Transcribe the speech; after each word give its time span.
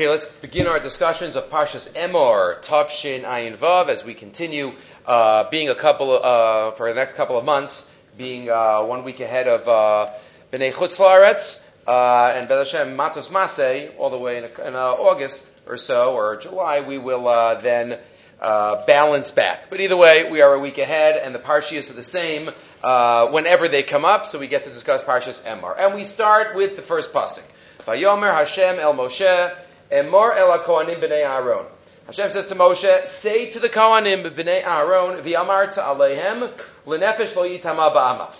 Okay, 0.00 0.08
let's 0.08 0.32
begin 0.36 0.66
our 0.66 0.80
discussions 0.80 1.36
of 1.36 1.50
Parshas 1.50 1.92
Emor, 1.92 2.62
Tavshin 2.62 3.22
Ayin 3.22 3.54
Vav, 3.54 3.90
as 3.90 4.02
we 4.02 4.14
continue 4.14 4.72
uh, 5.04 5.50
being 5.50 5.68
a 5.68 5.74
couple 5.74 6.16
of, 6.16 6.22
uh, 6.22 6.74
for 6.74 6.88
the 6.88 6.94
next 6.94 7.16
couple 7.16 7.36
of 7.36 7.44
months, 7.44 7.94
being 8.16 8.48
uh, 8.48 8.82
one 8.82 9.04
week 9.04 9.20
ahead 9.20 9.46
of 9.46 9.68
uh, 9.68 10.10
Bnei 10.50 10.72
Chutz 10.72 10.98
Laaretz, 10.98 11.68
uh, 11.86 12.32
and 12.34 12.48
Beth 12.48 12.66
Hashem 12.66 12.96
Matos 12.96 13.28
Maseh, 13.28 13.90
all 13.98 14.08
the 14.08 14.16
way 14.16 14.38
in, 14.38 14.44
in 14.66 14.74
uh, 14.74 14.78
August 14.78 15.54
or 15.66 15.76
so, 15.76 16.14
or 16.14 16.38
July, 16.38 16.80
we 16.80 16.96
will 16.96 17.28
uh, 17.28 17.60
then 17.60 17.98
balance 18.40 19.32
back. 19.32 19.64
But 19.68 19.82
either 19.82 19.98
way, 19.98 20.30
we 20.32 20.40
are 20.40 20.54
a 20.54 20.60
week 20.60 20.78
ahead, 20.78 21.20
and 21.22 21.34
the 21.34 21.40
Parshias 21.40 21.90
are 21.90 21.92
the 21.92 22.02
same 22.02 22.46
whenever 23.34 23.68
they 23.68 23.82
come 23.82 24.06
up, 24.06 24.24
so 24.24 24.38
we 24.38 24.46
get 24.46 24.64
to 24.64 24.70
discuss 24.70 25.02
Parshas 25.02 25.44
Emor. 25.44 25.78
And 25.78 25.94
we 25.94 26.06
start 26.06 26.56
with 26.56 26.76
the 26.76 26.82
first 26.82 27.12
pasuk. 27.12 27.46
Vayomer 27.80 28.32
Hashem 28.32 28.78
El 28.78 28.94
Moshe, 28.94 29.54
Emor 29.90 30.36
El 30.36 30.58
HaKohanim 30.58 31.00
B'nei 31.00 31.24
Aaron. 31.24 31.66
Hashem 32.06 32.30
says 32.30 32.46
to 32.48 32.54
Moshe, 32.54 33.06
say 33.06 33.50
to 33.50 33.60
the 33.60 33.68
Kohanim 33.68 34.24
B'nei 34.30 34.64
Aaron, 34.64 35.22
V'yamar 35.22 35.72
Alehem, 35.74 36.52
L'nefesh 36.86 37.34
Lo 37.36 37.42
Yitama 37.42 37.94
Ba'amav. 37.94 38.34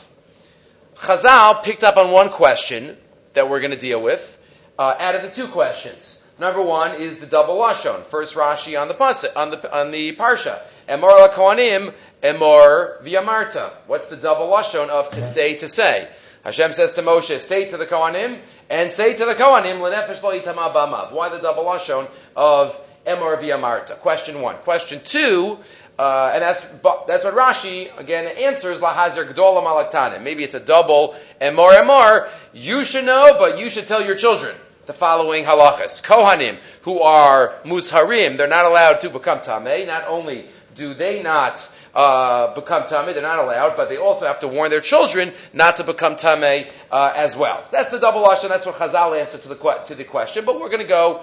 Chazal 0.97 1.62
picked 1.62 1.83
up 1.83 1.97
on 1.97 2.10
one 2.10 2.30
question 2.30 2.97
that 3.34 3.48
we're 3.48 3.60
going 3.60 3.73
to 3.73 3.79
deal 3.79 4.02
with, 4.02 4.41
uh, 4.79 4.95
out 4.98 5.15
of 5.15 5.23
the 5.23 5.30
two 5.30 5.48
questions. 5.48 6.24
Number 6.38 6.62
one 6.62 7.01
is 7.01 7.19
the 7.19 7.27
double 7.27 7.57
lashon. 7.59 8.02
First 8.07 8.35
Rashi 8.35 8.80
on 8.80 8.88
the 8.88 8.95
pasuk, 8.95 9.37
on 9.37 9.51
the 9.51 9.77
on 9.77 9.91
the 9.91 10.16
parsha. 10.16 10.59
Emor 10.88 11.12
la 11.12 11.29
kohanim, 11.29 11.95
emor 12.23 13.02
v'yamarta. 13.02 13.71
What's 13.87 14.07
the 14.07 14.16
double 14.16 14.48
lashon 14.48 14.88
of 14.88 15.10
to 15.10 15.23
say 15.23 15.57
to 15.57 15.69
say? 15.69 16.09
Hashem 16.45 16.73
says 16.73 16.95
to 16.95 17.03
Moshe, 17.03 17.39
say 17.39 17.71
to 17.71 17.77
the 17.77 17.87
kohanim, 17.87 18.41
and 18.71 18.91
say 18.93 19.15
to 19.17 19.25
the 19.25 19.35
kohanim, 19.35 19.80
lenefesh 19.80 20.23
lo 20.23 20.33
yitama 20.33 20.73
b'amav. 20.73 21.13
Why 21.13 21.29
the 21.29 21.39
double 21.39 21.65
lashon 21.65 22.09
of 22.35 22.80
emor 23.07 23.39
v'yamarta? 23.39 23.99
Question 23.99 24.41
one. 24.41 24.57
Question 24.59 25.01
two. 25.05 25.59
Uh, 25.99 26.30
and 26.32 26.43
that's 26.43 26.63
that's 27.07 27.24
what 27.24 27.35
Rashi 27.35 27.91
again 27.99 28.27
answers 28.38 28.80
lahazer 28.80 29.30
gdola 29.30 29.63
malaktanim. 29.63 30.23
Maybe 30.23 30.45
it's 30.45 30.55
a 30.55 30.60
double 30.60 31.15
emor 31.43 31.73
emor. 31.73 32.30
You 32.54 32.85
should 32.85 33.04
know, 33.04 33.35
but 33.38 33.59
you 33.59 33.69
should 33.69 33.87
tell 33.87 34.02
your 34.02 34.16
children 34.16 34.57
the 34.87 34.95
following 34.95 35.45
halachas. 35.45 36.02
Kohanim, 36.02 36.59
who 36.82 37.01
are 37.01 37.54
musharim, 37.66 38.38
they're 38.38 38.49
not 38.49 38.65
allowed 38.65 39.02
to 39.02 39.10
become 39.10 39.41
tameh. 39.41 39.87
Not 39.87 40.07
only 40.09 40.47
do 40.75 40.95
they 40.95 41.23
not 41.23 41.71
uh, 41.95 42.55
become 42.55 42.85
tameh, 42.85 43.13
they're 43.15 43.23
not 43.23 43.38
allowed, 43.38 43.77
but 43.77 43.88
they 43.88 43.96
also 43.96 44.27
have 44.27 44.41
to 44.41 44.49
warn 44.49 44.71
their 44.71 44.80
children 44.80 45.33
not 45.52 45.77
to 45.79 45.85
become 45.85 46.16
tameh 46.16 46.71
uh, 46.91 47.13
as 47.15 47.37
well. 47.37 47.65
So 47.65 47.77
that's 47.77 47.91
the 47.91 47.99
double 47.99 48.24
lashon. 48.24 48.49
That's 48.49 48.66
what 48.66 48.77
Chazal 48.77 49.19
answered 49.19 49.43
to 49.43 49.49
the 49.49 49.57
to 49.87 49.95
the 49.95 50.05
question. 50.05 50.45
But 50.45 50.60
we're 50.60 50.69
going 50.69 50.82
to 50.82 50.88
go 50.88 51.23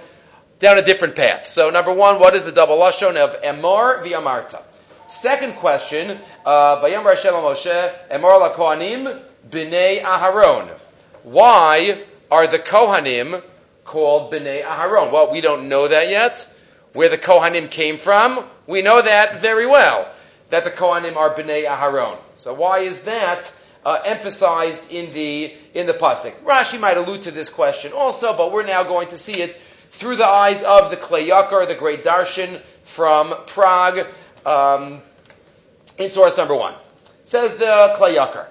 down 0.59 0.77
a 0.77 0.83
different 0.83 1.15
path. 1.15 1.47
So 1.47 1.69
number 1.69 1.93
one, 1.93 2.19
what 2.19 2.35
is 2.35 2.43
the 2.43 2.51
double 2.51 2.77
lashon 2.77 3.15
of 3.15 3.41
emor 3.41 4.03
v'yamarta? 4.03 4.61
Second 5.07 5.55
question, 5.55 6.19
uh, 6.45 6.81
Vayamar 6.81 7.15
Hashem 7.15 7.33
Moshe, 7.33 8.09
Emor 8.11 8.53
LaKohanim, 8.53 9.23
B'nei 9.49 10.01
Aharon. 10.01 10.69
Why 11.23 12.03
are 12.29 12.45
the 12.47 12.59
Kohanim 12.59 13.41
called 13.85 14.33
B'nei 14.33 14.63
Aharon? 14.63 15.13
Well, 15.13 15.31
we 15.31 15.39
don't 15.39 15.69
know 15.69 15.87
that 15.87 16.09
yet. 16.09 16.45
Where 16.91 17.07
the 17.07 17.17
Kohanim 17.17 17.71
came 17.71 17.97
from, 17.97 18.49
we 18.67 18.81
know 18.81 19.01
that 19.01 19.39
very 19.39 19.65
well, 19.65 20.11
that 20.49 20.63
the 20.63 20.71
Kohanim 20.71 21.15
are 21.15 21.33
B'nei 21.33 21.65
Aharon. 21.67 22.17
So 22.37 22.53
why 22.53 22.79
is 22.79 23.03
that 23.03 23.51
uh, 23.85 24.01
emphasized 24.05 24.91
in 24.91 25.13
the, 25.13 25.53
in 25.73 25.87
the 25.87 25.93
Pasuk? 25.93 26.33
Rashi 26.43 26.79
might 26.79 26.97
allude 26.97 27.23
to 27.23 27.31
this 27.31 27.49
question 27.49 27.91
also, 27.93 28.35
but 28.35 28.51
we're 28.51 28.65
now 28.65 28.83
going 28.83 29.09
to 29.09 29.17
see 29.17 29.41
it 29.41 29.59
through 29.91 30.15
the 30.17 30.27
eyes 30.27 30.63
of 30.63 30.89
the 30.91 30.97
Klei 30.97 31.27
the 31.67 31.75
great 31.75 32.03
Darshan 32.03 32.61
from 32.83 33.33
Prague, 33.47 34.07
um, 34.45 35.01
in 35.97 36.09
source 36.09 36.37
number 36.37 36.55
one. 36.55 36.75
Says 37.25 37.57
the 37.57 37.95
Klei 37.97 38.15
Yakar. 38.15 38.47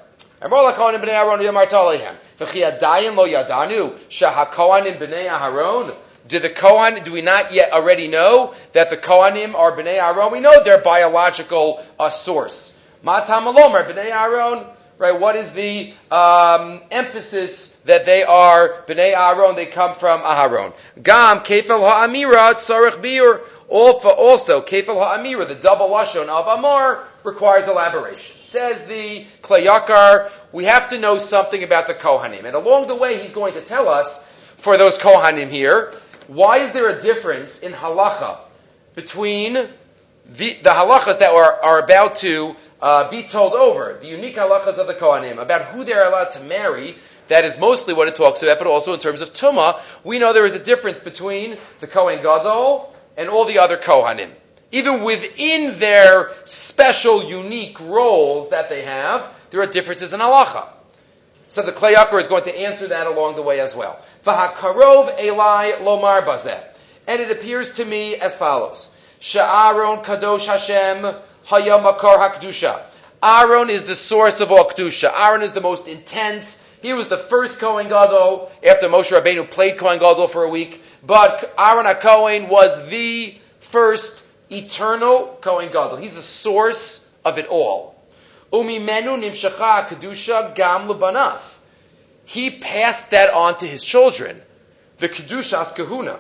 Aharon. 5.29 5.97
Do 6.29 6.41
the 6.41 6.51
Kohan, 6.51 7.05
do 7.05 7.13
we 7.13 7.23
not 7.23 7.53
yet 7.53 7.73
already 7.73 8.09
know 8.09 8.55
that 8.73 8.91
the 8.91 8.97
Kohanim 8.97 9.55
are 9.55 9.77
b'nei 9.77 10.01
Aharon? 10.01 10.33
We 10.33 10.41
know 10.41 10.65
their 10.65 10.79
biological 10.79 11.85
uh, 11.99 12.11
source. 12.11 12.83
Matam 13.03 13.45
alomer 13.45 13.89
b'nei 13.89 14.11
Aharon. 14.11 14.73
Right, 14.99 15.21
what 15.21 15.37
is 15.37 15.53
the 15.53 15.93
um, 16.11 16.81
emphasis 16.91 17.81
that 17.81 18.07
they 18.07 18.25
are 18.25 18.83
b'nei 18.89 19.15
Aharon? 19.15 19.55
They 19.55 19.67
come 19.67 19.95
from 19.95 20.23
Aharon. 20.23 20.73
Gam 21.03 21.41
kefel 21.41 21.81
ha'amira 21.81 22.55
tzarech 22.55 23.03
biur. 23.03 23.43
Also, 23.69 24.63
kefel 24.63 24.97
ha'amira, 24.97 25.47
the 25.47 25.55
double 25.55 25.91
lashon 25.91 26.29
of 26.29 26.47
Amar, 26.47 27.05
requires 27.25 27.69
elaboration. 27.69 28.37
Says 28.47 28.87
the 28.87 29.27
Klei 29.43 29.67
Yakar, 29.67 30.31
we 30.53 30.65
have 30.65 30.89
to 30.89 30.99
know 30.99 31.19
something 31.19 31.63
about 31.63 31.89
the 31.89 31.95
Kohanim. 31.95 32.45
And 32.45 32.55
along 32.55 32.87
the 32.87 32.95
way, 32.95 33.21
he's 33.21 33.33
going 33.33 33.55
to 33.55 33.61
tell 33.61 33.89
us, 33.89 34.27
for 34.57 34.79
those 34.79 34.97
Kohanim 34.97 35.51
here, 35.51 35.93
why 36.29 36.59
is 36.59 36.73
there 36.73 36.89
a 36.89 37.01
difference 37.01 37.61
in 37.61 37.73
halacha 37.73 38.39
between 38.95 39.55
the, 39.55 39.69
the 40.55 40.71
halachas 40.71 41.19
that 41.19 41.31
are, 41.31 41.63
are 41.63 41.79
about 41.81 42.17
to 42.17 42.57
uh, 42.81 43.11
be 43.11 43.23
told 43.23 43.53
over, 43.55 43.99
the 44.01 44.07
unique 44.07 44.37
halachas 44.37 44.79
of 44.79 44.87
the 44.87 44.95
Kohanim, 44.95 45.41
about 45.41 45.63
who 45.67 45.85
they're 45.85 46.07
allowed 46.07 46.33
to 46.33 46.41
marry, 46.45 46.97
that 47.29 47.45
is 47.45 47.59
mostly 47.59 47.95
what 47.95 48.09
it 48.09 48.17
talks 48.17 48.43
about, 48.43 48.59
but 48.59 48.67
also 48.67 48.95
in 48.95 49.01
terms 49.01 49.21
of 49.21 49.33
Tumah, 49.33 49.81
we 50.05 50.19
know 50.19 50.33
there 50.33 50.45
is 50.45 50.55
a 50.55 50.63
difference 50.63 50.99
between 50.99 51.57
the 51.81 51.87
Kohen 51.87 52.23
Gadol 52.23 52.93
and 53.17 53.29
all 53.29 53.45
the 53.45 53.59
other 53.59 53.77
Kohanim 53.77 54.31
even 54.73 55.03
within 55.05 55.79
their 55.79 56.33
special, 56.45 57.25
unique 57.29 57.81
roles 57.81 58.51
that 58.51 58.69
they 58.69 58.83
have, 58.83 59.33
there 59.51 59.61
are 59.61 59.67
differences 59.67 60.13
in 60.13 60.21
halacha. 60.21 60.69
So 61.49 61.63
the 61.63 61.73
Klei 61.73 61.95
Yakar 61.95 62.21
is 62.21 62.27
going 62.27 62.45
to 62.45 62.59
answer 62.59 62.89
that 62.89 63.07
along 63.07 63.37
the 63.37 63.43
way 63.43 63.61
as 63.61 63.77
well. 63.77 63.99
V'hakarov 64.27 65.19
elai 65.19 65.79
lomar 65.79 66.25
bazeh. 66.25 66.61
And 67.07 67.21
it 67.21 67.31
appears 67.31 67.75
to 67.75 67.85
me 67.85 68.17
as 68.17 68.37
follows. 68.37 68.97
Sha'aron 69.21 70.05
kadosh 70.05 70.47
Hashem 70.47 71.15
hayamakar 71.47 72.19
hakdusha. 72.19 72.83
Aaron 73.23 73.71
is 73.71 73.85
the 73.87 73.95
source 73.95 74.41
of 74.41 74.51
all 74.51 74.69
kedusha. 74.69 75.13
Aaron 75.15 75.43
is 75.43 75.53
the 75.53 75.61
most 75.61 75.87
intense. 75.87 76.63
He 76.83 76.93
was 76.93 77.09
the 77.09 77.17
first 77.17 77.61
Kohen 77.61 77.89
Gadol 77.89 78.51
after 78.69 78.89
Moshe 78.89 79.17
Rabbeinu 79.17 79.49
played 79.51 79.79
Kohen 79.79 79.99
Gadol 79.99 80.29
for 80.29 80.45
a 80.45 80.51
week. 80.51 80.83
But 81.05 81.55
Aaron 81.57 81.87
HaKohen 81.87 82.49
was 82.49 82.89
the 82.91 83.35
first 83.61 84.25
eternal 84.51 85.39
Kohen 85.41 85.69
Gadol. 85.73 85.97
He's 85.97 86.17
the 86.17 86.23
source 86.23 87.17
of 87.25 87.39
it 87.39 87.47
all. 87.47 87.95
Umimenu 88.53 89.19
nimshacha 89.19 89.87
kedusha 89.87 90.55
gam 90.55 90.89
lebanav. 90.89 91.56
He 92.27 92.51
passed 92.51 93.13
that 93.13 93.33
on 93.33 93.57
to 93.59 93.67
his 93.67 93.85
children. 93.85 94.41
The 94.99 95.09
kedushas 95.09 95.75
kahuna. 95.75 96.19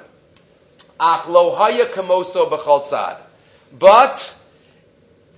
Ach 0.98 1.22
lohaya 1.26 1.90
kamoso 1.92 2.48
b'chal 2.48 3.18
But 3.78 4.38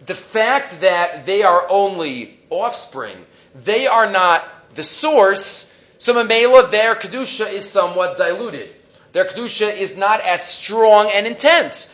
the 0.06 0.14
fact 0.14 0.80
that 0.80 1.26
they 1.26 1.42
are 1.42 1.66
only 1.68 2.38
offspring, 2.50 3.16
they 3.54 3.86
are 3.86 4.10
not 4.10 4.44
the 4.74 4.84
source, 4.84 5.74
so 5.98 6.14
Mamela, 6.14 6.70
their 6.70 6.94
Kedusha 6.94 7.52
is 7.52 7.68
somewhat 7.68 8.16
diluted. 8.18 8.70
Their 9.12 9.24
Kedusha 9.24 9.76
is 9.76 9.96
not 9.96 10.20
as 10.20 10.46
strong 10.46 11.10
and 11.12 11.26
intense. 11.26 11.92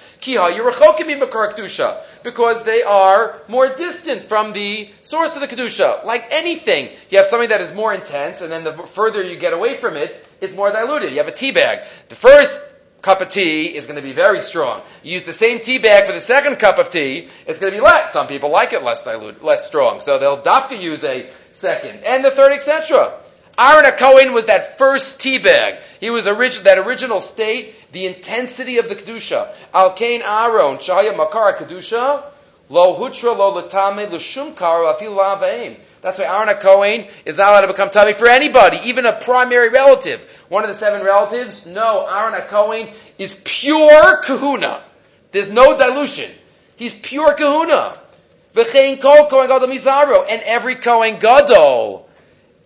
Because 2.24 2.64
they 2.64 2.82
are 2.82 3.38
more 3.46 3.68
distant 3.76 4.22
from 4.22 4.52
the 4.52 4.90
source 5.02 5.36
of 5.36 5.42
the 5.42 5.46
Kedusha. 5.46 6.04
Like 6.04 6.24
anything, 6.30 6.88
you 7.10 7.18
have 7.18 7.28
something 7.28 7.50
that 7.50 7.60
is 7.60 7.72
more 7.72 7.94
intense, 7.94 8.40
and 8.40 8.50
then 8.50 8.64
the 8.64 8.72
further 8.88 9.22
you 9.22 9.38
get 9.38 9.52
away 9.52 9.76
from 9.76 9.96
it, 9.96 10.26
it's 10.40 10.56
more 10.56 10.72
diluted. 10.72 11.12
You 11.12 11.18
have 11.18 11.28
a 11.28 11.32
tea 11.32 11.52
bag. 11.52 11.86
The 12.08 12.16
first 12.16 12.58
cup 13.02 13.20
of 13.20 13.28
tea 13.28 13.66
is 13.66 13.86
going 13.86 13.96
to 13.96 14.02
be 14.02 14.14
very 14.14 14.40
strong. 14.40 14.80
You 15.02 15.12
use 15.12 15.24
the 15.24 15.34
same 15.34 15.60
tea 15.60 15.78
bag 15.78 16.06
for 16.06 16.12
the 16.12 16.20
second 16.20 16.56
cup 16.56 16.78
of 16.78 16.88
tea, 16.88 17.28
it's 17.46 17.60
going 17.60 17.72
to 17.72 17.78
be 17.78 17.84
less. 17.84 18.12
Some 18.12 18.26
people 18.26 18.50
like 18.50 18.72
it 18.72 18.82
less 18.82 19.04
diluted, 19.04 19.42
less 19.42 19.66
strong. 19.66 20.00
So 20.00 20.18
they'll 20.18 20.42
dafka 20.42 20.80
use 20.80 21.04
a 21.04 21.28
second. 21.52 22.02
And 22.04 22.24
the 22.24 22.30
third, 22.30 22.52
etc. 22.52 23.20
Aaron 23.58 23.90
Cohen 23.92 24.32
was 24.32 24.46
that 24.46 24.78
first 24.78 25.20
tea 25.20 25.38
bag. 25.38 25.82
He 26.00 26.10
was 26.10 26.26
orig- 26.26 26.64
that 26.64 26.78
original 26.78 27.20
state, 27.20 27.74
the 27.94 28.06
intensity 28.06 28.78
of 28.78 28.88
the 28.88 28.96
kedusha. 28.96 29.54
Al 29.72 29.94
Kain 29.94 30.20
Aaron 30.20 30.78
Shahaya 30.78 31.16
Makara 31.16 31.56
kedusha 31.56 32.24
lo 32.68 32.96
hutra 32.98 33.36
lo 33.36 33.62
latame 33.62 34.10
l'shum 34.10 34.54
karo 34.54 34.92
afil 34.92 35.16
lavaim. 35.16 35.76
That's 36.02 36.18
why 36.18 36.24
Aaron 36.24 36.54
Cohen 36.56 37.06
is 37.24 37.38
not 37.38 37.50
allowed 37.50 37.60
to 37.62 37.66
become 37.68 37.90
tummy 37.90 38.12
for 38.12 38.28
anybody, 38.28 38.78
even 38.84 39.06
a 39.06 39.18
primary 39.20 39.70
relative. 39.70 40.28
One 40.48 40.64
of 40.64 40.68
the 40.68 40.74
seven 40.74 41.02
relatives. 41.04 41.66
No, 41.66 42.06
Aaron 42.06 42.38
Cohen 42.42 42.90
is 43.16 43.40
pure 43.44 44.20
kahuna. 44.22 44.82
There's 45.30 45.50
no 45.50 45.78
dilution. 45.78 46.30
He's 46.76 46.94
pure 46.98 47.32
kahuna. 47.34 47.96
V'chein 48.54 49.00
kol 49.00 49.28
Kohen 49.28 49.48
Gadol 49.48 49.68
mizaro. 49.68 50.26
And 50.28 50.42
every 50.42 50.74
Kohen 50.74 51.20
Gadol 51.20 52.08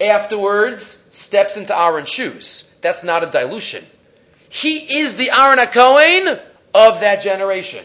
afterwards 0.00 0.84
steps 1.12 1.56
into 1.58 1.78
Aaron's 1.78 2.08
shoes. 2.08 2.74
That's 2.80 3.02
not 3.02 3.22
a 3.22 3.30
dilution. 3.30 3.84
He 4.48 5.00
is 5.00 5.16
the 5.16 5.30
Aaron 5.30 5.58
HaKohen 5.58 6.40
of 6.74 7.00
that 7.00 7.22
generation. 7.22 7.84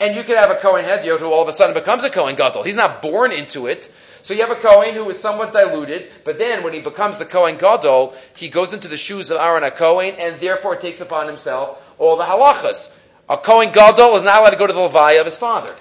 And 0.00 0.14
you 0.14 0.22
could 0.22 0.36
have 0.36 0.50
a 0.50 0.56
Kohen 0.56 0.84
Hedyot 0.84 1.18
who 1.18 1.26
all 1.26 1.42
of 1.42 1.48
a 1.48 1.52
sudden 1.52 1.74
becomes 1.74 2.04
a 2.04 2.10
Kohen 2.10 2.36
Gadol. 2.36 2.62
He's 2.62 2.76
not 2.76 3.02
born 3.02 3.32
into 3.32 3.66
it. 3.66 3.90
So 4.22 4.34
you 4.34 4.42
have 4.42 4.50
a 4.50 4.60
Kohen 4.60 4.94
who 4.94 5.08
is 5.10 5.18
somewhat 5.18 5.52
diluted, 5.52 6.10
but 6.24 6.38
then 6.38 6.62
when 6.62 6.72
he 6.72 6.80
becomes 6.80 7.18
the 7.18 7.24
Kohen 7.24 7.56
Gadol, 7.56 8.14
he 8.36 8.48
goes 8.48 8.74
into 8.74 8.88
the 8.88 8.96
shoes 8.96 9.30
of 9.30 9.38
Aaron 9.38 9.62
HaKohen 9.62 10.16
and 10.18 10.38
therefore 10.40 10.76
takes 10.76 11.00
upon 11.00 11.26
himself 11.26 11.82
all 11.98 12.16
the 12.16 12.24
halachas. 12.24 12.96
A 13.28 13.36
Kohen 13.38 13.72
Gadol 13.72 14.16
is 14.16 14.24
not 14.24 14.40
allowed 14.40 14.50
to 14.50 14.56
go 14.56 14.66
to 14.66 14.72
the 14.72 14.80
Levaya 14.80 15.20
of 15.20 15.26
his 15.26 15.36
father, 15.36 15.74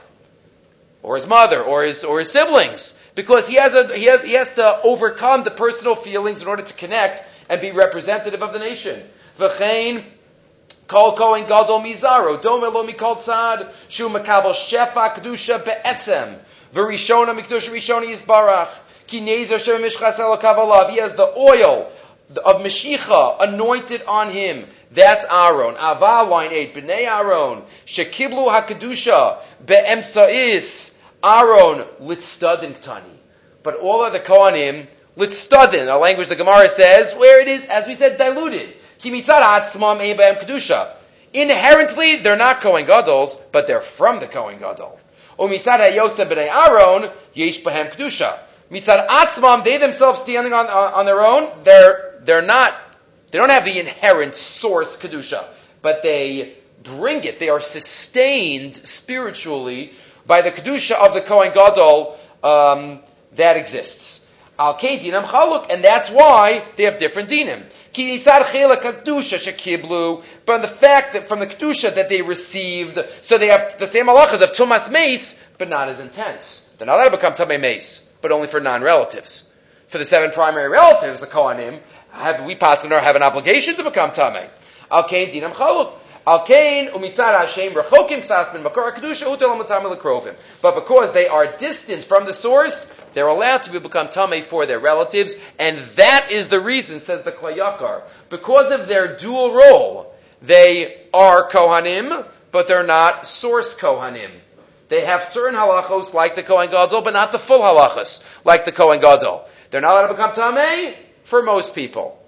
or 1.02 1.16
his 1.16 1.28
mother, 1.28 1.62
or 1.62 1.84
his, 1.84 2.04
or 2.04 2.20
his 2.20 2.32
siblings, 2.32 3.02
because 3.16 3.48
he 3.48 3.56
has, 3.56 3.74
a, 3.74 3.96
he, 3.96 4.06
has, 4.06 4.24
he 4.24 4.34
has 4.34 4.54
to 4.56 4.82
overcome 4.84 5.44
the 5.44 5.52
personal 5.52 5.96
feelings 5.96 6.42
in 6.42 6.48
order 6.48 6.64
to 6.64 6.74
connect 6.74 7.24
and 7.50 7.62
be 7.62 7.72
representative 7.72 8.44
of 8.44 8.54
the 8.54 8.60
nation. 8.60 9.02
V'chein, 9.38 10.04
Kol 10.88 11.16
Kohen 11.16 11.48
Gadol 11.48 11.82
Mizaro, 11.82 12.42
Dome 12.42 12.74
Lo 12.74 12.86
Mikol 12.86 13.18
Tzad, 13.18 13.74
Shu 13.90 14.10
Makabel 14.10 14.54
Shefa 14.54 15.16
Kedusha 15.16 15.64
Be'etzem, 15.64 16.38
V'rishona 16.74 17.38
Mikdusha 17.38 17.70
Rishona 17.70 18.06
Yisbarach, 18.06 18.70
Ki 19.08 19.22
Nezer 19.22 19.60
Shem 19.60 19.82
Mishchas 19.82 20.16
Kavalav, 20.42 20.90
he 20.90 20.98
has 20.98 21.16
the 21.16 21.28
oil 21.38 21.92
of 22.46 22.62
Meshicha 22.62 23.42
anointed 23.42 24.02
on 24.04 24.30
him. 24.32 24.68
That's 24.92 25.26
Aaron. 25.26 25.76
Ava 25.76 26.30
line 26.30 26.52
8, 26.52 26.76
Bnei 26.76 27.06
Aaron, 27.06 27.64
Shekiblu 27.86 28.50
HaKedusha, 28.50 29.40
Be'emsa'is, 29.66 30.98
Aaron, 31.24 31.86
Litstadin 32.02 32.80
Ktani. 32.80 33.04
But 33.64 33.76
all 33.76 34.04
of 34.04 34.14
the 34.14 34.20
Kohanim, 34.20 34.88
Litstadin, 35.18 35.94
a 35.94 35.98
language 35.98 36.30
the 36.30 36.36
Gemara 36.36 36.70
says, 36.70 37.14
where 37.16 37.42
it 37.42 37.48
is, 37.48 37.66
as 37.66 37.88
we 37.88 37.96
said, 37.96 38.18
diluted. 38.18 38.74
Inherently, 41.34 42.16
they're 42.18 42.36
not 42.36 42.62
Kohen 42.62 42.86
Gadol, 42.86 43.30
but 43.52 43.68
they're 43.68 43.82
from 43.82 44.20
the 44.20 44.28
Kohen 44.28 44.60
Gadol. 44.60 45.00
Umitzad 45.38 45.80
HaYosef 45.80 46.26
b'nei 46.28 46.50
Aaron, 46.50 47.12
yesh 47.34 47.62
b'hem 47.62 47.92
Kedusha. 47.92 48.40
Mitzad 48.72 49.08
Atzmam, 49.08 49.64
they 49.64 49.78
themselves 49.78 50.20
standing 50.22 50.54
on, 50.54 50.68
on 50.68 51.06
their 51.06 51.26
own, 51.26 51.50
they're, 51.64 52.20
they're 52.24 52.46
not, 52.46 52.74
they 53.32 53.40
don't 53.40 53.52
have 53.52 53.66
the 53.66 53.80
inherent 53.80 54.36
source 54.36 54.98
Kedusha, 55.00 55.46
but 55.82 56.02
they 56.02 56.56
bring 56.84 57.24
it. 57.24 57.40
They 57.40 57.50
are 57.50 57.60
sustained 57.60 58.76
spiritually 58.78 59.94
by 60.26 60.42
the 60.42 60.52
Kedusha 60.52 60.96
of 60.96 61.14
the 61.14 61.22
Kohen 61.22 61.54
Gadol 61.54 62.18
um, 62.44 63.00
that 63.36 63.58
exists. 63.58 64.30
Al 64.60 64.76
Dinam 64.76 65.24
Chaluk, 65.24 65.68
and 65.70 65.84
that's 65.84 66.10
why 66.10 66.64
they 66.76 66.84
have 66.84 66.98
different 66.98 67.30
dinim. 67.30 67.64
But 70.46 70.62
the 70.62 70.68
fact 70.68 71.14
that 71.14 71.28
from 71.28 71.40
the 71.40 71.48
kedusha 71.48 71.96
that 71.96 72.10
they 72.10 72.22
received, 72.22 73.00
so 73.24 73.38
they 73.38 73.48
have 73.48 73.80
the 73.80 73.88
same 73.88 74.06
halachas 74.06 74.44
of 74.44 74.52
tumas 74.52 74.92
mace, 74.92 75.44
but 75.58 75.68
not 75.68 75.90
as 75.90 76.00
intense. 76.00 76.76
They're 76.78 76.86
not 76.86 76.98
allowed 76.98 77.10
to 77.10 77.18
become 77.18 77.34
tamei 77.34 77.60
mace, 77.60 78.14
but 78.22 78.32
only 78.32 78.48
for 78.48 78.60
non-relatives. 78.60 79.52
For 79.88 79.98
the 79.98 80.06
seven 80.06 80.32
primary 80.32 80.70
relatives, 80.70 81.22
the 81.22 81.28
kohanim, 81.28 81.82
have 82.12 82.46
we 82.46 82.56
paskin 82.56 82.92
have 83.00 83.16
an 83.16 83.24
obligation 83.24 83.76
to 83.76 83.84
become 83.84 84.12
tamei. 84.12 84.48
Al 84.92 85.04
dinam 85.04 85.54
chaluk. 85.54 85.92
Al 86.28 86.44
kain 86.44 86.90
umisar 86.90 87.40
Hashem 87.40 87.72
rechokim 87.72 88.20
ksas 88.20 88.52
ben 88.52 88.62
makor 88.62 88.94
kedusha 88.94 89.34
utel 89.34 89.66
lekrovim. 89.66 90.36
But 90.62 90.76
because 90.76 91.14
they 91.14 91.30
are 91.30 91.48
distant 91.56 92.04
from 92.04 92.26
the 92.26 92.34
source, 92.34 92.94
they're 93.14 93.28
allowed 93.28 93.64
to 93.64 93.80
become 93.80 94.10
tamei 94.10 94.44
for 94.44 94.66
their 94.66 94.80
relatives, 94.82 95.38
and 95.58 95.78
that 95.96 96.28
is 96.30 96.50
the 96.50 96.60
reason, 96.60 97.00
says 97.00 97.24
the 97.24 97.32
Klei 97.32 97.58
Yakar, 97.58 98.02
because 98.30 98.72
of 98.72 98.90
their 98.90 99.16
dual 99.16 99.54
role. 99.54 100.14
They 100.42 101.02
are 101.14 101.50
Kohanim, 101.50 102.28
but 102.52 102.68
they're 102.68 102.86
not 102.86 103.26
source 103.26 103.80
Kohanim. 103.80 104.32
They 104.90 105.06
have 105.06 105.24
certain 105.24 105.58
halachos 105.58 106.14
like 106.14 106.36
the 106.36 106.44
Kohen 106.44 106.70
Gadol, 106.70 107.04
but 107.04 107.14
not 107.14 107.32
the 107.32 107.40
full 107.40 107.62
halachos 107.62 108.28
like 108.44 108.66
the 108.66 108.74
Kohen 108.74 109.00
Gadol. 109.00 109.48
They're 109.72 109.82
not 109.82 109.92
allowed 109.92 110.08
to 110.08 110.14
become 110.14 110.32
Tameh 110.32 110.94
for 111.24 111.42
most 111.42 111.74
people. 111.74 112.22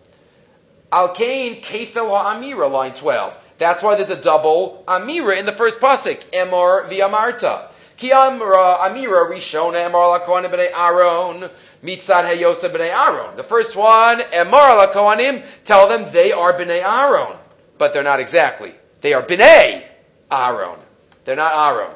Al 0.89 1.09
Kain 1.09 1.61
Kefel 1.61 2.09
Amira, 2.09 2.71
line 2.71 2.93
12. 2.93 3.37
That's 3.59 3.83
why 3.83 3.95
there's 3.95 4.09
a 4.09 4.21
double 4.21 4.83
Amira 4.88 5.38
in 5.38 5.45
the 5.45 5.51
first 5.51 5.79
pasuk, 5.79 6.17
Emor 6.31 6.89
Viamarta. 6.89 7.67
Ki 7.97 8.11
Amra 8.11 8.77
Amira 8.79 9.29
Rishona 9.29 9.88
Emor 9.88 10.19
Lakohanim 10.19 10.51
B'nei 10.51 10.71
Aaron 10.73 11.50
Mitzad 11.83 12.23
Heyosa 12.23 12.69
B'nei 12.69 12.89
Aaron. 12.89 13.35
The 13.35 13.44
first 13.44 13.75
one, 13.75 14.19
Emor 14.19 14.88
Lakohanim, 14.88 15.45
tell 15.65 15.88
them 15.88 16.11
they 16.11 16.31
are 16.31 16.53
B'nei 16.53 16.81
Aaron 16.81 17.38
but 17.79 17.94
they're 17.94 18.03
not 18.03 18.19
exactly. 18.19 18.75
They 19.01 19.13
are 19.13 19.23
B'nai 19.23 19.83
Aaron. 20.29 20.77
They're 21.25 21.35
not 21.35 21.71
Aaron. 21.71 21.95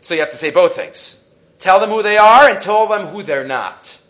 So 0.00 0.14
you 0.14 0.20
have 0.20 0.30
to 0.30 0.38
say 0.38 0.50
both 0.50 0.74
things. 0.76 1.28
Tell 1.58 1.80
them 1.80 1.90
who 1.90 2.02
they 2.02 2.16
are 2.16 2.48
and 2.48 2.60
tell 2.62 2.86
them 2.86 3.08
who 3.08 3.22
they're 3.22 3.46
not. 3.46 4.00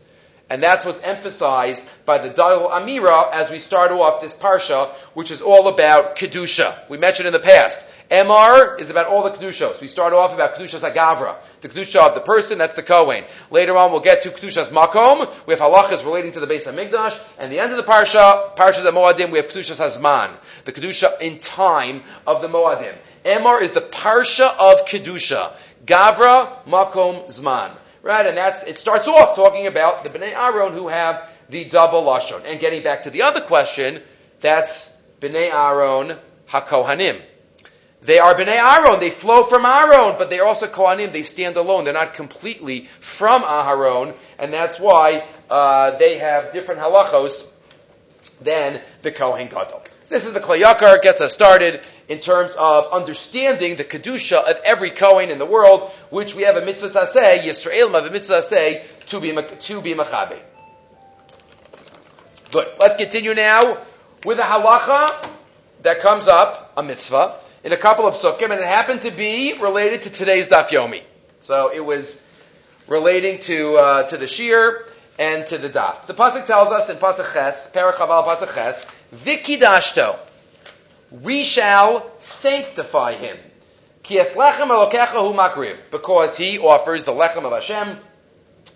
And 0.51 0.63
that's 0.63 0.85
what's 0.85 1.03
emphasized 1.03 1.89
by 2.09 2.17
the 2.17 2.31
Dal 2.31 2.71
Amira 2.71 3.31
as 3.35 3.51
we 3.51 3.59
start 3.59 3.93
off 3.93 4.23
this 4.23 4.35
parsha, 4.35 4.89
which 5.13 5.31
is 5.31 5.43
all 5.43 5.69
about 5.69 6.17
Kedusha. 6.17 6.89
We 6.89 6.97
mentioned 6.97 7.27
in 7.27 7.35
the 7.35 7.39
past. 7.39 7.85
Emor 8.11 8.81
is 8.81 8.89
about 8.89 9.09
all 9.09 9.25
the 9.25 9.31
Kedushos. 9.31 9.83
We 9.83 9.89
start 9.89 10.15
off 10.15 10.33
about 10.33 10.55
Kedushas 10.55 10.91
Agavra, 10.91 11.37
the 11.61 11.69
Kedusha 11.69 12.01
of 12.01 12.15
the 12.15 12.23
person, 12.23 12.57
that's 12.57 12.73
the 12.73 12.83
Kohen. 12.83 13.25
Later 13.51 13.77
on 13.77 13.93
we'll 13.93 14.01
get 14.01 14.23
to 14.23 14.31
Kedushas 14.31 14.71
Makom, 14.71 15.31
we 15.47 15.53
have 15.53 15.61
halachas 15.61 16.03
relating 16.03 16.33
to 16.33 16.41
the 16.41 16.47
base 16.47 16.67
of 16.67 16.75
Migdash, 16.77 17.23
and 17.39 17.53
the 17.53 17.61
end 17.61 17.73
of 17.73 17.77
the 17.77 17.83
parsha, 17.83 18.57
parshas 18.57 18.87
of 18.87 18.95
Moadim, 18.95 19.31
we 19.31 19.37
have 19.37 19.49
Kedushas 19.49 19.79
Hazman, 19.79 20.35
the 20.65 20.73
Kedusha 20.73 21.21
in 21.21 21.39
time 21.41 22.03
of 22.27 22.41
the 22.41 22.49
Moadim. 22.49 22.97
Emor 23.27 23.61
is 23.61 23.73
the 23.73 23.83
parsha 23.83 24.49
of 24.59 24.87
Kedusha. 24.87 25.53
Gavra, 25.85 26.65
Makom, 26.65 27.27
Zman. 27.27 27.77
Right, 28.03 28.25
and 28.25 28.39
that's, 28.39 28.63
it 28.63 28.79
starts 28.79 29.07
off 29.07 29.37
talking 29.37 29.67
about 29.67 30.05
the 30.05 30.09
Bnei 30.09 30.33
Aaron 30.33 30.73
who 30.73 30.89
have 30.89 31.28
the 31.49 31.65
double 31.65 32.03
Lashon. 32.03 32.45
And 32.45 32.61
getting 32.61 32.83
back 32.83 33.05
to 33.05 33.11
the 33.11 33.23
other 33.23 33.41
question, 33.41 34.03
that's 34.41 35.01
Bnei 35.21 35.53
Aaron 35.53 36.19
HaKohanim. 36.49 37.21
They 38.03 38.19
are 38.19 38.35
Bnei 38.35 38.57
Aaron. 38.57 39.01
They 39.01 39.11
flow 39.11 39.45
from 39.45 39.65
Aaron, 39.65 40.17
but 40.19 40.31
they 40.31 40.39
are 40.39 40.47
also 40.47 40.67
Kohanim. 40.67 41.13
They 41.13 41.25
stand 41.25 41.57
alone. 41.57 41.85
They're 41.85 41.95
not 41.95 42.15
completely 42.15 42.89
from 43.01 43.43
Aharon, 43.43 44.15
and 44.39 44.53
that's 44.53 44.79
why 44.79 45.27
uh, 45.51 45.97
they 45.99 46.19
have 46.19 46.53
different 46.53 46.81
halachos 46.81 47.59
than 48.41 48.81
the 49.03 49.11
Kohen 49.11 49.49
Gadol. 49.49 49.83
This 50.09 50.25
is 50.25 50.33
the 50.33 50.41
Klei 50.41 50.63
Yakar, 50.63 51.03
gets 51.03 51.21
us 51.21 51.35
started 51.35 51.85
in 52.09 52.21
terms 52.21 52.55
of 52.59 52.91
understanding 52.93 53.77
the 53.77 53.85
Kedusha 53.85 54.39
of 54.39 54.57
every 54.65 54.91
Kohen 54.91 55.31
in 55.31 55.39
the 55.39 55.45
world, 55.45 55.91
which 56.11 56.35
we 56.35 56.45
have 56.45 56.57
a 56.57 56.65
mitzvah 56.65 56.89
saseh, 56.89 57.41
Yisrael 57.41 57.93
have 57.93 58.07
a 58.07 58.11
mitzvah 58.11 58.39
saseh, 58.39 58.83
to 59.09 59.21
be, 59.21 59.33
to 59.33 59.83
be 59.83 59.95
machabe. 59.95 60.39
Good. 62.51 62.67
Let's 62.81 62.97
continue 62.97 63.35
now 63.35 63.77
with 64.25 64.39
a 64.39 64.43
halacha 64.43 65.29
that 65.83 66.01
comes 66.01 66.29
up, 66.29 66.73
a 66.79 66.83
mitzvah, 66.83 67.37
in 67.63 67.73
a 67.73 67.77
couple 67.77 68.07
of 68.07 68.15
psukim, 68.15 68.45
and 68.51 68.61
it 68.61 68.67
happened 68.67 69.03
to 69.03 69.11
be 69.11 69.53
related 69.59 70.05
to 70.05 70.11
today's 70.11 70.49
daf 70.49 70.69
yomi. 70.69 71.03
So 71.43 71.71
it 71.71 71.85
was 71.85 72.27
relating 72.87 73.41
to 73.41 73.77
uh, 73.77 74.03
to 74.09 74.17
the 74.17 74.27
shir 74.27 74.87
and 75.19 75.47
to 75.49 75.59
the 75.59 75.69
daf. 75.69 76.07
The 76.07 76.15
pasuk 76.15 76.47
tells 76.47 76.73
us 76.73 76.89
in 76.89 76.97
pasuk 76.97 77.31
ches, 77.35 77.71
parachaval 77.71 78.25
pasuk 78.25 78.55
ches, 78.55 78.87
vikidashto, 79.15 80.17
we 81.11 81.45
shall 81.45 82.11
sanctify 82.21 83.13
him. 83.17 83.37
Kies 84.05 84.33
lechem 84.33 84.69
elokecha 84.69 85.21
hu 85.21 85.35
makriv, 85.35 85.77
because 85.91 86.39
he 86.39 86.59
offers 86.59 87.05
the 87.05 87.13
lechem 87.13 87.45
of 87.45 87.53
Hashem. 87.53 87.99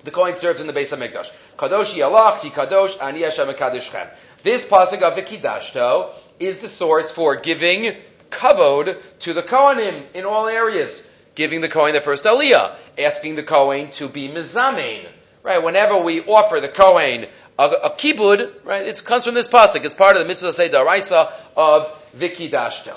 The 0.05 0.11
coin 0.11 0.37
serves 0.37 0.61
in 0.61 0.67
the 0.67 0.73
base 0.73 0.93
of 0.93 0.99
Mikdash. 0.99 1.31
Kadosh 1.57 1.95
yalach, 1.95 2.41
ki 2.41 2.51
kadosh, 2.51 3.01
ani 3.01 3.23
Hashem 3.23 3.49
kadishchem. 3.49 4.09
This 4.43 4.67
pasuk 4.67 5.03
of 5.03 5.15
vikidashto 5.17 6.13
is 6.41 6.59
the 6.59 6.69
source 6.69 7.13
for 7.13 7.37
giving 7.37 7.95
kavod 8.31 9.01
to 9.21 9.33
the 9.33 9.43
Kohanim 9.43 10.05
in 10.15 10.25
all 10.25 10.49
areas. 10.49 11.09
Giving 11.35 11.61
the 11.61 11.69
Kohen 11.69 11.95
the 11.95 12.01
first 12.01 12.25
aliyah, 12.25 12.77
asking 12.99 13.37
the 13.37 13.43
Kohen 13.43 13.91
to 13.93 14.09
be 14.09 14.29
mizamein. 14.29 15.09
Right, 15.43 15.63
whenever 15.63 15.99
we 15.99 16.21
offer 16.23 16.61
the 16.61 16.69
Kohen 16.69 17.27
a, 17.59 17.65
a 17.65 17.91
kibud, 17.91 18.65
right, 18.65 18.87
it 18.87 19.03
comes 19.05 19.25
from 19.25 19.35
this 19.35 19.49
pasuk. 19.49 19.85
It's 19.85 19.95
part 19.95 20.17
of 20.17 20.23
the 20.23 20.29
mitzvah 20.29 20.53
say 20.53 20.69
daraisa 20.69 21.33
of 21.57 21.89
vikidashto. 22.17 22.95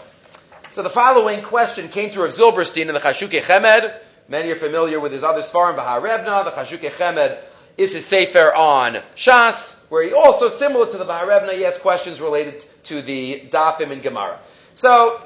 So 0.71 0.83
the 0.83 0.89
following 0.89 1.43
question 1.43 1.87
came 1.87 2.09
through 2.09 2.25
of 2.25 2.31
Zilberstein 2.31 2.87
in 2.87 2.93
the 2.93 2.99
Chashuke 2.99 3.41
Chemed. 3.41 3.97
Many 4.27 4.51
are 4.51 4.55
familiar 4.55 4.99
with 4.99 5.11
his 5.11 5.23
other 5.23 5.41
svarim, 5.41 5.77
Baharevna. 5.77 6.45
The 6.45 6.51
Chashuke 6.51 6.89
Chemed 6.91 7.37
is 7.77 7.93
his 7.93 8.05
sefer 8.05 8.51
on 8.53 9.03
Shas, 9.15 9.87
where 9.91 10.03
he 10.03 10.13
also, 10.13 10.49
similar 10.49 10.89
to 10.89 10.97
the 10.97 11.05
Baharevna, 11.05 11.53
he 11.53 11.61
has 11.61 11.77
questions 11.77 12.19
related 12.19 12.65
to 12.85 13.03
the 13.03 13.47
Dafim 13.51 13.91
and 13.91 14.01
Gemara. 14.01 14.39
So, 14.73 15.21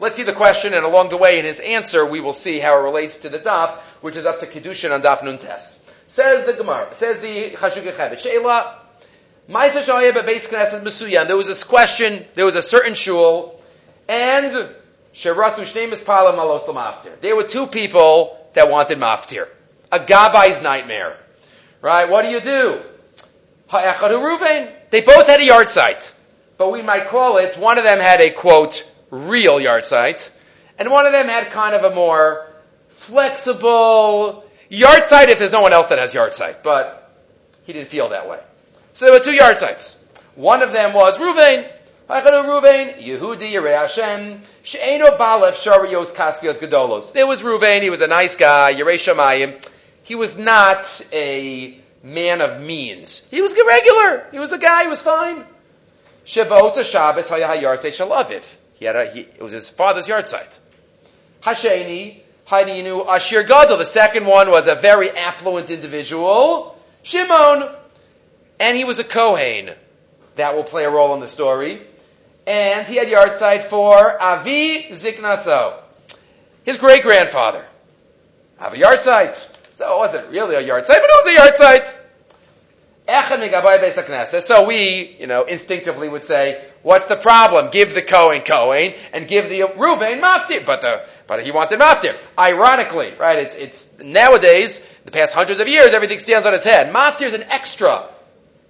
let's 0.00 0.16
see 0.16 0.22
the 0.22 0.32
question, 0.32 0.72
and 0.72 0.84
along 0.84 1.10
the 1.10 1.18
way 1.18 1.38
in 1.38 1.44
his 1.44 1.60
answer, 1.60 2.06
we 2.06 2.20
will 2.20 2.32
see 2.32 2.58
how 2.58 2.78
it 2.78 2.82
relates 2.82 3.20
to 3.20 3.28
the 3.28 3.38
daf, 3.38 3.76
which 4.00 4.16
is 4.16 4.24
up 4.24 4.40
to 4.40 4.46
Kiddushin 4.46 4.92
on 4.92 5.02
daf 5.02 5.18
Nuntes. 5.18 5.84
Says 6.06 6.46
the 6.46 6.54
Gemara, 6.54 6.94
says 6.94 7.20
the 7.20 7.50
Chashuk 7.50 8.18
Sheila, 8.18 8.78
Ma'isa 9.48 9.82
Shaya 9.82 10.12
Bebeis 10.12 10.48
Knesset 10.48 10.82
Mesuyan. 10.82 11.26
There 11.26 11.36
was 11.36 11.48
this 11.48 11.64
question, 11.64 12.24
there 12.34 12.46
was 12.46 12.56
a 12.56 12.62
certain 12.62 12.94
shul, 12.94 13.60
and 14.08 14.68
There 15.14 15.34
were 17.36 17.44
two 17.44 17.66
people 17.66 18.38
that 18.54 18.70
wanted 18.70 18.98
maftir. 18.98 19.48
A 19.90 19.98
Gabai's 20.00 20.62
nightmare. 20.62 21.16
Right? 21.82 22.08
What 22.08 22.22
do 22.22 22.30
you 22.30 22.40
do? 22.40 22.80
They 24.90 25.00
both 25.00 25.26
had 25.26 25.40
a 25.40 25.46
yahrzeit. 25.46 26.12
But 26.58 26.70
we 26.70 26.82
might 26.82 27.08
call 27.08 27.38
it, 27.38 27.56
one 27.56 27.78
of 27.78 27.84
them 27.84 27.98
had 27.98 28.20
a 28.20 28.30
quote, 28.30 28.88
real 29.10 29.58
yahrzeit, 29.58 30.30
and 30.78 30.90
one 30.90 31.06
of 31.06 31.12
them 31.12 31.26
had 31.26 31.50
kind 31.50 31.74
of 31.74 31.90
a 31.90 31.94
more 31.94 32.46
flexible 32.88 34.44
yahrzeit 34.70 35.28
if 35.28 35.38
there's 35.38 35.52
no 35.52 35.60
one 35.60 35.72
else 35.72 35.88
that 35.88 35.98
has 35.98 36.12
yahrzeit. 36.12 36.62
But 36.62 37.10
he 37.64 37.72
didn't 37.72 37.88
feel 37.88 38.10
that 38.10 38.28
way. 38.28 38.40
So 38.94 39.06
there 39.06 39.14
were 39.14 39.24
two 39.24 39.32
yahrzeits. 39.32 40.02
One 40.34 40.62
of 40.62 40.72
them 40.72 40.92
was 40.94 41.18
Ruvain. 41.18 41.70
Yehudi, 42.12 43.52
Yerei 43.52 43.78
Hashem, 43.78 44.42
She'eno 44.62 45.16
Balef, 45.16 45.54
Sharios, 45.54 46.12
Kaspios, 46.12 46.58
Gedolos. 46.58 47.12
There 47.12 47.26
was 47.26 47.42
Ruvain, 47.42 47.82
he 47.82 47.90
was 47.90 48.02
a 48.02 48.06
nice 48.06 48.36
guy, 48.36 48.74
Yerei 48.74 48.94
Shemayim. 48.94 49.62
He 50.02 50.14
was 50.14 50.36
not 50.36 51.06
a 51.12 51.78
man 52.02 52.40
of 52.40 52.60
means. 52.60 53.26
He 53.30 53.40
was 53.40 53.54
regular. 53.54 54.26
He 54.30 54.38
was 54.38 54.52
a 54.52 54.58
guy, 54.58 54.82
he 54.82 54.88
was 54.88 55.00
fine. 55.00 55.44
Shavos 56.26 56.82
Shabbos 56.84 57.28
Haya 57.28 57.46
Hayar 57.46 57.76
Shalaviv. 57.76 58.44
He 58.74 58.84
had 58.84 58.96
a, 58.96 59.10
he, 59.10 59.20
it 59.20 59.42
was 59.42 59.52
his 59.52 59.70
father's 59.70 60.06
yahrzeit. 60.06 60.58
Hasheni, 61.42 62.20
Haininu 62.48 63.08
Ashir 63.08 63.44
Gadol. 63.44 63.78
The 63.78 63.84
second 63.84 64.26
one 64.26 64.50
was 64.50 64.66
a 64.66 64.74
very 64.74 65.10
affluent 65.10 65.70
individual. 65.70 66.78
Shimon. 67.02 67.70
And 68.60 68.76
he 68.76 68.84
was 68.84 68.98
a 68.98 69.04
Kohen. 69.04 69.70
That 70.36 70.54
will 70.54 70.64
play 70.64 70.84
a 70.84 70.90
role 70.90 71.14
in 71.14 71.20
the 71.20 71.28
story. 71.28 71.86
And 72.46 72.86
he 72.86 72.96
had 72.96 73.08
yahrzeit 73.08 73.64
for 73.64 74.20
Avi 74.20 74.88
Ziknaso. 74.90 75.74
His 76.64 76.76
great 76.76 77.02
grandfather. 77.02 77.64
Have 78.58 78.74
a 78.74 78.76
yahrzeit. 78.76 79.36
So 79.74 79.94
it 79.94 79.98
wasn't 79.98 80.30
really 80.30 80.56
a 80.56 80.62
yahrzeit, 80.62 80.86
but 80.86 81.04
it 81.04 81.24
was 81.24 81.26
a 81.26 81.64
yahrzeit. 81.64 81.98
So 84.42 84.66
we, 84.66 85.16
you 85.18 85.26
know, 85.26 85.42
instinctively 85.44 86.08
would 86.08 86.22
say, 86.22 86.64
what's 86.82 87.06
the 87.06 87.16
problem? 87.16 87.70
Give 87.70 87.94
the 87.94 88.02
Kohen 88.02 88.42
Kohen 88.42 88.94
and 89.12 89.26
give 89.26 89.48
the 89.48 89.62
Ruvain 89.62 90.20
Maftir. 90.20 90.64
But 90.64 90.82
the, 90.82 91.04
but 91.26 91.42
he 91.44 91.50
wanted 91.50 91.80
Maftir. 91.80 92.14
Ironically, 92.38 93.14
right, 93.18 93.40
it's, 93.40 93.56
it's, 93.56 93.98
nowadays, 93.98 94.88
the 95.04 95.10
past 95.10 95.34
hundreds 95.34 95.58
of 95.58 95.66
years, 95.66 95.94
everything 95.94 96.20
stands 96.20 96.46
on 96.46 96.54
its 96.54 96.64
head. 96.64 96.94
Maftir 96.94 97.26
is 97.26 97.34
an 97.34 97.42
extra. 97.44 98.08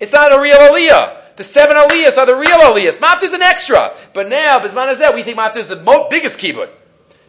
It's 0.01 0.13
not 0.13 0.33
a 0.33 0.41
real 0.41 0.57
aliyah. 0.57 1.22
The 1.37 1.45
seven 1.45 1.77
aliyahs 1.77 2.19
are 2.19 2.27
the 2.27 2.35
real 2.35 2.59
aliyahs. 2.59 2.99
Maftir 2.99 3.25
is 3.25 3.33
an 3.33 3.43
extra. 3.43 3.93
But 4.15 4.29
now, 4.29 4.59
Bisman 4.61 5.15
we 5.15 5.23
think 5.23 5.39
Maftir 5.39 5.59
is 5.59 5.69
the 5.69 5.77
mo- 5.77 6.09
biggest 6.11 6.39
kibbut 6.39 6.69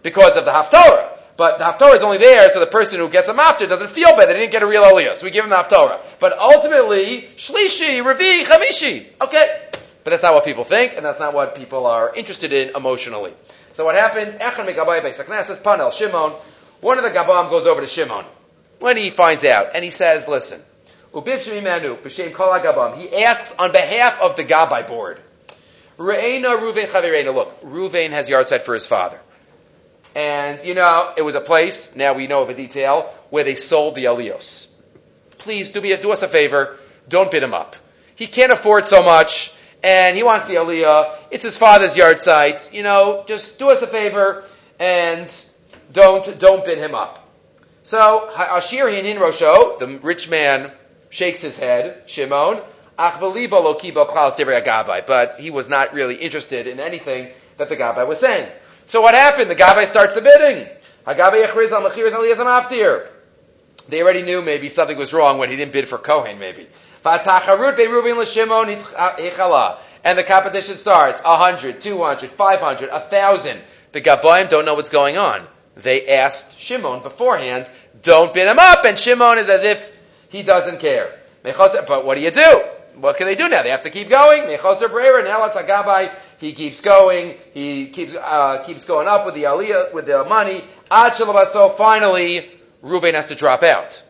because 0.02 0.36
of 0.36 0.46
the 0.46 0.52
Haftorah. 0.52 1.10
But 1.36 1.58
the 1.58 1.64
Haftorah 1.64 1.96
is 1.96 2.04
only 2.04 2.18
there 2.20 2.50
so 2.50 2.60
the 2.60 2.68
person 2.68 3.00
who 3.00 3.10
gets 3.10 3.28
a 3.28 3.34
maftir 3.34 3.68
doesn't 3.68 3.90
feel 3.90 4.16
bad. 4.16 4.30
They 4.30 4.34
didn't 4.34 4.52
get 4.52 4.62
a 4.62 4.68
real 4.68 4.84
aliyah. 4.84 5.16
So 5.16 5.26
we 5.26 5.32
give 5.32 5.44
him 5.44 5.50
the 5.50 5.56
Haftorah. 5.56 6.00
But 6.20 6.38
ultimately, 6.38 7.28
Shlishi, 7.38 8.04
Revi, 8.04 8.44
Chamishi. 8.44 9.08
Okay. 9.20 9.70
But 10.04 10.12
that's 10.12 10.24
not 10.24 10.34
what 10.34 10.44
people 10.44 10.66
think, 10.66 10.94
and 10.96 11.06
that's 11.06 11.20
not 11.20 11.34
what 11.34 11.56
people 11.56 11.86
are 11.86 12.14
interested 12.14 12.52
in 12.52 12.76
emotionally. 12.76 13.34
So 13.72 13.86
what 13.86 13.96
happened? 13.96 14.40
Megabai 14.40 15.02
Beisaknasis, 15.02 15.64
Panel, 15.64 15.92
Shimon. 15.92 16.32
One 16.82 16.98
of 16.98 17.04
the 17.04 17.10
Gabam 17.10 17.50
goes 17.50 17.66
over 17.66 17.80
to 17.80 17.88
Shimon. 17.88 18.26
When 18.80 18.98
he 18.98 19.10
finds 19.10 19.46
out, 19.46 19.68
and 19.74 19.84
he 19.84 19.90
says, 19.90 20.28
listen, 20.28 20.62
He 21.14 21.20
asks 23.24 23.56
on 23.60 23.72
behalf 23.72 24.20
of 24.22 24.36
the 24.36 24.44
Gabai 24.44 24.88
board. 24.88 25.20
Re'ena 25.98 26.58
Ruvain 26.58 26.88
Chavirena. 26.90 27.34
Look, 27.34 27.62
Ruvain 27.62 28.10
has 28.10 28.28
yahrzeit 28.28 28.62
for 28.62 28.74
his 28.74 28.88
father. 28.88 29.20
And, 30.16 30.64
you 30.64 30.74
know, 30.74 31.14
it 31.16 31.22
was 31.22 31.36
a 31.36 31.42
place, 31.42 31.96
now 31.96 32.14
we 32.14 32.28
know 32.28 32.42
of 32.42 32.50
a 32.50 32.54
detail, 32.54 33.14
where 33.30 33.44
they 33.44 33.56
sold 33.56 33.96
the 33.96 34.06
Elios. 34.06 34.76
Please 35.40 35.72
do, 35.72 35.82
me, 35.82 35.96
do 35.98 36.12
us 36.12 36.22
a 36.22 36.28
favor, 36.28 36.78
don't 37.08 37.32
bid 37.32 37.44
him 37.44 37.54
up. 37.54 37.76
He 38.16 38.28
can't 38.28 38.52
afford 38.52 38.86
so 38.86 39.02
much, 39.02 39.56
and 39.84 40.16
he 40.16 40.24
wants 40.24 40.46
the 40.46 40.56
Aliyah. 40.56 41.16
It's 41.32 41.44
his 41.44 41.58
father's 41.58 41.96
yahrzeit. 41.96 42.72
You 42.74 42.84
know, 42.84 43.24
just 43.28 43.58
do 43.58 43.72
us 43.72 43.82
a 43.82 43.88
favor, 43.88 44.44
and 44.80 45.34
don't, 45.92 46.40
don't 46.40 46.64
bid 46.64 46.78
him 46.78 46.94
up. 46.94 47.28
So, 47.84 48.30
Ashir 48.30 48.86
Hinin 48.86 49.18
Rosho, 49.18 49.80
the 49.80 50.00
rich 50.00 50.30
man, 50.30 50.72
shakes 51.14 51.42
his 51.42 51.60
head, 51.60 52.02
Shimon, 52.08 52.60
but 55.08 55.40
he 55.40 55.52
was 55.52 55.70
not 55.70 55.94
really 55.94 56.16
interested 56.16 56.66
in 56.66 56.80
anything 56.80 57.30
that 57.58 57.70
the 57.70 57.78
Gabbai 57.78 58.08
was 58.08 58.20
saying. 58.20 58.50
So 58.88 59.02
what 59.02 59.14
happened? 59.14 59.52
The 59.52 59.56
Gabbai 59.56 59.86
starts 59.86 60.16
the 60.16 60.22
bidding. 60.22 60.68
They 63.90 64.02
already 64.02 64.24
knew 64.24 64.42
maybe 64.42 64.70
something 64.70 64.98
was 64.98 65.14
wrong 65.14 65.38
when 65.38 65.52
he 65.52 65.56
didn't 65.56 65.74
bid 65.74 65.88
for 65.88 66.00
Kohen, 66.00 66.40
maybe. 66.40 66.68
And 67.06 67.22
the 70.18 70.24
competition 70.24 70.78
starts. 70.78 71.22
100, 71.22 71.80
200, 71.80 72.30
500, 72.30 72.90
1,000. 72.90 73.60
The 73.92 74.02
Gabayim 74.02 74.50
don't 74.50 74.66
know 74.66 74.74
what's 74.74 74.90
going 74.90 75.18
on. 75.18 75.46
They 75.76 76.08
asked 76.08 76.60
Shimon 76.60 77.04
beforehand, 77.04 77.70
don't 78.02 78.34
bid 78.34 78.48
him 78.48 78.58
up, 78.58 78.84
and 78.86 78.98
Shimon 78.98 79.38
is 79.38 79.50
as 79.50 79.64
if 79.64 79.93
he 80.34 80.42
doesn't 80.42 80.80
care. 80.80 81.14
But 81.44 82.06
what 82.06 82.16
do 82.16 82.22
you 82.22 82.32
do? 82.32 82.62
What 82.96 83.18
can 83.18 83.28
they 83.28 83.36
do 83.36 83.48
now? 83.48 83.62
They 83.62 83.70
have 83.70 83.84
to 83.84 83.92
keep 83.92 84.10
going. 84.10 84.42
Now 84.48 85.46
it's 85.46 85.56
Agabai. 85.56 86.12
He 86.40 86.54
keeps 86.54 86.82
going. 86.82 87.38
He 87.54 87.88
keeps 87.88 88.16
uh, 88.16 88.64
keeps 88.66 88.86
going 88.86 89.08
up 89.08 89.26
with 89.26 89.36
the 89.36 89.44
aliyah 89.44 89.94
with 89.94 90.08
the 90.08 90.24
money. 90.26 90.64
Ad 90.92 91.14
finally, 91.78 92.50
Reuben 92.82 93.14
has 93.16 93.28
to 93.28 93.36
drop 93.36 93.62
out, 93.64 94.02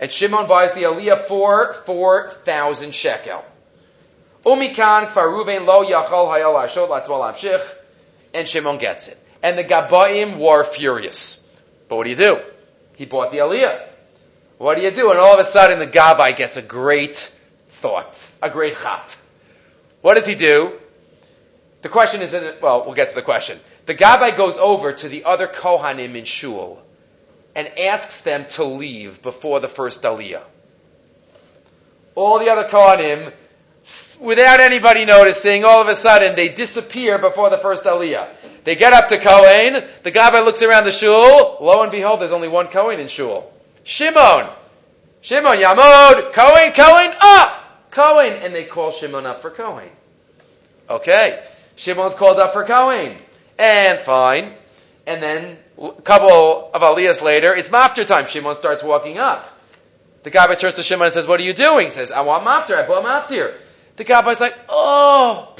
and 0.00 0.10
Shimon 0.10 0.46
buys 0.46 0.72
the 0.74 0.84
aliyah 0.84 1.18
for 1.26 1.72
four 1.72 2.30
thousand 2.30 2.94
shekel. 2.94 3.44
Umikan 4.46 5.08
kfar 5.08 5.66
lo 5.66 5.84
yachol 5.84 6.28
hayal 6.30 7.60
and 8.32 8.48
Shimon 8.48 8.78
gets 8.78 9.08
it. 9.08 9.18
And 9.42 9.58
the 9.58 9.64
Gabaim 9.64 10.38
were 10.38 10.64
furious. 10.64 11.48
But 11.88 11.96
what 11.96 12.04
do 12.04 12.10
you 12.10 12.16
do? 12.16 12.40
He 12.96 13.04
bought 13.06 13.30
the 13.32 13.38
aliyah. 13.38 13.93
What 14.58 14.76
do 14.76 14.82
you 14.82 14.90
do? 14.90 15.10
And 15.10 15.18
all 15.18 15.34
of 15.34 15.40
a 15.40 15.44
sudden, 15.44 15.78
the 15.78 15.86
Gabbai 15.86 16.36
gets 16.36 16.56
a 16.56 16.62
great 16.62 17.16
thought, 17.68 18.16
a 18.42 18.50
great 18.50 18.74
chap. 18.76 19.10
What 20.00 20.14
does 20.14 20.26
he 20.26 20.34
do? 20.34 20.72
The 21.82 21.88
question 21.88 22.22
isn't, 22.22 22.62
well, 22.62 22.84
we'll 22.84 22.94
get 22.94 23.10
to 23.10 23.14
the 23.14 23.22
question. 23.22 23.58
The 23.86 23.94
Gabbai 23.94 24.36
goes 24.36 24.56
over 24.56 24.92
to 24.92 25.08
the 25.08 25.24
other 25.24 25.46
Kohanim 25.46 26.14
in 26.14 26.24
Shul 26.24 26.82
and 27.54 27.68
asks 27.78 28.22
them 28.22 28.46
to 28.50 28.64
leave 28.64 29.22
before 29.22 29.60
the 29.60 29.68
first 29.68 30.02
Aliyah. 30.02 30.42
All 32.14 32.38
the 32.38 32.48
other 32.50 32.68
Kohanim, 32.68 33.32
without 34.20 34.60
anybody 34.60 35.04
noticing, 35.04 35.64
all 35.64 35.80
of 35.80 35.88
a 35.88 35.96
sudden 35.96 36.36
they 36.36 36.48
disappear 36.48 37.18
before 37.18 37.50
the 37.50 37.58
first 37.58 37.84
Aliyah. 37.84 38.28
They 38.64 38.76
get 38.76 38.94
up 38.94 39.08
to 39.08 39.18
Kohen, 39.18 39.86
the 40.02 40.12
Gabbai 40.12 40.44
looks 40.44 40.62
around 40.62 40.84
the 40.84 40.90
Shul, 40.90 41.58
lo 41.60 41.82
and 41.82 41.92
behold, 41.92 42.20
there's 42.20 42.32
only 42.32 42.48
one 42.48 42.68
Kohen 42.68 42.98
in 42.98 43.08
Shul. 43.08 43.52
Shimon! 43.84 44.50
Shimon, 45.20 45.58
Yamod, 45.58 46.32
Cohen, 46.32 46.72
Cohen, 46.72 47.14
up! 47.20 47.90
Cohen! 47.90 48.32
And 48.42 48.54
they 48.54 48.64
call 48.64 48.90
Shimon 48.90 49.24
up 49.26 49.40
for 49.40 49.50
Cohen. 49.50 49.88
Okay. 50.90 51.42
Shimon's 51.76 52.14
called 52.14 52.38
up 52.38 52.52
for 52.52 52.64
Cohen. 52.64 53.16
And 53.58 54.00
fine. 54.00 54.54
And 55.06 55.22
then 55.22 55.58
a 55.78 55.92
couple 56.02 56.70
of 56.72 56.82
aliyahs 56.82 57.22
later, 57.22 57.54
it's 57.54 57.68
mafter 57.68 58.06
time. 58.06 58.26
Shimon 58.26 58.54
starts 58.54 58.82
walking 58.82 59.18
up. 59.18 59.48
The 60.22 60.30
Gabbai 60.30 60.58
turns 60.58 60.74
to 60.74 60.82
Shimon 60.82 61.06
and 61.06 61.14
says, 61.14 61.26
what 61.26 61.38
are 61.40 61.44
you 61.44 61.52
doing? 61.52 61.86
He 61.86 61.90
says, 61.90 62.10
I 62.10 62.22
want 62.22 62.44
mafter. 62.44 62.76
I 62.76 62.86
bought 62.86 63.04
mafter. 63.04 63.54
The 63.96 64.04
Gabbai's 64.04 64.40
like, 64.40 64.58
oh, 64.68 65.54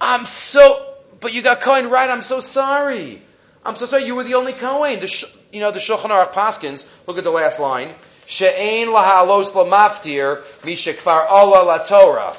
I'm 0.00 0.26
so, 0.26 0.94
but 1.20 1.32
you 1.32 1.42
got 1.42 1.60
Cohen 1.60 1.88
right. 1.88 2.08
I'm 2.08 2.22
so 2.22 2.40
sorry. 2.40 3.22
I'm 3.64 3.74
so 3.76 3.86
sorry. 3.86 4.04
You 4.04 4.14
were 4.14 4.24
the 4.24 4.34
only 4.34 4.52
Cohen. 4.52 5.00
The, 5.00 5.28
you 5.54 5.60
know, 5.60 5.70
the 5.70 5.78
Shulchan 5.78 6.10
Aruch 6.10 6.32
Paskins, 6.32 6.86
look 7.06 7.16
at 7.16 7.22
the 7.22 7.30
last 7.30 7.60
line. 7.60 7.94
She'ein 8.26 8.88
lahalos 8.88 9.52
lamaftir 9.52 10.42
mishekfar 10.62 11.26
Allah 11.30 11.62
la 11.62 11.78
Torah. 11.78 12.34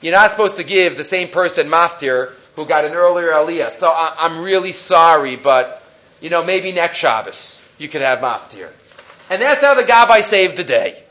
You're 0.00 0.14
not 0.14 0.32
supposed 0.32 0.56
to 0.56 0.64
give 0.64 0.96
the 0.96 1.04
same 1.04 1.28
person 1.28 1.68
maftir 1.68 2.32
who 2.56 2.66
got 2.66 2.84
an 2.84 2.92
earlier 2.92 3.28
aliyah. 3.28 3.70
So 3.70 3.86
I, 3.88 4.26
am 4.26 4.42
really 4.42 4.72
sorry, 4.72 5.36
but 5.36 5.80
you 6.20 6.28
know 6.28 6.44
maybe 6.44 6.72
next 6.72 6.98
Shabbos 6.98 7.66
you 7.78 7.88
could 7.88 8.00
have 8.00 8.18
maftir. 8.18 8.70
And 9.30 9.40
that's 9.40 9.60
how 9.60 9.74
the 9.74 9.84
Gabbai 9.84 10.24
saved 10.24 10.56
the 10.56 10.64
day. 10.64 11.04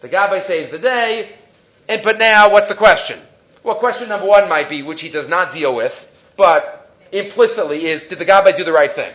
The 0.00 0.08
Gabbai 0.08 0.42
saves 0.42 0.70
the 0.70 0.78
day, 0.78 1.28
and 1.88 2.04
but 2.04 2.18
now 2.18 2.52
what's 2.52 2.68
the 2.68 2.74
question? 2.74 3.18
Well, 3.64 3.74
question 3.76 4.08
number 4.08 4.26
one 4.26 4.48
might 4.48 4.68
be, 4.68 4.82
which 4.82 5.00
he 5.00 5.08
does 5.08 5.28
not 5.28 5.52
deal 5.52 5.74
with, 5.74 6.12
but 6.36 6.88
implicitly 7.10 7.86
is, 7.86 8.04
did 8.04 8.20
the 8.20 8.26
Gabbai 8.26 8.56
do 8.56 8.62
the 8.62 8.72
right 8.72 8.92
thing? 8.92 9.12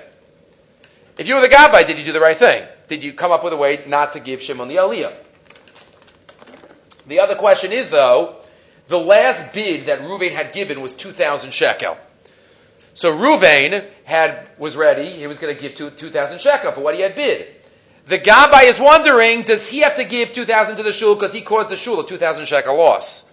If 1.20 1.28
you 1.28 1.36
were 1.36 1.42
the 1.42 1.50
Gabbai, 1.50 1.86
did 1.86 2.00
you 2.00 2.06
do 2.06 2.14
the 2.14 2.22
right 2.22 2.38
thing? 2.38 2.66
Did 2.88 3.04
you 3.04 3.12
come 3.12 3.34
up 3.34 3.44
with 3.44 3.52
a 3.52 3.58
way 3.58 3.84
not 3.86 4.14
to 4.14 4.22
give 4.22 4.42
Shimon 4.42 4.70
the 4.70 4.78
Aliyah? 4.78 5.14
The 7.08 7.20
other 7.20 7.36
question 7.36 7.74
is, 7.74 7.90
though, 7.90 8.38
the 8.88 8.98
last 8.98 9.52
bid 9.52 9.88
that 9.88 10.00
Ruvain 10.00 10.32
had 10.32 10.54
given 10.54 10.80
was 10.80 10.96
2,000 10.96 11.54
shekel. 11.54 11.98
So 12.94 13.12
Ruvain 13.12 13.86
had, 14.06 14.48
was 14.58 14.78
ready, 14.78 15.10
he 15.10 15.28
was 15.28 15.40
going 15.40 15.54
to 15.54 15.62
give 15.62 15.76
2,000 15.76 16.40
shekel 16.40 16.72
for 16.72 16.80
what 16.80 16.96
he 16.96 17.02
had 17.02 17.16
bid. 17.16 17.48
The 18.06 18.18
Gabbai 18.18 18.68
is 18.68 18.80
wondering, 18.80 19.44
does 19.44 19.68
he 19.68 19.80
have 19.80 19.98
to 19.98 20.06
give 20.06 20.32
2,000 20.32 20.78
to 20.78 20.84
the 20.84 20.94
shul 20.94 21.16
because 21.16 21.34
he 21.34 21.42
caused 21.42 21.68
the 21.68 21.76
shul 21.76 22.00
a 22.00 22.08
2,000 22.08 22.46
shekel 22.46 22.78
loss? 22.78 23.30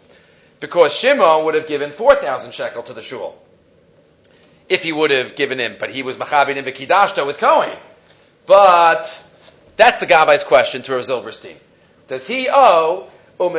Because 0.58 0.92
Shimon 0.92 1.44
would 1.44 1.54
have 1.54 1.68
given 1.68 1.92
4,000 1.92 2.52
shekel 2.52 2.82
to 2.82 2.94
the 2.94 3.02
shul. 3.02 3.40
If 4.68 4.82
he 4.82 4.92
would 4.92 5.10
have 5.10 5.36
given 5.36 5.60
him, 5.60 5.76
but 5.78 5.90
he 5.90 6.02
was 6.02 6.16
Machabin 6.16 6.56
in 6.56 6.64
Vikidashta 6.64 7.26
with 7.26 7.38
Cohen. 7.38 7.76
But, 8.46 9.22
that's 9.76 10.00
the 10.00 10.06
Gabbai's 10.06 10.44
question 10.44 10.82
to 10.82 10.92
Rav 10.92 11.02
Zilberstein. 11.02 11.56
Does 12.08 12.26
he 12.26 12.48
owe 12.50 13.08
Do 13.38 13.54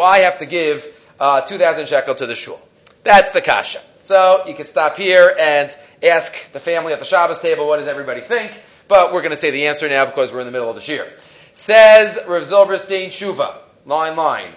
I 0.00 0.18
have 0.20 0.38
to 0.38 0.46
give 0.46 0.86
uh, 1.20 1.40
2,000 1.42 1.86
shekel 1.86 2.14
to 2.16 2.26
the 2.26 2.34
shul? 2.34 2.60
That's 3.04 3.30
the 3.30 3.40
kasha. 3.40 3.80
So, 4.04 4.44
you 4.46 4.54
can 4.54 4.66
stop 4.66 4.96
here 4.96 5.34
and 5.38 5.74
ask 6.02 6.52
the 6.52 6.60
family 6.60 6.92
at 6.92 6.98
the 6.98 7.04
Shabbos 7.04 7.40
table, 7.40 7.68
what 7.68 7.78
does 7.78 7.88
everybody 7.88 8.20
think? 8.20 8.58
But 8.88 9.12
we're 9.12 9.22
going 9.22 9.30
to 9.30 9.36
say 9.36 9.50
the 9.50 9.68
answer 9.68 9.88
now 9.88 10.04
because 10.04 10.32
we're 10.32 10.40
in 10.40 10.46
the 10.46 10.52
middle 10.52 10.68
of 10.68 10.74
the 10.74 10.82
shir. 10.82 11.10
Says 11.54 12.18
Rav 12.28 12.42
Zilberstein 12.42 13.08
Shuva, 13.08 13.58
line 13.86 14.16
line. 14.16 14.54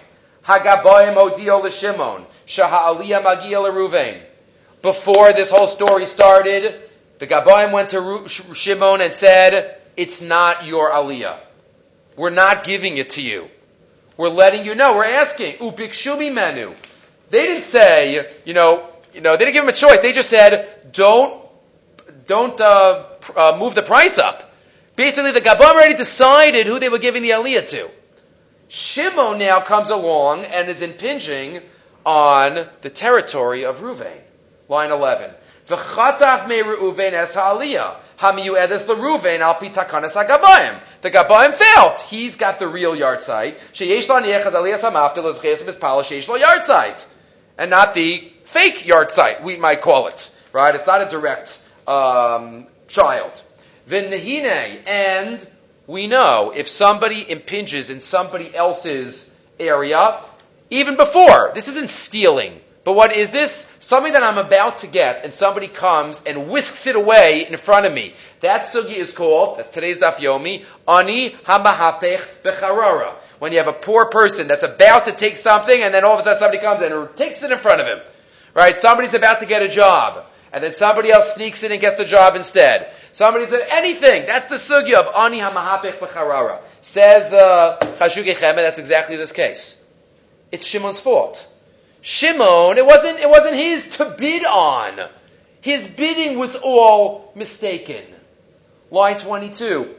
Hagabayim 0.48 1.14
odio 1.16 1.62
l'Shimon, 1.62 2.24
shaha 2.46 2.96
aliyah 2.96 3.22
magia 3.22 3.60
l'Ruvain. 3.60 4.22
Before 4.80 5.32
this 5.34 5.50
whole 5.50 5.66
story 5.66 6.06
started, 6.06 6.80
the 7.18 7.26
Gabayim 7.26 7.72
went 7.72 7.90
to 7.90 8.26
Shimon 8.54 9.02
and 9.02 9.12
said, 9.12 9.78
it's 9.96 10.22
not 10.22 10.64
your 10.64 10.90
aliyah. 10.90 11.40
We're 12.16 12.30
not 12.30 12.64
giving 12.64 12.96
it 12.96 13.10
to 13.10 13.22
you. 13.22 13.48
We're 14.16 14.28
letting 14.28 14.64
you 14.64 14.74
know. 14.74 14.94
We're 14.94 15.04
asking. 15.04 15.56
Ubikshumi 15.58 16.32
menu. 16.32 16.72
They 17.30 17.46
didn't 17.46 17.64
say, 17.64 18.26
you 18.44 18.54
know, 18.54 18.88
you 19.12 19.20
know, 19.20 19.36
they 19.36 19.44
didn't 19.44 19.54
give 19.54 19.64
him 19.64 19.68
a 19.68 19.72
choice. 19.72 20.00
They 20.00 20.12
just 20.12 20.30
said, 20.30 20.92
don't, 20.92 21.44
don't 22.26 22.60
uh, 22.60 23.04
uh, 23.36 23.56
move 23.58 23.74
the 23.74 23.82
price 23.82 24.18
up. 24.18 24.52
Basically, 24.96 25.32
the 25.32 25.40
Gabam 25.40 25.74
already 25.74 25.94
decided 25.94 26.66
who 26.66 26.78
they 26.78 26.88
were 26.88 26.98
giving 26.98 27.22
the 27.22 27.30
aliyah 27.30 27.68
to. 27.68 27.90
Shimon 28.68 29.38
now 29.38 29.60
comes 29.60 29.88
along 29.88 30.44
and 30.44 30.68
is 30.68 30.82
impinging 30.82 31.62
on 32.04 32.66
the 32.82 32.90
territory 32.90 33.64
of 33.64 33.78
Ruvain. 33.78 34.20
Line 34.68 34.92
11. 34.92 35.30
V'chataf 35.68 36.48
me 36.48 36.62
Reuven 36.62 37.12
es 37.12 37.34
ha'aliyah. 37.34 37.96
Hamiyuedes 38.18 38.88
l'Ruvain 38.88 39.40
al 39.40 39.54
pi 39.54 39.68
takanas 39.68 40.12
ha'gabayim. 40.12 40.80
The 41.02 41.10
Gabayim 41.10 41.54
failed. 41.54 41.98
He's 42.08 42.36
got 42.36 42.58
the 42.58 42.68
real 42.68 42.94
yahrzeit. 42.94 43.56
Sheyesh 43.72 44.08
lo 44.08 44.20
niechaz 44.20 44.52
aliyah 44.52 44.78
samaftil 44.78 45.24
l'zches 45.24 45.62
mispala 45.62 46.02
sheyesh 46.02 46.28
lo 46.28 46.38
yahrzeit. 46.38 47.04
And 47.56 47.70
not 47.70 47.94
the 47.94 48.32
fake 48.44 48.84
yahrzeit, 48.84 49.42
we 49.42 49.56
might 49.56 49.80
call 49.80 50.08
it. 50.08 50.34
Right? 50.52 50.74
It's 50.74 50.86
not 50.86 51.02
a 51.02 51.08
direct 51.08 51.62
um, 51.86 52.66
child. 52.88 53.42
V'nehine, 53.88 54.86
and 54.86 55.46
we 55.88 56.06
know 56.06 56.52
if 56.54 56.68
somebody 56.68 57.28
impinges 57.28 57.88
in 57.88 58.00
somebody 58.00 58.54
else's 58.54 59.34
area, 59.58 60.20
even 60.70 60.96
before, 60.96 61.50
this 61.54 61.66
isn't 61.66 61.88
stealing. 61.88 62.60
But 62.84 62.92
what 62.92 63.16
is 63.16 63.30
this? 63.30 63.74
Something 63.80 64.12
that 64.12 64.22
I'm 64.22 64.36
about 64.36 64.80
to 64.80 64.86
get, 64.86 65.24
and 65.24 65.34
somebody 65.34 65.66
comes 65.66 66.22
and 66.24 66.50
whisks 66.50 66.86
it 66.86 66.94
away 66.94 67.46
in 67.48 67.56
front 67.56 67.86
of 67.86 67.92
me. 67.92 68.14
That 68.40 68.64
sugi 68.64 68.96
is 68.96 69.12
called, 69.12 69.58
that's 69.58 69.70
today's 69.70 69.98
daf 69.98 70.16
yomi, 70.16 70.64
ani 70.86 71.30
hamahapech 71.30 72.42
becharara. 72.44 73.14
When 73.38 73.52
you 73.52 73.58
have 73.58 73.68
a 73.68 73.72
poor 73.72 74.10
person 74.10 74.46
that's 74.46 74.62
about 74.62 75.06
to 75.06 75.12
take 75.12 75.38
something, 75.38 75.82
and 75.82 75.92
then 75.92 76.04
all 76.04 76.14
of 76.14 76.20
a 76.20 76.22
sudden 76.22 76.38
somebody 76.38 76.62
comes 76.62 76.82
and 76.82 77.16
takes 77.16 77.42
it 77.42 77.50
in 77.50 77.58
front 77.58 77.80
of 77.80 77.86
him. 77.86 78.00
Right? 78.54 78.76
Somebody's 78.76 79.14
about 79.14 79.40
to 79.40 79.46
get 79.46 79.62
a 79.62 79.68
job, 79.68 80.26
and 80.52 80.62
then 80.62 80.72
somebody 80.72 81.10
else 81.10 81.34
sneaks 81.34 81.62
in 81.62 81.72
and 81.72 81.80
gets 81.80 81.96
the 81.96 82.04
job 82.04 82.36
instead. 82.36 82.90
Somebody 83.12 83.46
said 83.46 83.66
anything. 83.70 84.26
That's 84.26 84.46
the 84.46 84.56
sugya 84.56 84.94
of 84.94 85.14
ani 85.14 85.38
hamahapech 85.38 85.98
becharara. 85.98 86.60
Says 86.82 87.30
the 87.30 87.78
Chashuke 87.98 88.34
Chemed, 88.36 88.56
that's 88.56 88.78
exactly 88.78 89.16
this 89.16 89.32
case. 89.32 89.86
It's 90.50 90.64
Shimon's 90.64 91.00
fault. 91.00 91.46
Shimon, 92.00 92.78
it 92.78 92.86
wasn't, 92.86 93.18
it 93.18 93.28
wasn't 93.28 93.56
his 93.56 93.96
to 93.98 94.14
bid 94.18 94.44
on. 94.44 95.08
His 95.60 95.86
bidding 95.88 96.38
was 96.38 96.56
all 96.56 97.32
mistaken. 97.34 98.04
Line 98.90 99.18
22. 99.18 99.94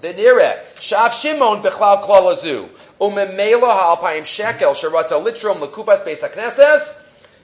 Venire, 0.00 0.60
Shav 0.76 1.12
Shimon 1.12 1.62
bechlal 1.62 2.02
klalazu. 2.02 2.68
Umemela 3.00 3.72
ha'alpayim 3.72 4.24
shekel 4.24 4.74
sheratza 4.74 5.22
litrom 5.22 5.56
lekupas 5.56 6.04
beis 6.04 6.20
hakneses 6.20 6.98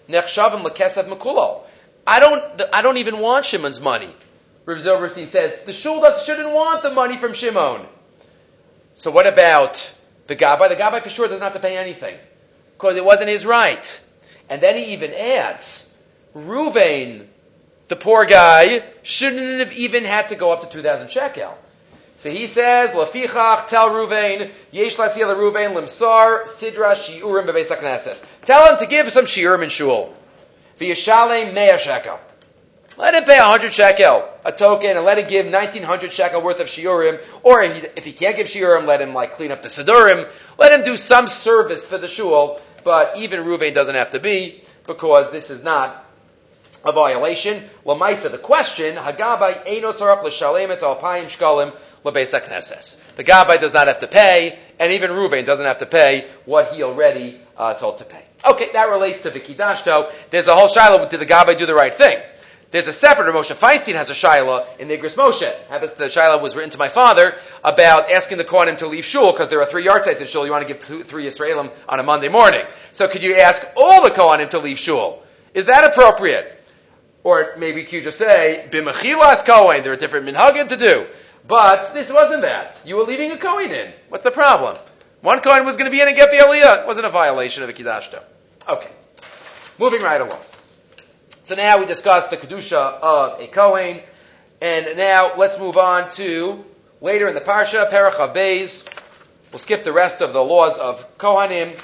nechshavim 0.08 0.64
lekesev 0.64 1.08
mekulo. 1.08 1.65
I 2.06 2.20
don't, 2.20 2.62
I 2.72 2.82
don't 2.82 2.98
even 2.98 3.18
want 3.18 3.44
Shimon's 3.44 3.80
money. 3.80 4.14
Rav 4.64 4.78
Zilberstein 4.78 5.26
says 5.26 5.62
the 5.64 5.72
shul 5.72 6.04
shouldn't 6.12 6.50
want 6.50 6.82
the 6.82 6.90
money 6.90 7.16
from 7.16 7.34
Shimon. 7.34 7.86
So 8.94 9.10
what 9.10 9.26
about 9.26 9.94
the 10.26 10.36
Gabbai? 10.36 10.68
The 10.68 10.76
Gabbai 10.76 11.02
for 11.02 11.08
sure 11.08 11.28
doesn't 11.28 11.42
have 11.42 11.54
to 11.54 11.60
pay 11.60 11.76
anything 11.76 12.16
because 12.76 12.96
it 12.96 13.04
wasn't 13.04 13.28
his 13.28 13.44
right. 13.44 14.02
And 14.48 14.62
then 14.62 14.76
he 14.76 14.92
even 14.92 15.12
adds, 15.12 15.96
Ruvain, 16.34 17.26
the 17.88 17.96
poor 17.96 18.24
guy, 18.24 18.82
shouldn't 19.02 19.60
have 19.60 19.72
even 19.72 20.04
had 20.04 20.28
to 20.28 20.36
go 20.36 20.52
up 20.52 20.62
to 20.62 20.68
2,000 20.68 21.10
shekel. 21.10 21.56
So 22.18 22.30
he 22.30 22.46
says, 22.46 22.90
Lafichach, 22.90 23.68
tell 23.68 23.90
Ruvain, 23.90 24.50
Yesh 24.72 24.96
Latzia 24.96 25.36
Ruvain, 25.36 25.74
Limsar, 25.74 26.44
Sidra, 26.44 26.92
Shiurim, 26.94 27.46
Bebeitz 27.46 28.26
Tell 28.44 28.72
him 28.72 28.78
to 28.78 28.86
give 28.86 29.10
some 29.12 29.26
Shiurim 29.26 29.62
in 29.62 29.68
Shul. 29.68 30.14
V'yashalem 30.78 31.54
Mea 31.54 31.78
shekel. 31.78 32.18
Let 32.98 33.14
him 33.14 33.24
pay 33.24 33.38
100 33.38 33.74
shekel, 33.74 34.26
a 34.42 34.52
token, 34.52 34.96
and 34.96 35.04
let 35.04 35.18
him 35.18 35.28
give 35.28 35.46
1900 35.52 36.12
shekel 36.12 36.42
worth 36.42 36.60
of 36.60 36.66
shiurim, 36.66 37.20
or 37.42 37.62
if 37.62 37.82
he, 37.82 37.88
if 37.94 38.04
he 38.06 38.12
can't 38.12 38.36
give 38.36 38.46
shiurim, 38.46 38.86
let 38.86 39.02
him 39.02 39.12
like 39.12 39.34
clean 39.34 39.52
up 39.52 39.62
the 39.62 39.68
sidurim, 39.68 40.26
let 40.58 40.72
him 40.72 40.82
do 40.82 40.96
some 40.96 41.28
service 41.28 41.86
for 41.86 41.98
the 41.98 42.08
shul, 42.08 42.58
but 42.84 43.18
even 43.18 43.40
Ruvain 43.40 43.74
doesn't 43.74 43.94
have 43.94 44.10
to 44.10 44.18
be, 44.18 44.62
because 44.86 45.30
this 45.30 45.50
is 45.50 45.62
not 45.62 46.06
a 46.86 46.92
violation. 46.92 47.62
Lamaisa, 47.84 48.30
the 48.30 48.38
question, 48.38 48.96
Hagabai 48.96 49.66
Eino 49.66 49.92
Tzarap 49.92 50.22
L'Shalem 50.22 50.70
Et 50.70 50.80
Alpayim 50.80 51.24
Shkalim 51.24 51.74
L'Beis 52.04 52.32
HaKnesses. 52.32 53.16
The 53.16 53.24
Gabai 53.24 53.60
does 53.60 53.74
not 53.74 53.88
have 53.88 53.98
to 54.00 54.06
pay, 54.06 54.58
and 54.78 54.92
even 54.92 55.10
Ruvain 55.10 55.44
doesn't 55.44 55.66
have 55.66 55.78
to 55.78 55.86
pay 55.86 56.28
what 56.44 56.72
he 56.72 56.82
already 56.82 57.40
uh, 57.56 57.74
told 57.74 57.98
to 57.98 58.04
pay. 58.04 58.25
Okay, 58.44 58.70
that 58.72 58.90
relates 58.90 59.22
to 59.22 59.30
Vikidashto. 59.30 60.12
There's 60.30 60.46
a 60.46 60.54
whole 60.54 60.68
shiloh, 60.68 61.08
did 61.08 61.20
the 61.20 61.26
Gabai 61.26 61.56
do 61.56 61.66
the 61.66 61.74
right 61.74 61.94
thing? 61.94 62.18
There's 62.72 62.88
a 62.88 62.92
separate, 62.92 63.32
Moshe 63.32 63.54
Feinstein 63.54 63.94
has 63.94 64.10
a 64.10 64.14
Shiloh 64.14 64.66
in 64.78 64.88
the 64.88 64.98
Igros 64.98 65.14
Moshe. 65.14 65.50
Happens 65.68 65.94
the 65.94 66.08
Shiloh 66.08 66.42
was 66.42 66.56
written 66.56 66.70
to 66.70 66.78
my 66.78 66.88
father 66.88 67.36
about 67.62 68.10
asking 68.10 68.38
the 68.38 68.44
Kohanim 68.44 68.76
to 68.78 68.88
leave 68.88 69.04
Shul 69.04 69.32
because 69.32 69.48
there 69.48 69.60
are 69.60 69.66
three 69.66 69.86
yahrzeits 69.86 70.20
in 70.20 70.26
Shul. 70.26 70.44
You 70.44 70.50
want 70.50 70.66
to 70.66 70.74
give 70.74 70.84
two, 70.84 71.04
three 71.04 71.26
Israelim 71.26 71.72
on 71.88 72.00
a 72.00 72.02
Monday 72.02 72.28
morning. 72.28 72.64
So 72.92 73.06
could 73.06 73.22
you 73.22 73.36
ask 73.36 73.64
all 73.76 74.02
the 74.02 74.10
Kohanim 74.10 74.50
to 74.50 74.58
leave 74.58 74.78
Shul? 74.80 75.22
Is 75.54 75.66
that 75.66 75.84
appropriate? 75.84 76.60
Or 77.22 77.54
maybe 77.56 77.86
you 77.88 78.02
just 78.02 78.18
say, 78.18 78.68
Bimachilas 78.70 79.44
Kohen, 79.44 79.82
there 79.84 79.92
are 79.92 79.96
different 79.96 80.26
minhagim 80.26 80.68
to 80.68 80.76
do. 80.76 81.06
But 81.46 81.94
this 81.94 82.12
wasn't 82.12 82.42
that. 82.42 82.80
You 82.84 82.96
were 82.96 83.04
leaving 83.04 83.30
a 83.30 83.38
Kohen 83.38 83.70
in. 83.70 83.92
What's 84.08 84.24
the 84.24 84.32
problem? 84.32 84.76
One 85.26 85.40
Kohen 85.40 85.64
was 85.64 85.76
going 85.76 85.86
to 85.86 85.90
be 85.90 86.00
in 86.00 86.06
and 86.06 86.16
get 86.16 86.30
the 86.30 86.36
Aliyah. 86.36 86.82
It 86.82 86.86
wasn't 86.86 87.06
a 87.06 87.10
violation 87.10 87.64
of 87.64 87.66
the 87.66 87.72
Kiddashto. 87.74 88.22
Okay. 88.68 88.90
Moving 89.76 90.00
right 90.00 90.20
along. 90.20 90.38
So 91.42 91.56
now 91.56 91.80
we 91.80 91.84
discussed 91.84 92.30
the 92.30 92.36
Kedusha 92.36 93.00
of 93.02 93.40
a 93.40 93.48
Kohen, 93.48 94.02
and 94.62 94.96
now 94.96 95.32
let's 95.36 95.58
move 95.58 95.78
on 95.78 96.12
to 96.12 96.64
later 97.00 97.26
in 97.26 97.34
the 97.34 97.40
Parsha, 97.40 97.90
Perach 97.90 98.36
Beis. 98.36 98.88
We'll 99.50 99.58
skip 99.58 99.82
the 99.82 99.92
rest 99.92 100.20
of 100.20 100.32
the 100.32 100.40
laws 100.40 100.78
of 100.78 101.18
Kohanim. 101.18 101.76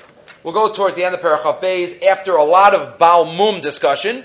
We'll 0.45 0.55
go 0.55 0.73
towards 0.73 0.95
the 0.95 1.03
end 1.03 1.17
of 1.17 1.21
Perach 1.21 1.61
Beis 1.61 2.01
after 2.01 2.37
a 2.37 2.45
lot 2.45 2.77
of 2.77 2.97
Baal 2.97 3.25
Mum 3.25 3.61
discussion, 3.61 4.23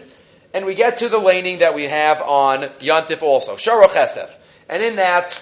and 0.54 0.64
we 0.64 0.76
get 0.76 1.00
to 1.00 1.10
the 1.10 1.18
laning 1.18 1.58
that 1.58 1.74
we 1.74 1.86
have 1.86 2.22
on 2.22 2.70
Yantif 2.82 3.24
also, 3.24 3.56
Sharoch 3.56 3.96
Esef. 3.96 4.30
And 4.70 4.84
in 4.84 4.98
that 4.98 5.42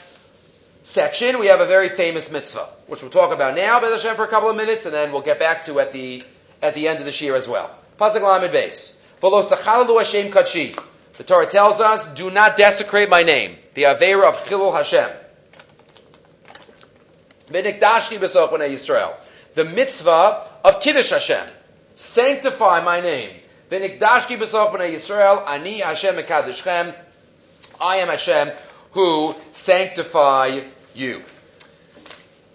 section, 0.85 1.39
we 1.39 1.47
have 1.47 1.59
a 1.59 1.65
very 1.65 1.89
famous 1.89 2.31
mitzvah, 2.31 2.69
which 2.87 3.01
we'll 3.01 3.11
talk 3.11 3.33
about 3.33 3.55
now, 3.55 3.81
Bez 3.81 4.03
Hashem, 4.03 4.15
for 4.15 4.23
a 4.23 4.27
couple 4.27 4.49
of 4.49 4.55
minutes, 4.55 4.85
and 4.85 4.93
then 4.93 5.11
we'll 5.11 5.23
get 5.23 5.39
back 5.39 5.65
to 5.65 5.79
at 5.79 5.91
the 5.91 6.23
at 6.61 6.73
the 6.73 6.87
end 6.87 6.99
of 6.99 7.05
the 7.05 7.23
year 7.23 7.35
as 7.35 7.47
well. 7.47 7.69
Pasuk 7.99 8.21
Lamed 8.21 8.53
Beis. 8.53 8.97
V'lo 9.21 9.43
sachalalu 9.43 9.97
Hashem 9.99 10.31
kachi. 10.31 10.79
The 11.17 11.23
Torah 11.23 11.49
tells 11.49 11.81
us, 11.81 12.13
do 12.13 12.29
not 12.29 12.57
desecrate 12.57 13.09
my 13.09 13.21
name. 13.21 13.57
The 13.73 13.83
Avera 13.83 14.25
of 14.25 14.37
Chilul 14.45 14.73
Hashem. 14.73 15.09
Yisrael. 17.49 19.15
The 19.53 19.65
mitzvah 19.65 20.47
of 20.63 20.81
Kiddush 20.81 21.09
Hashem. 21.11 21.47
Sanctify 21.95 22.81
my 22.83 22.99
name. 22.99 23.31
Yisrael. 23.71 25.47
Ani 25.47 25.79
Hashem 25.79 26.15
Mekadishchem. 26.15 26.93
I 27.79 27.97
am 27.97 28.09
Hashem 28.09 28.51
who 28.95 29.35
sanctify 29.51 30.61
you. 30.95 31.21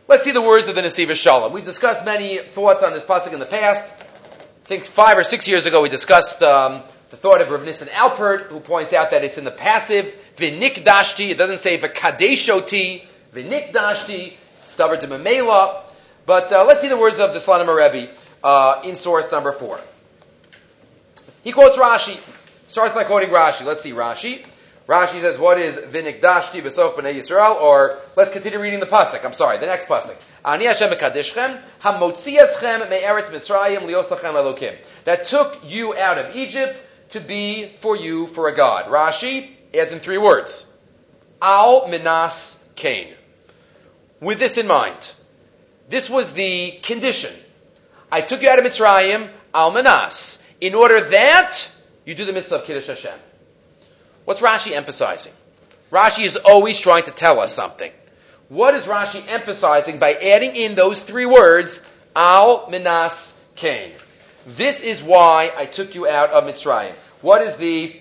Let's 0.08 0.24
see 0.24 0.32
the 0.32 0.42
words 0.42 0.68
of 0.68 0.74
the 0.74 0.82
Nesivos 0.82 1.14
Shalom. 1.14 1.52
We've 1.52 1.64
discussed 1.64 2.04
many 2.04 2.38
thoughts 2.38 2.82
on 2.82 2.92
this 2.92 3.04
pasuk 3.04 3.32
in 3.32 3.38
the 3.38 3.46
past. 3.46 3.94
I 4.00 4.66
think 4.66 4.84
five 4.84 5.18
or 5.18 5.22
six 5.22 5.46
years 5.46 5.66
ago 5.66 5.82
we 5.82 5.88
discussed 5.88 6.42
um, 6.42 6.82
the 7.10 7.16
thought 7.16 7.40
of 7.40 7.50
Rav 7.50 7.64
Nissen 7.64 7.88
Alpert, 7.88 8.42
who 8.42 8.60
points 8.60 8.92
out 8.92 9.10
that 9.10 9.24
it's 9.24 9.38
in 9.38 9.44
the 9.44 9.50
passive 9.50 10.14
v'nikdashti. 10.36 11.30
It 11.30 11.38
doesn't 11.38 11.58
say 11.58 11.78
v'kadeshoti 11.78 13.04
v'nikdashti. 13.34 14.32
Stubborn 14.64 15.00
to 15.00 15.06
memela. 15.06 15.82
But 16.26 16.52
uh, 16.52 16.64
let's 16.64 16.80
see 16.80 16.88
the 16.88 16.96
words 16.96 17.18
of 17.18 17.32
the 17.32 17.38
Slonim 17.38 17.68
Rebbe 17.68 18.10
uh, 18.42 18.82
in 18.84 18.96
source 18.96 19.30
number 19.30 19.52
four. 19.52 19.80
He 21.44 21.52
quotes 21.52 21.76
Rashi. 21.76 22.18
Starts 22.68 22.94
by 22.94 23.04
quoting 23.04 23.30
Rashi. 23.30 23.64
Let's 23.64 23.82
see 23.82 23.92
Rashi. 23.92 24.44
Rashi 24.90 25.20
says, 25.20 25.38
what 25.38 25.56
is 25.56 25.76
Vinikdashti 25.76 26.62
Besof 26.62 26.96
B'nai 26.96 27.14
Yisrael? 27.14 27.62
Or, 27.62 28.00
let's 28.16 28.32
continue 28.32 28.60
reading 28.60 28.80
the 28.80 28.86
Pasuk. 28.86 29.24
I'm 29.24 29.34
sorry, 29.34 29.58
the 29.58 29.66
next 29.66 29.86
Pasuk. 29.86 30.16
Ani 30.44 30.64
Hashem 30.64 30.90
Mekadishchem, 30.90 31.62
Hamotziaschem 31.80 32.90
Me'eretz 32.90 33.26
Mitzrayim 33.26 33.82
Lios 33.82 34.06
Lachem 34.06 34.34
Elokim. 34.34 34.76
That 35.04 35.22
took 35.22 35.60
you 35.62 35.94
out 35.94 36.18
of 36.18 36.34
Egypt 36.34 36.82
to 37.10 37.20
be 37.20 37.68
for 37.78 37.94
you 37.96 38.26
for 38.26 38.48
a 38.48 38.56
God. 38.56 38.86
Rashi 38.86 39.50
adds 39.72 39.92
in 39.92 40.00
three 40.00 40.18
words. 40.18 40.76
Al 41.40 41.86
Minas 41.86 42.68
kain. 42.74 43.14
With 44.20 44.40
this 44.40 44.58
in 44.58 44.66
mind, 44.66 45.12
this 45.88 46.10
was 46.10 46.32
the 46.32 46.72
condition. 46.82 47.30
I 48.10 48.22
took 48.22 48.42
you 48.42 48.48
out 48.48 48.58
of 48.58 48.64
Mitzrayim, 48.64 49.30
Al 49.54 49.70
Minas, 49.70 50.44
in 50.60 50.74
order 50.74 51.00
that 51.00 51.72
you 52.04 52.16
do 52.16 52.24
the 52.24 52.32
mitzvah 52.32 52.56
of 52.56 52.64
Kiddush 52.64 52.88
Hashem. 52.88 53.16
What's 54.24 54.40
Rashi 54.40 54.72
emphasizing? 54.72 55.32
Rashi 55.90 56.24
is 56.24 56.36
always 56.36 56.78
trying 56.78 57.04
to 57.04 57.10
tell 57.10 57.40
us 57.40 57.52
something. 57.52 57.90
What 58.48 58.74
is 58.74 58.84
Rashi 58.86 59.22
emphasizing 59.28 59.98
by 59.98 60.14
adding 60.14 60.56
in 60.56 60.74
those 60.74 61.02
three 61.02 61.26
words, 61.26 61.86
Al 62.14 62.68
Minas 62.70 63.44
Cain? 63.56 63.92
This 64.46 64.82
is 64.82 65.02
why 65.02 65.52
I 65.56 65.66
took 65.66 65.94
you 65.94 66.08
out 66.08 66.30
of 66.30 66.44
Mitzrayim. 66.44 66.94
What 67.22 67.42
is 67.42 67.56
the, 67.56 68.00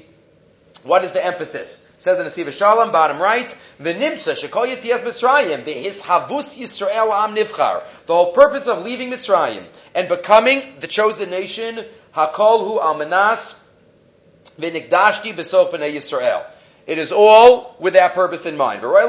what 0.84 1.03
is 1.03 1.12
the 1.12 1.23
emphasis? 1.23 1.88
Says 1.99 2.17
the 2.17 2.23
Nesivos 2.23 2.58
Shalom, 2.58 2.91
bottom 2.91 3.21
right, 3.21 3.53
V'nimsa 3.82 4.34
shekol 4.34 4.73
yitzias 4.73 5.01
Mitzrayim 5.01 5.63
havus 6.01 6.58
Yisrael 6.58 7.12
am 7.12 7.36
nivchar. 7.36 7.84
The 8.05 8.13
whole 8.13 8.32
purpose 8.32 8.67
of 8.67 8.84
leaving 8.84 9.10
Mitzrayim 9.10 9.65
and 9.93 10.08
becoming 10.08 10.63
the 10.79 10.88
chosen 10.88 11.29
nation, 11.29 11.86
hakol 12.15 12.67
hu 12.67 12.79
al 12.79 12.95
manas 12.97 13.59
v'nikdashti 14.60 15.34
b'nei 15.34 15.93
Yisrael. 15.93 16.43
It 16.86 16.98
is 16.98 17.12
all 17.12 17.76
with 17.80 17.93
that 17.93 18.13
purpose 18.13 18.45
in 18.45 18.58
mind. 18.58 18.82
Why 18.82 19.06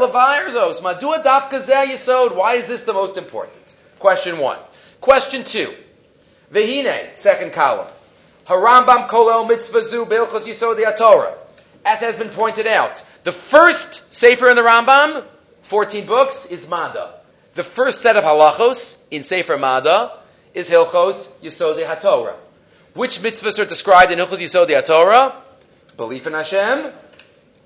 is 2.55 2.67
this 2.67 2.83
the 2.85 2.93
most 2.93 3.17
important? 3.17 3.75
Question 3.99 4.39
one. 4.39 4.59
Question 5.01 5.45
two. 5.45 5.73
Vehine, 6.53 7.15
second 7.15 7.53
column. 7.53 7.87
Harambam 8.47 9.09
kolel 9.09 9.49
mitzvazu 9.49 10.07
bilchos 10.07 10.47
yisod 10.47 10.97
Torah. 10.97 11.35
As 11.85 12.01
has 12.01 12.19
been 12.19 12.29
pointed 12.31 12.67
out, 12.67 13.03
the 13.25 13.33
first 13.33 14.13
sefer 14.13 14.51
in 14.51 14.57
the 14.57 14.63
Rambam, 14.63 15.25
14 15.63 16.07
books, 16.07 16.47
is 16.47 16.69
Mada. 16.69 17.15
The 17.55 17.65
first 17.65 18.03
set 18.03 18.17
of 18.17 18.25
halachos 18.25 19.03
in 19.11 19.23
Sefer 19.23 19.59
Mada 19.59 20.19
is 20.55 20.69
Hilchos 20.69 21.39
Yisodei 21.41 21.85
HaTorah. 21.85 22.37
Which 22.95 23.21
mitzvahs 23.21 23.59
are 23.59 23.67
described 23.67 24.11
in 24.11 24.19
Hilchos 24.19 24.39
Yisodei 24.39 24.83
HaTorah? 24.83 25.35
Belief 25.97 26.27
in 26.27 26.33
Hashem, 26.33 26.93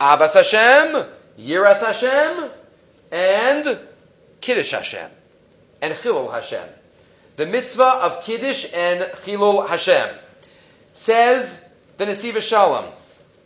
Avas 0.01 0.35
Hashem, 0.35 1.07
Yiras 1.39 1.81
Hashem, 1.81 2.51
and 3.11 3.79
Kiddush 4.41 4.73
Hashem, 4.73 5.11
and 5.81 5.95
Chilul 5.95 6.31
Hashem. 6.31 6.69
The 7.37 7.47
mitzvah 7.47 8.01
of 8.03 8.25
Kiddush 8.25 8.73
and 8.75 9.03
Chilul 9.25 9.67
Hashem. 9.67 10.15
Says 10.93 11.69
the 11.97 12.05
Nesivos 12.05 12.43
Shalom. 12.43 12.93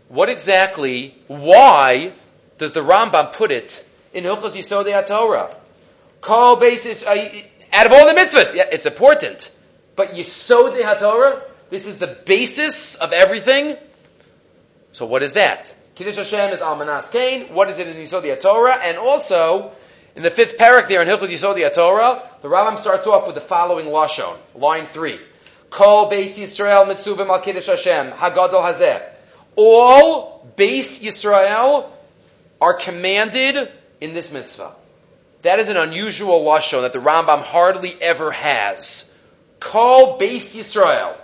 What 0.09 0.29
exactly, 0.29 1.15
why 1.27 2.13
does 2.57 2.73
the 2.73 2.81
Rambam 2.81 3.35
put 3.35 3.53
it 3.53 3.87
in 4.13 4.25
Hilchos 4.25 4.57
Yisodei 4.57 5.05
HaTorah? 5.05 5.55
Call 6.21 6.57
basis, 6.57 7.05
uh, 7.05 7.29
out 7.73 7.87
of 7.87 7.93
all 7.93 8.07
the 8.07 8.21
mitzvahs, 8.21 8.55
yeah, 8.55 8.65
it's 8.73 8.87
important. 8.87 9.53
But 9.95 10.09
Yisodei 10.09 10.81
HaTorah, 10.81 11.43
this 11.71 11.87
is 11.87 11.99
the 11.99 12.07
basis 12.07 12.97
of 12.97 13.13
everything. 13.13 13.77
So 14.93 15.07
what 15.07 15.23
is 15.23 15.35
that? 15.35 15.75
Kiddush 15.95 16.17
Hashem 16.17 16.53
is 16.53 16.61
Almanas 16.61 17.11
Kain. 17.11 17.55
What 17.55 17.71
is 17.71 17.79
it 17.79 17.89
in 17.89 17.97
Yisodei 17.97 18.41
Torah? 18.41 18.77
And 18.83 18.99
also, 18.99 19.73
in 20.15 20.23
the 20.23 20.31
fifth 20.31 20.57
parak 20.57 20.89
there 20.89 21.03
in 21.03 21.09
Hilchot 21.09 21.29
Yisodei 21.29 21.73
Torah, 21.73 22.23
the 22.41 22.49
Rambam 22.49 22.79
starts 22.79 23.07
off 23.07 23.27
with 23.27 23.35
the 23.35 23.41
following 23.41 23.87
lashon, 23.87 24.37
line 24.55 24.87
three: 24.87 25.21
Kol 25.71 26.11
Beis 26.11 26.39
Yisrael 26.39 26.87
Mitzuvim 26.87 27.29
Al 27.29 27.41
Kiddush 27.41 27.67
Hashem 27.67 28.13
Hagadol 28.13 28.63
Hazeh. 28.63 29.03
All 29.57 30.49
Beis 30.57 31.03
Yisrael 31.03 31.91
are 32.61 32.75
commanded 32.75 33.71
in 34.01 34.15
this 34.15 34.33
mitzvah. 34.33 34.75
That 35.43 35.59
is 35.59 35.69
an 35.69 35.77
unusual 35.77 36.45
lashon 36.45 36.83
that 36.83 36.93
the 36.93 36.99
Rambam 36.99 37.43
hardly 37.43 37.95
ever 38.01 38.31
has. 38.31 39.15
Kol 39.61 40.19
Beis 40.19 40.57
Yisrael. 40.57 41.17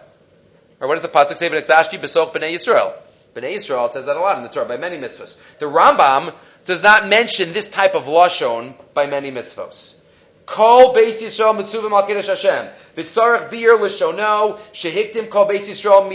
Or 0.80 0.88
what 0.88 0.94
does 0.94 1.02
the 1.02 1.08
pasuk 1.08 1.36
say? 1.36 1.48
V'nekdashti 1.48 2.00
b'soch 2.00 2.32
b'nei 2.32 2.54
Yisrael. 2.54 2.94
Bnei 3.34 3.56
Yisrael 3.56 3.90
says 3.90 4.06
that 4.06 4.16
a 4.16 4.20
lot 4.20 4.36
in 4.36 4.44
the 4.44 4.48
Torah 4.48 4.66
by 4.66 4.76
many 4.76 4.96
mitzvahs. 4.96 5.40
The 5.58 5.66
Rambam 5.66 6.32
does 6.64 6.82
not 6.82 7.08
mention 7.08 7.52
this 7.52 7.68
type 7.68 7.94
of 7.94 8.04
lashon 8.04 8.74
by 8.94 9.06
many 9.06 9.32
mitzvahs. 9.32 10.00
Kol 10.46 10.94
Beis 10.94 11.20
Yisrael 11.20 11.60
mitzuvim 11.60 11.90
al 11.90 12.06
kiddush 12.06 12.28
Hashem. 12.28 12.68
V'tzarech 12.96 13.50
bir 13.50 13.76
l'shono 13.76 14.60
shehiktim 14.72 15.28
kol 15.30 15.46
Beis 15.46 15.68
Yisrael 15.68 16.08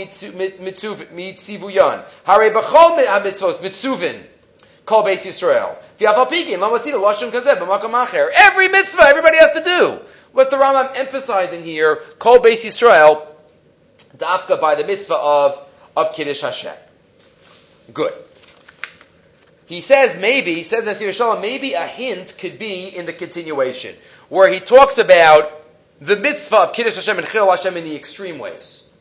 mitzivuyan. 0.60 2.04
Hare 2.24 2.50
b'chol 2.50 2.96
mitzvos 3.22 3.58
mitzuvin 3.58 4.24
kol 4.86 5.02
Beis 5.04 5.26
Yisrael. 5.26 5.76
V'yafalpigin 5.98 6.58
lamatzina 6.58 7.02
lashon 7.02 7.30
kazeh 7.30 7.56
b'makom 7.56 7.92
acher. 8.06 8.30
Every 8.32 8.68
mitzvah 8.68 9.08
everybody 9.08 9.36
has 9.36 9.52
to 9.52 9.64
do. 9.64 9.98
What's 10.32 10.48
the 10.48 10.56
Rambam 10.56 10.96
emphasizing 10.96 11.64
here? 11.64 11.96
Kol 12.18 12.38
Beis 12.38 12.64
Yisrael 12.64 13.26
dafka 14.20 14.60
by 14.60 14.74
the 14.74 14.84
mitzvah 14.84 15.16
of 15.16 15.66
of 15.96 16.14
kiddush 16.14 16.42
Hashem. 16.42 16.74
Good. 17.92 18.14
He 19.66 19.80
says 19.80 20.16
maybe, 20.18 20.54
he 20.54 20.64
says 20.64 20.84
Nasir 20.84 21.12
Shalom, 21.12 21.40
maybe 21.40 21.74
a 21.74 21.86
hint 21.86 22.36
could 22.38 22.58
be 22.58 22.88
in 22.88 23.06
the 23.06 23.12
continuation, 23.12 23.94
where 24.28 24.52
he 24.52 24.58
talks 24.58 24.98
about 24.98 25.52
the 26.00 26.16
mitzvah 26.16 26.56
of 26.56 26.72
Kiddush 26.72 26.96
Hashem 26.96 27.18
and 27.18 27.26
Chil 27.28 27.48
Hashem 27.48 27.76
in 27.76 27.84
the 27.84 27.94
extreme 27.94 28.38
ways. 28.38 28.92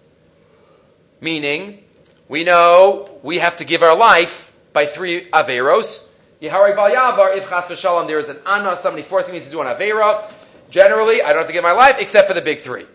Meaning, 1.21 1.83
we 2.27 2.43
know 2.43 3.19
we 3.23 3.39
have 3.39 3.57
to 3.57 3.65
give 3.65 3.81
our 3.81 3.95
life 3.95 4.53
by 4.73 4.85
three 4.85 5.25
Averos. 5.25 6.13
Yeharei 6.41 6.75
Val 6.75 6.89
Yavar, 6.89 7.35
if 7.35 7.49
Chas 7.49 7.65
V'Shalom, 7.65 8.07
there 8.07 8.19
is 8.19 8.29
an 8.29 8.37
Anna, 8.45 8.75
somebody 8.75 9.03
forcing 9.03 9.33
me 9.33 9.39
to 9.39 9.49
do 9.49 9.61
an 9.61 9.67
Avera. 9.67 10.31
Generally, 10.69 11.23
I 11.23 11.29
don't 11.29 11.39
have 11.39 11.47
to 11.47 11.53
give 11.53 11.63
my 11.63 11.71
life 11.71 11.95
except 11.99 12.27
for 12.27 12.33
the 12.33 12.41
big 12.41 12.59
three. 12.59 12.85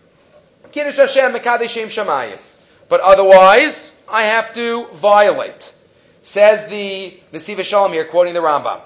Kiddush 0.75 0.97
Hashem, 0.97 1.31
Mekadeshim 1.31 1.85
Shemayis. 1.85 2.45
But 2.89 2.99
otherwise, 2.99 3.97
I 4.09 4.23
have 4.23 4.53
to 4.55 4.87
violate. 4.87 5.73
Says 6.21 6.67
the 6.67 7.17
Nesivos 7.31 7.63
Shalom 7.63 7.93
here, 7.93 8.03
quoting 8.03 8.33
the 8.33 8.41
Rambam. 8.41 8.81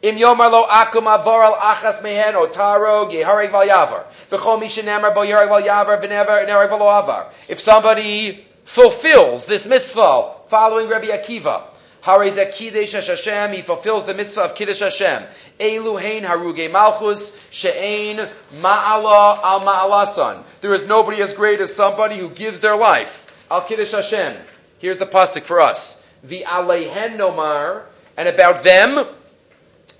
Im 0.00 0.16
yomar 0.16 0.48
lo 0.48 0.64
akum 0.68 1.06
avor 1.06 1.42
al 1.42 1.54
achas 1.54 2.00
mehen 2.04 2.34
otaro 2.34 3.10
yehareg 3.12 3.50
val 3.50 3.66
yavar. 3.66 4.04
V'chol 4.30 4.62
mishenemar 4.62 5.12
bo 5.12 5.22
yehareg 5.22 5.48
val 5.48 5.60
yavar 5.60 6.00
v'never 6.00 6.46
nereg 6.46 6.70
val 6.70 6.82
avar. 6.82 7.32
If 7.48 7.58
somebody 7.58 8.46
fulfills 8.64 9.46
this 9.46 9.66
mitzvah 9.66 10.34
following 10.46 10.88
Rabbi 10.88 11.08
Akiva, 11.08 11.64
Harei 12.04 12.52
Kiddush 12.52 12.92
Hashem, 12.92 13.52
he 13.52 13.62
fulfills 13.62 14.06
the 14.06 14.14
mitzvah 14.14 14.42
of 14.42 14.54
Kiddush 14.54 14.78
Hashem. 14.78 15.24
Elu 15.60 16.00
hein 16.00 16.24
haruge 16.24 16.70
malchus 16.72 17.38
she'ein 17.50 18.16
ma'ala 18.60 19.38
al 19.42 19.60
ma'alasan. 19.60 20.42
There 20.60 20.74
is 20.74 20.86
nobody 20.86 21.20
as 21.22 21.34
great 21.34 21.60
as 21.60 21.74
somebody 21.74 22.16
who 22.16 22.30
gives 22.30 22.60
their 22.60 22.76
life. 22.76 23.46
Al 23.50 23.62
Kiddush 23.62 23.92
Hashem. 23.92 24.36
Here's 24.78 24.98
the 24.98 25.06
pasuk 25.06 25.42
for 25.42 25.60
us 25.60 26.06
the 26.24 26.44
Aleihen 26.46 27.16
Nomar, 27.16 27.82
and 28.16 28.28
about 28.28 28.64
them 28.64 29.06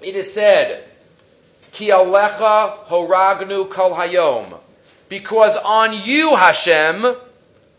it 0.02 0.16
is 0.16 0.32
said, 0.32 0.84
Ki 1.72 1.90
Alecha 1.90 2.86
Horagnu 2.86 3.70
Kol 3.70 3.92
Hayom. 3.92 4.58
Because 5.08 5.56
on 5.56 5.92
you, 5.92 6.34
Hashem, 6.34 7.02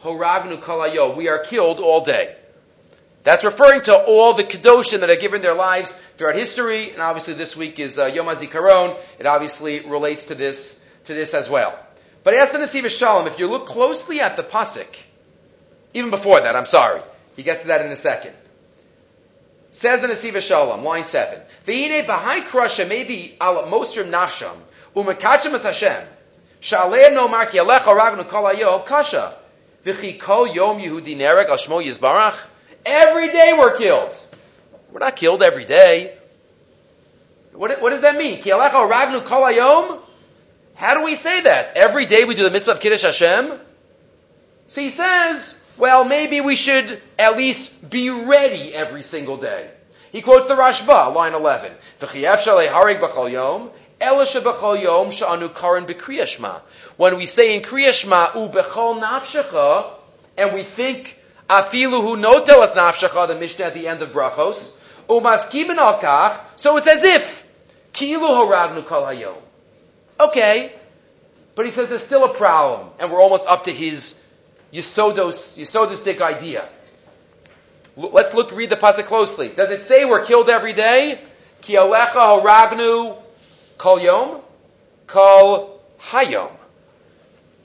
Horagnu 0.04 0.62
Kol 0.62 0.80
Hayom, 0.80 1.15
we 1.17 1.30
are 1.30 1.39
killed 1.39 1.80
all 1.80 2.04
day. 2.04 2.36
That's 3.24 3.44
referring 3.44 3.82
to 3.84 3.96
all 3.96 4.34
the 4.34 4.44
Kedoshim 4.44 5.02
that 5.02 5.10
have 5.10 5.22
given 5.22 5.42
their 5.42 5.54
lives 5.54 5.94
throughout 6.18 6.36
history, 6.36 6.92
and 6.92 7.02
obviously 7.02 7.36
this 7.36 7.56
week 7.56 7.80
is 7.80 8.00
uh, 8.00 8.08
Yom 8.08 8.26
HaZikaron. 8.26 9.00
It 9.20 9.28
obviously 9.28 9.82
relates 9.82 10.28
to 10.28 10.36
this, 10.36 10.88
to 11.06 11.14
this 11.14 11.36
as 11.36 11.48
well. 11.48 11.78
But 12.24 12.34
as 12.34 12.52
the 12.52 12.58
Nesivos 12.58 12.98
Shalom, 12.98 13.28
if 13.28 13.38
you 13.38 13.48
look 13.48 13.68
closely 13.68 14.22
at 14.22 14.38
the 14.38 14.44
Pasuk, 14.44 14.88
even 15.94 16.10
before 16.10 16.42
that, 16.42 16.56
I'm 16.56 16.66
sorry, 16.66 17.02
he 17.36 17.44
gets 17.44 17.62
to 17.62 17.68
that 17.68 17.86
in 17.86 17.92
a 17.92 17.96
second. 17.96 18.34
Says 19.72 20.02
the 20.02 20.08
Nesivos 20.08 20.48
Shalom, 20.48 20.84
line 20.84 21.06
7. 21.06 21.40
V'hine 21.68 22.06
b'hai 22.06 22.44
krusha 22.46 22.88
maybe 22.88 23.38
al 23.40 23.68
mosrim 23.68 24.10
nafsham, 24.10 24.56
u'mekachem 24.96 25.54
es 25.54 25.64
Hashem, 25.64 26.08
sha'aleim 26.60 27.14
no 27.14 27.28
marki 27.28 27.64
alecha 27.64 27.96
ragnu 27.96 28.28
kol 28.28 28.80
kasha, 28.80 29.36
v'chi 29.86 30.20
kol 30.20 30.48
yom 30.48 30.80
Yehudi 30.80 31.16
nerek 31.16 31.50
al 31.50 31.58
shmo 31.58 31.86
yizbarach. 31.86 32.48
Every 32.86 33.28
day 33.28 33.56
we're 33.58 33.78
killed. 33.78 34.13
We're 34.91 35.00
not 35.00 35.15
killed 35.15 35.44
every 35.44 35.65
day. 35.65 36.17
What, 37.54 37.82
what 37.82 37.89
does 37.91 38.02
that 38.02 38.17
mean? 38.17 38.41
How 40.76 40.94
do 40.96 41.04
we 41.04 41.15
say 41.15 41.41
that? 41.41 41.78
Every 41.78 42.06
day 42.06 42.24
we 42.24 42.36
do 42.36 42.44
the 42.44 42.50
mitzvah 42.50 42.72
of 42.74 42.80
Kiddush 42.80 43.04
Hashem? 43.04 43.60
So 44.67 44.82
he 44.82 44.89
says, 44.89 45.62
well, 45.78 46.06
maybe 46.06 46.41
we 46.41 46.56
should 46.56 47.02
at 47.20 47.38
least 47.38 47.89
be 47.89 48.10
ready 48.10 48.74
every 48.74 49.04
single 49.04 49.38
day. 49.38 49.70
He 50.12 50.22
quotes 50.22 50.48
the 50.48 50.56
Rashba, 50.56 51.13
line 51.13 51.34
11. 51.34 51.74
When 56.98 57.17
we 57.17 57.26
say 57.26 57.56
in 57.56 57.62
Kriyashma, 57.62 58.36
u 58.36 58.52
and 60.38 60.54
we 60.54 60.63
think, 60.63 61.21
afilu 61.52 62.02
hu 62.02 62.16
notel 62.16 62.64
as 62.64 62.72
nafshecha, 62.72 63.28
the 63.28 63.36
Mishnah 63.36 63.66
at 63.66 63.74
the 63.74 63.88
end 63.88 64.02
of 64.02 64.12
Brachos, 64.12 64.80
umaskimin 65.10 65.78
al 65.78 66.48
so 66.56 66.78
it's 66.78 66.88
as 66.88 67.04
if, 67.04 67.46
kilu 67.94 68.20
horagnu 68.20 68.86
kol 68.86 69.04
hayom. 69.04 69.36
Okay, 70.20 70.72
but 71.56 71.66
he 71.66 71.72
says 71.72 71.90
there's 71.90 72.04
still 72.04 72.24
a 72.24 72.34
problem, 72.34 72.90
and 73.00 73.12
we're 73.12 73.22
almost 73.22 73.48
up 73.48 73.66
to 73.66 73.72
his 73.72 74.26
Yisodos, 74.72 75.60
Yisodistic 75.60 76.22
idea. 76.22 76.68
L- 77.98 78.12
let's 78.12 78.34
look, 78.34 78.52
read 78.54 78.70
the 78.70 78.78
pasuk 78.78 79.06
closely. 79.06 79.50
Does 79.50 79.70
it 79.70 79.82
say 79.82 80.06
we're 80.06 80.24
killed 80.24 80.50
every 80.50 80.74
day? 80.74 81.20
Ki 81.62 81.74
alecha 81.74 82.42
horagnu 82.42 83.18
kol 83.78 84.00
yom, 84.00 84.42
kol 85.08 85.82
hayom. 86.00 86.52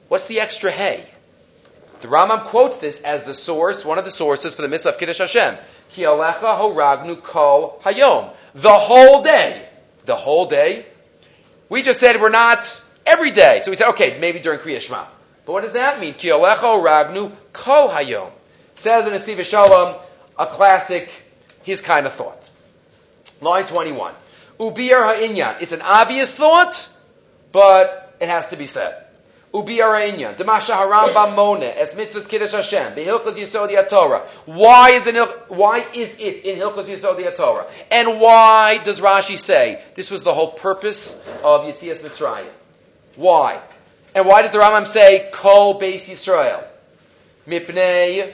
What's 0.08 0.26
the 0.26 0.40
extra 0.40 0.70
hay? 0.70 1.04
The 2.06 2.12
Rambam 2.12 2.44
quotes 2.44 2.78
this 2.78 3.02
as 3.02 3.24
the 3.24 3.34
source, 3.34 3.84
one 3.84 3.98
of 3.98 4.04
the 4.04 4.12
sources 4.12 4.54
for 4.54 4.62
the 4.62 4.68
mitzvah 4.68 4.90
of 4.90 4.98
Kiddush 4.98 5.18
Hashem. 5.18 5.56
Ki 5.90 6.02
alecha 6.02 6.56
horagnu 6.56 7.20
kol 7.20 7.80
hayom. 7.84 8.32
The 8.54 8.70
whole 8.70 9.24
day. 9.24 9.68
The 10.04 10.14
whole 10.14 10.46
day 10.46 10.86
we 11.68 11.82
just 11.82 11.98
said 11.98 12.20
we're 12.20 12.28
not 12.28 12.80
every 13.04 13.32
day. 13.32 13.60
So 13.64 13.72
we 13.72 13.76
said, 13.76 13.88
okay, 13.90 14.18
maybe 14.20 14.38
during 14.38 14.60
Kriya 14.60 14.80
Shema. 14.80 15.04
But 15.44 15.52
what 15.52 15.64
does 15.64 15.72
that 15.72 15.98
mean? 16.00 16.14
Ki 16.14 16.28
olecho 16.28 16.80
ragnu 16.80 17.32
kol 17.52 17.88
hayom. 17.88 18.30
Says 18.76 19.04
in 19.04 19.12
Nesiv 19.12 19.44
Shalom, 19.44 19.96
a 20.38 20.46
classic, 20.46 21.08
his 21.64 21.80
kind 21.80 22.06
of 22.06 22.12
thought. 22.12 22.50
Line 23.40 23.66
21. 23.66 24.14
Ubiyar 24.60 25.04
ha'inyan. 25.04 25.60
It's 25.60 25.72
an 25.72 25.82
obvious 25.82 26.36
thought, 26.36 26.88
but 27.50 28.16
it 28.20 28.28
has 28.28 28.50
to 28.50 28.56
be 28.56 28.68
said. 28.68 29.05
Ubiyar 29.52 29.98
ha'inyan. 29.98 30.36
Demasha 30.36 30.74
harambam 30.74 31.34
mone. 31.34 31.64
Es 31.64 31.94
mitzvahs 31.94 32.28
kiddush 32.28 32.52
Hashem. 32.52 32.94
Behilchos 32.94 33.34
yisod 33.34 33.88
Torah. 33.88 34.26
Why 34.44 34.90
is, 34.90 35.06
it, 35.06 35.16
why 35.48 35.86
is 35.94 36.20
it 36.20 36.44
in 36.44 36.58
Hilchos 36.58 36.84
yisod 36.84 37.36
Torah? 37.36 37.66
And 37.90 38.20
why 38.20 38.78
does 38.84 39.00
Rashi 39.00 39.38
say 39.38 39.82
this 39.94 40.10
was 40.10 40.24
the 40.24 40.34
whole 40.34 40.52
purpose 40.52 41.26
of 41.42 41.62
Yitzias 41.62 42.00
Mitzrayim? 42.00 42.50
Why? 43.14 43.60
And 44.14 44.26
why 44.26 44.42
does 44.42 44.50
the 44.50 44.58
Rambam 44.58 44.86
say 44.86 45.28
Kol 45.32 45.80
Beis 45.80 46.08
Yisrael? 46.08 46.64
Mipnei 47.46 48.32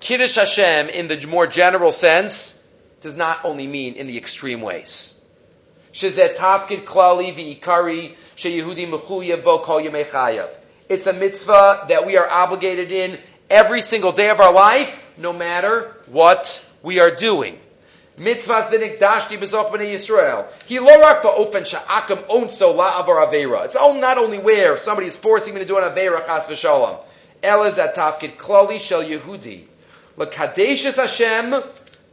Kiddush 0.00 0.36
Hashem 0.36 0.88
in 0.88 1.08
the 1.08 1.26
more 1.26 1.46
general 1.46 1.90
sense 1.90 2.66
does 3.00 3.16
not 3.16 3.44
only 3.44 3.66
mean 3.66 3.94
in 3.94 4.06
the 4.06 4.16
extreme 4.16 4.60
ways. 4.60 5.24
Shezet 5.92 6.36
tafkid 6.36 6.84
klali 6.84 7.34
v'ikari 7.34 8.14
sheyehudi 8.38 8.88
mechuyev 8.88 9.42
bo 9.42 9.58
kol 9.58 9.80
yemei. 9.80 10.48
It's 10.88 11.06
a 11.06 11.12
mitzvah 11.12 11.86
that 11.88 12.06
we 12.06 12.16
are 12.16 12.28
obligated 12.28 12.92
in 12.92 13.18
every 13.50 13.80
single 13.80 14.12
day 14.12 14.30
of 14.30 14.40
our 14.40 14.52
life, 14.52 15.02
no 15.18 15.32
matter 15.32 15.94
what 16.06 16.64
we 16.82 17.00
are 17.00 17.14
doing. 17.14 17.58
Mitzvahs 18.16 18.70
v'nikdashti 18.70 19.38
b'zoch 19.38 19.70
b'nei 19.70 19.94
Yisrael. 19.94 20.46
He 20.66 20.78
lo 20.78 20.98
rak 20.98 21.22
ba'ofen 21.22 21.66
sha'akam 21.66 22.26
onso 22.28 22.74
la'avar 22.74 23.26
avera. 23.26 23.64
It's 23.66 23.74
not 23.74 24.18
only 24.18 24.38
where 24.38 24.76
somebody 24.76 25.08
is 25.08 25.16
forcing 25.16 25.54
me 25.54 25.60
to 25.60 25.66
do 25.66 25.76
an 25.78 25.84
avera 25.84 26.24
chas 26.24 26.46
v'shalom. 26.46 26.98
El 27.42 27.64
is 27.64 27.78
at 27.78 27.94
tafkid 27.94 28.36
klali 28.36 28.80
shel 28.80 29.02
Yehudi. 29.02 29.64
L'kadeshes 30.16 30.96
Hashem 30.96 31.50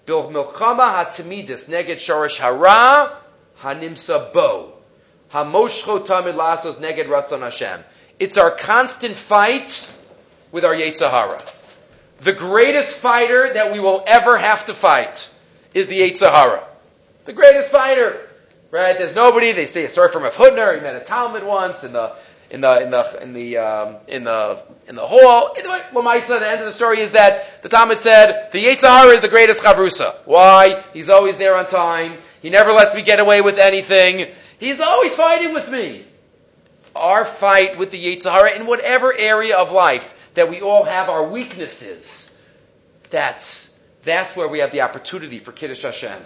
bil 0.05 0.29
milchama 0.29 1.05
hatamidis 1.05 1.69
neged 1.69 1.97
shorish 1.97 2.37
hara 2.37 3.17
hanimsa 3.61 4.31
bo. 4.31 4.74
Hamoshcho 5.35 6.07
tamid 6.07 6.35
lasos 6.35 6.75
neged 6.75 7.07
ratzon 7.07 7.41
Hashem. 7.41 7.83
It's 8.19 8.37
our 8.37 8.51
constant 8.51 9.17
fight 9.17 9.93
with 10.53 10.63
our 10.63 10.73
Yetzirah. 10.73 11.51
The 12.21 12.31
greatest 12.31 12.97
fighter 12.97 13.51
that 13.53 13.73
we 13.73 13.81
will 13.81 14.01
ever 14.07 14.37
have 14.37 14.65
to 14.67 14.73
fight 14.73 15.29
is 15.73 15.87
the 15.87 15.99
Yetzirah. 15.99 16.63
The 17.25 17.33
greatest 17.33 17.69
fighter. 17.69 18.29
Right? 18.71 18.97
There's 18.97 19.13
nobody, 19.13 19.51
they 19.51 19.65
say 19.65 19.83
a 19.83 19.89
story 19.89 20.09
from 20.09 20.23
a 20.23 20.29
Hudner, 20.29 20.75
he 20.75 20.81
met 20.81 20.95
a 20.95 21.01
talmid 21.05 21.45
once 21.45 21.83
in 21.83 21.91
the 21.91 22.15
in 22.49 22.61
the 22.61 22.81
in 22.81 22.91
the 22.91 23.21
in 23.21 23.33
the 23.33 23.57
um, 23.57 23.95
in 24.07 24.23
the 24.23 24.63
in 24.87 24.95
the 24.95 25.05
hall. 25.05 25.53
Lamaisa, 25.91 26.39
the 26.39 26.47
end 26.47 26.61
of 26.61 26.65
the 26.65 26.71
story 26.71 27.01
is 27.01 27.11
that 27.11 27.61
the 27.61 27.67
talmid 27.67 27.97
said 27.97 28.51
the 28.53 28.63
Yetzirah 28.63 29.13
is 29.13 29.19
the 29.19 29.27
greatest 29.27 29.61
chavrusa. 29.61 30.15
Why? 30.23 30.81
He's 30.93 31.09
always 31.09 31.37
there 31.37 31.57
on 31.57 31.67
time. 31.67 32.19
He 32.41 32.49
never 32.49 32.71
lets 32.71 32.95
me 32.95 33.01
get 33.01 33.19
away 33.19 33.41
with 33.41 33.57
anything. 33.57 34.33
He's 34.59 34.79
always 34.79 35.15
fighting 35.15 35.53
with 35.53 35.69
me. 35.69 36.05
Our 36.95 37.25
fight 37.25 37.77
with 37.77 37.91
the 37.91 38.03
Yetzirah 38.03 38.55
in 38.55 38.65
whatever 38.65 39.13
area 39.17 39.57
of 39.57 39.71
life 39.71 40.13
that 40.35 40.49
we 40.49 40.61
all 40.61 40.83
have 40.83 41.09
our 41.09 41.27
weaknesses. 41.27 42.41
That's 43.09 43.75
that's 44.03 44.35
where 44.35 44.47
we 44.47 44.59
have 44.59 44.71
the 44.71 44.81
opportunity 44.81 45.39
for 45.39 45.51
Kiddush 45.51 45.81
Hashem. 45.81 46.21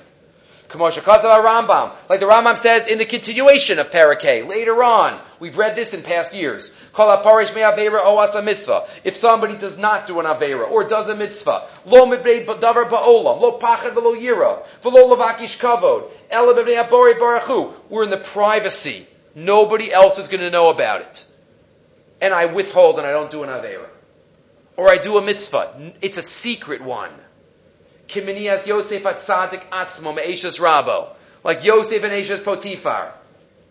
Rambam, 0.69 1.93
like 2.09 2.19
the 2.19 2.27
Rambam 2.27 2.57
says 2.57 2.87
in 2.87 2.99
the 2.99 3.05
continuation 3.05 3.79
of 3.79 3.89
Parakeh, 3.89 4.47
later 4.47 4.83
on, 4.83 5.19
we've 5.39 5.57
read 5.57 5.75
this 5.75 5.93
in 5.93 6.03
past 6.03 6.33
years. 6.33 6.75
Oh, 6.97 8.80
if 9.04 9.15
somebody 9.15 9.56
does 9.58 9.78
not 9.78 10.08
do 10.08 10.19
an 10.19 10.25
Avera, 10.25 10.69
or 10.69 10.84
does 10.86 11.08
a 11.10 11.15
mitzvah, 11.15 11.63
lo 11.86 12.06
davar 12.08 12.89
ba'olam, 12.89 13.39
lo 13.39 13.60
pachad 13.60 13.93
v'lo 13.93 14.19
yira, 14.19 14.63
v'lo 14.82 15.15
levakish 15.15 15.60
kavod, 15.60 16.10
barachu, 16.32 17.73
we're 17.89 18.04
in 18.04 18.10
the 18.10 18.17
privacy. 18.17 19.06
Nobody 19.36 19.93
else 19.93 20.17
is 20.17 20.28
going 20.28 20.41
to 20.41 20.49
know 20.49 20.69
about 20.69 21.02
it. 21.02 21.25
And 22.21 22.34
I 22.34 22.45
withhold 22.45 22.97
and 22.97 23.08
I 23.08 23.12
don't 23.12 23.32
do 23.32 23.43
an 23.43 23.49
Avera. 23.49 23.88
Or 24.75 24.91
I 24.91 24.97
do 24.97 25.17
a 25.17 25.21
mitzvah. 25.21 25.93
It's 26.02 26.17
a 26.17 26.23
secret 26.23 26.82
one. 26.82 27.12
Kiminias 28.08 28.65
Yosef 28.67 29.04
Atzadik 29.04 29.62
Atzmo 29.69 30.15
Me'eshes 30.15 30.60
Rabo. 30.60 31.10
Like 31.43 31.63
Yosef 31.63 32.04
and 32.04 32.12
Eshes 32.12 32.39
Potifar. 32.39 33.12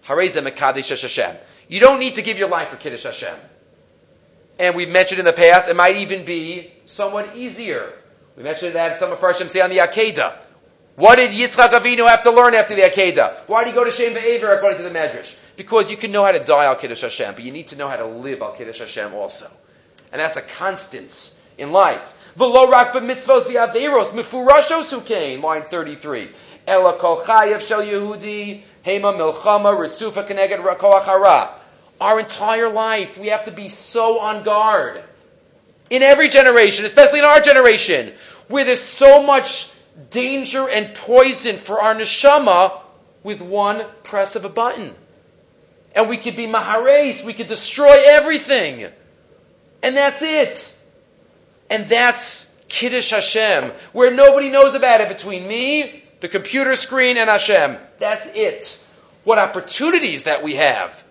Hareza 0.07 0.47
Mekadesh 0.47 0.89
Hashem. 0.89 1.37
You 1.69 1.81
don't 1.81 2.01
need 2.01 2.17
to 2.17 2.23
give 2.23 2.39
your 2.39 2.49
life 2.49 2.69
for 2.69 2.77
Kiddush 2.77 3.05
Hashem. 3.05 3.35
And 4.59 4.75
we've 4.75 4.89
mentioned 4.89 5.21
in 5.21 5.25
the 5.25 5.33
past, 5.33 5.69
it 5.69 5.77
might 5.77 5.97
even 5.97 6.25
be 6.25 6.73
somewhat 6.87 7.37
easier. 7.37 7.93
We 8.37 8.43
mentioned 8.43 8.75
that 8.75 8.99
some 8.99 9.13
of 9.13 9.19
Farshim 9.19 9.49
say 9.49 9.61
on 9.61 9.71
the 9.71 9.79
Akedah. 9.79 10.45
What 10.97 11.17
did 11.17 11.31
Yitzchak 11.31 11.71
Avinu 11.71 12.09
have 12.09 12.25
to 12.25 12.33
learn 12.33 12.55
after 12.55 12.75
the 12.75 12.83
Akedah? 12.83 13.47
Why 13.47 13.63
did 13.63 13.71
he 13.71 13.75
go 13.75 13.85
to 13.85 13.91
Shem 13.91 14.15
Ve'aver 14.15 14.57
according 14.57 14.79
to 14.79 14.85
the 14.85 14.91
Medrash? 14.91 15.39
Because 15.57 15.91
you 15.91 15.97
can 15.97 16.11
know 16.11 16.25
how 16.25 16.33
to 16.33 16.43
die 16.43 16.65
al 16.65 16.75
Kiddush 16.75 17.03
Hashem, 17.03 17.35
but 17.35 17.45
you 17.45 17.53
need 17.53 17.69
to 17.69 17.77
know 17.77 17.89
how 17.89 17.97
to 17.97 18.07
live 18.07 18.43
al 18.43 18.53
Kiddush 18.53 18.81
Hashem 18.81 19.15
also. 19.15 19.49
And 20.11 20.21
that's 20.21 20.37
a 20.37 20.43
constant 20.43 21.35
in 21.57 21.71
life. 21.71 22.15
V'lo 22.37 22.71
rak 22.71 22.93
b'mitzvos 22.95 23.43
v'averos 23.43 24.11
mifurashos 24.11 24.93
hukein, 24.93 25.43
line 25.43 25.63
33. 25.65 26.31
Ela 26.67 26.93
kol 26.95 27.23
chayev 27.23 27.61
shel 27.61 27.83
Yehudi, 27.83 28.63
hema 28.85 29.15
milchama 29.17 29.77
ritzufa 29.77 30.27
keneged 30.27 30.65
rakoach 30.65 31.05
hara. 31.05 31.58
Our 32.01 32.21
entire 32.21 32.69
life, 32.69 33.19
we 33.19 33.29
have 33.29 33.45
to 33.47 33.51
be 33.51 33.69
so 33.69 34.21
on 34.21 34.45
guard. 34.45 35.03
In 35.91 36.03
every 36.03 36.29
generation, 36.29 36.85
especially 36.85 37.21
in 37.21 37.25
our 37.25 37.41
generation, 37.41 38.13
where 38.49 38.65
there's 38.65 38.81
so 38.81 39.23
much 39.23 39.73
danger 40.11 40.69
and 40.69 40.95
poison 40.95 41.57
for 41.57 41.81
our 41.81 41.95
neshama 41.95 42.81
with 43.23 43.41
one 43.41 43.85
press 44.05 44.37
of 44.37 44.45
a 44.45 44.49
button. 44.49 44.95
And 45.95 46.09
we 46.09 46.19
could 46.19 46.37
be 46.37 46.47
mahares, 46.47 47.25
we 47.25 47.33
could 47.33 47.49
destroy 47.49 47.97
everything. 48.07 48.91
And 49.83 49.97
that's 49.97 50.23
it. 50.23 50.77
And 51.71 51.87
that's 51.87 52.55
Kiddush 52.69 53.11
Hashem, 53.11 53.73
where 53.93 54.13
nobody 54.13 54.51
knows 54.51 54.75
about 54.75 55.01
it 55.01 55.09
between 55.09 55.49
me, 55.49 56.05
the 56.21 56.29
computer 56.29 56.75
screen, 56.75 57.17
and 57.17 57.29
Hashem. 57.29 57.77
That's 57.99 58.27
it. 58.35 58.85
What 59.25 59.39
opportunities 59.39 60.25
that 60.25 60.43
we 60.43 60.57
have, 60.57 61.03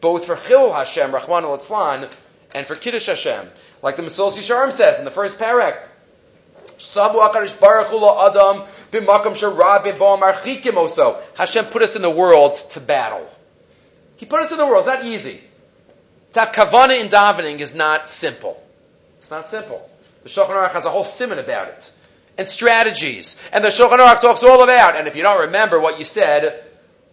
both 0.00 0.26
for 0.26 0.36
Chil 0.36 0.72
Hashem, 0.72 1.12
Rahman 1.12 1.44
al 1.44 2.10
and 2.54 2.66
for 2.66 2.74
Kiddush 2.74 3.06
Hashem. 3.06 3.48
Like 3.82 3.96
the 3.96 4.02
Mesillas 4.02 4.32
Yesharim 4.32 4.72
says 4.72 4.98
in 4.98 5.04
the 5.04 5.10
first 5.10 5.38
parak, 5.38 5.78
Sabu 6.78 7.18
Hu 7.18 7.26
Adam 8.26 8.62
Hashem 11.36 11.64
put 11.66 11.82
us 11.82 11.96
in 11.96 12.02
the 12.02 12.10
world 12.10 12.56
to 12.70 12.80
battle. 12.80 13.28
He 14.16 14.26
put 14.26 14.42
us 14.42 14.52
in 14.52 14.58
the 14.58 14.66
world. 14.66 14.86
It's 14.86 14.94
not 14.94 15.04
easy. 15.04 15.40
To 16.34 16.40
have 16.40 16.52
kavana 16.52 17.00
in 17.00 17.08
davening 17.08 17.60
is 17.60 17.74
not 17.74 18.08
simple. 18.08 18.62
It's 19.20 19.30
not 19.30 19.48
simple. 19.48 19.88
The 20.22 20.28
Shulchan 20.28 20.50
Aruch 20.50 20.72
has 20.72 20.84
a 20.84 20.90
whole 20.90 21.04
simon 21.04 21.38
about 21.38 21.68
it. 21.68 21.92
And 22.38 22.46
strategies. 22.46 23.40
And 23.52 23.64
the 23.64 23.68
Shulchan 23.68 23.98
Aruch 23.98 24.20
talks 24.20 24.42
all 24.42 24.62
about, 24.62 24.96
and 24.96 25.06
if 25.08 25.16
you 25.16 25.22
don't 25.22 25.46
remember 25.46 25.80
what 25.80 25.98
you 25.98 26.04
said, 26.04 26.64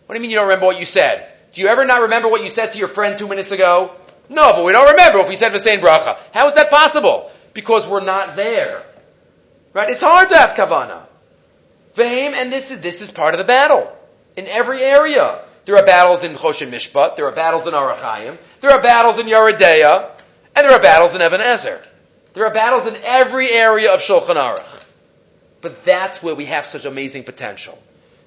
what 0.06 0.16
do 0.16 0.16
you 0.16 0.22
mean 0.22 0.32
you 0.32 0.38
don't 0.38 0.48
remember 0.48 0.66
what 0.66 0.80
you 0.80 0.86
said? 0.86 1.31
Do 1.54 1.62
you 1.62 1.68
ever 1.68 1.86
not 1.86 2.02
remember 2.02 2.28
what 2.30 2.44
you 2.44 2.50
said 2.50 2.72
to 2.74 2.80
your 2.80 2.88
friend 2.88 3.18
two 3.18 3.28
minutes 3.28 3.52
ago? 3.52 3.96
No, 4.30 4.54
but 4.54 4.64
we 4.64 4.72
don't 4.72 4.92
remember 4.92 5.20
if 5.20 5.30
we 5.30 5.36
said 5.36 5.52
the 5.52 5.60
same 5.60 5.82
bracha. 5.82 6.18
How 6.34 6.48
is 6.48 6.54
that 6.54 6.70
possible? 6.70 7.30
Because 7.54 7.88
we're 7.88 8.04
not 8.04 8.36
there. 8.36 8.84
Right? 9.74 9.90
It's 9.90 10.02
hard 10.02 10.30
to 10.30 10.38
have 10.38 10.52
kavana. 10.52 11.04
Vahim, 11.96 12.32
and 12.32 12.52
this 12.52 12.72
is, 12.72 12.80
this 12.80 13.02
is 13.02 13.12
part 13.12 13.34
of 13.34 13.40
the 13.40 13.44
battle. 13.44 13.92
In 14.38 14.48
every 14.48 14.82
area. 14.82 15.44
There 15.66 15.76
are 15.76 15.86
battles 15.86 16.24
in 16.24 16.34
Choshen 16.34 16.72
Mishpat, 16.72 17.16
there 17.16 17.28
are 17.28 17.32
battles 17.32 17.68
in 17.68 17.74
Orach 17.74 17.98
Chayim, 17.98 18.38
there 18.62 18.72
are 18.72 18.82
battles 18.82 19.20
in 19.20 19.28
Yoreh 19.28 19.60
De'ah, 19.60 20.10
and 20.56 20.66
there 20.66 20.72
are 20.72 20.82
battles 20.82 21.14
in 21.14 21.22
Even 21.22 21.40
HaEzer. 21.40 21.86
There 22.34 22.46
are 22.48 22.54
battles 22.54 22.88
in 22.88 22.96
every 23.04 23.52
area 23.52 23.94
of 23.94 24.00
Shulchan 24.00 24.38
Aruch. 24.38 24.84
But 25.62 25.86
that's 25.86 26.24
where 26.24 26.34
we 26.34 26.46
have 26.46 26.66
such 26.66 26.86
amazing 26.86 27.26
potential. 27.26 27.78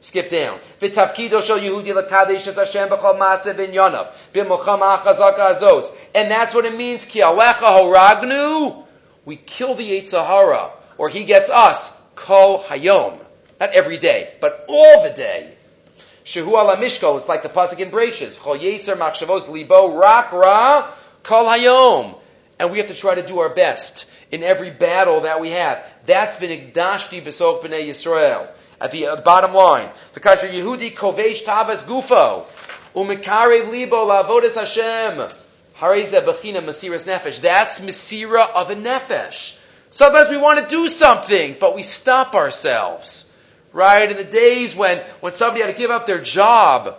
Skip 0.05 0.29
down. 0.29 0.61
V'tafkido 0.83 1.43
shel 1.43 1.61
Yehudi 1.61 1.95
lakadesh 1.95 2.47
es 2.47 2.57
Hashem 2.57 2.91
b'chol 2.91 3.19
maasev 3.19 3.55
inyonav. 3.55 4.13
B'molchama 4.35 4.99
chazaka 4.99 5.55
azos. 5.55 5.91
And 6.15 6.31
that's 6.31 6.53
what 6.53 6.67
it 6.67 6.77
means. 6.77 7.07
Ki 7.07 7.21
alecha 7.21 7.63
horagnu. 7.63 8.85
We 9.25 9.37
kill 9.37 9.75
the 9.75 9.83
Yetzer 9.83 10.23
Hara. 10.27 10.73
Or 10.99 11.09
he 11.09 11.25
gets 11.25 11.49
us. 11.49 11.99
Kol 12.17 12.63
hayom. 12.65 13.19
Not 13.59 13.71
every 13.71 13.97
day, 13.97 14.35
but 14.43 14.67
all 14.69 15.05
the 15.05 15.15
day. 15.17 15.55
Shehu 16.27 16.49
ala 16.49 16.77
mishkol. 16.77 17.17
It's 17.17 17.27
like 17.27 17.43
the 17.43 17.49
pasuk 17.49 17.79
in 17.81 17.91
Brachos. 17.91 18.37
Chol 18.37 18.59
yetzer 18.59 18.97
machshavos 18.97 19.49
libo 19.49 19.97
rak 19.97 20.33
ra 20.33 20.87
kol 21.23 21.47
hayom. 21.47 22.21
And 22.59 22.71
we 22.71 22.77
have 22.77 22.89
to 22.89 22.95
try 22.95 23.15
to 23.15 23.27
do 23.27 23.39
our 23.39 23.55
best 23.55 24.05
in 24.31 24.43
every 24.43 24.71
battle 24.71 25.23
that 25.23 25.41
we 25.41 25.53
have. 25.53 25.83
That's 26.05 26.37
been 26.37 26.51
igdashti 26.51 27.23
b'soch 27.23 27.65
b'nei 27.65 27.89
Yisrael. 27.89 28.51
At 28.81 28.91
the 28.91 29.07
uh, 29.07 29.17
bottom 29.23 29.55
line, 29.55 29.91
the 30.13 30.21
kasher 30.21 30.49
Yehudi 30.49 30.95
kovesh 30.95 31.45
tavas 31.45 31.85
gufo 31.85 32.45
umikarev 32.95 33.71
libo 33.71 34.07
lavodas 34.07 34.55
Hashem 34.55 35.29
hareza 35.79 36.25
bechina 36.25 36.63
mesiras 36.63 37.05
nefesh. 37.07 37.41
That's 37.41 37.81
mesira 37.81 38.51
of 38.51 38.71
a 38.71 38.77
nefesh. 38.77 39.59
Sometimes 39.91 40.29
we 40.29 40.37
want 40.37 40.61
to 40.61 40.69
do 40.69 40.89
something, 40.89 41.57
but 41.61 41.77
we 41.77 41.83
stop 41.83 42.35
ourselves. 42.35 43.31
Right? 43.73 44.11
In 44.11 44.17
the 44.17 44.25
days 44.25 44.75
when, 44.75 44.99
when 45.21 45.33
somebody 45.33 45.63
had 45.65 45.73
to 45.73 45.79
give 45.79 45.91
up 45.91 46.07
their 46.07 46.21
job 46.21 46.97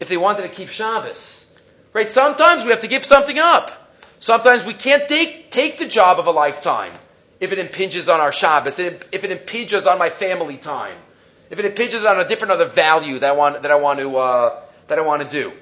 if 0.00 0.08
they 0.08 0.16
wanted 0.16 0.42
to 0.42 0.48
keep 0.48 0.68
Shabbos. 0.68 1.58
Right? 1.92 2.08
Sometimes 2.08 2.64
we 2.64 2.70
have 2.70 2.80
to 2.80 2.88
give 2.88 3.04
something 3.04 3.38
up. 3.38 3.70
Sometimes 4.18 4.64
we 4.64 4.74
can't 4.74 5.08
take, 5.08 5.50
take 5.50 5.78
the 5.78 5.86
job 5.86 6.18
of 6.18 6.26
a 6.26 6.30
lifetime 6.30 6.92
if 7.40 7.52
it 7.52 7.58
impinges 7.58 8.08
on 8.08 8.20
our 8.20 8.32
Shabbos, 8.32 8.78
if 8.78 9.24
it 9.24 9.30
impinges 9.30 9.86
on 9.86 9.98
my 9.98 10.10
family 10.10 10.58
time, 10.58 10.96
if 11.48 11.58
it 11.58 11.64
impinges 11.64 12.04
on 12.04 12.20
a 12.20 12.28
different 12.28 12.52
other 12.52 12.66
value 12.66 13.18
that 13.18 13.30
I 13.30 13.32
want, 13.32 13.62
that 13.62 13.70
I 13.72 13.76
want 13.76 13.98
to, 13.98 14.16
uh, 14.16 14.62
that 14.88 14.98
I 14.98 15.02
want 15.02 15.22
to 15.22 15.28
do. 15.28 15.52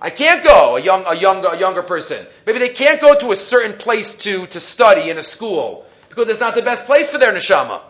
I 0.00 0.10
can't 0.10 0.44
go, 0.44 0.76
a 0.76 0.80
young, 0.80 1.04
a 1.06 1.14
young, 1.14 1.44
a 1.44 1.58
younger 1.58 1.82
person. 1.82 2.24
Maybe 2.46 2.58
they 2.60 2.68
can't 2.70 3.00
go 3.00 3.16
to 3.18 3.32
a 3.32 3.36
certain 3.36 3.76
place 3.76 4.16
to, 4.18 4.46
to 4.48 4.60
study 4.60 5.10
in 5.10 5.18
a 5.18 5.22
school 5.22 5.86
because 6.08 6.28
it's 6.28 6.40
not 6.40 6.54
the 6.54 6.62
best 6.62 6.86
place 6.86 7.10
for 7.10 7.18
their 7.18 7.32
neshama. 7.32 7.80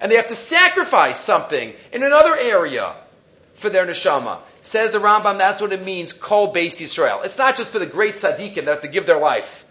And 0.00 0.10
they 0.10 0.16
have 0.16 0.28
to 0.28 0.34
sacrifice 0.34 1.18
something 1.18 1.74
in 1.92 2.02
another 2.02 2.36
area 2.36 2.94
for 3.54 3.68
their 3.68 3.86
neshama. 3.86 4.38
Says 4.60 4.92
the 4.92 4.98
Rambam, 4.98 5.38
that's 5.38 5.60
what 5.60 5.72
it 5.72 5.84
means, 5.84 6.12
kol 6.12 6.52
beis 6.52 6.80
Yisrael. 6.80 7.24
It's 7.24 7.38
not 7.38 7.56
just 7.56 7.72
for 7.72 7.78
the 7.78 7.86
great 7.86 8.16
tzaddikim 8.16 8.64
that 8.64 8.66
have 8.66 8.80
to 8.80 8.88
give 8.88 9.06
their 9.06 9.18
life. 9.18 9.64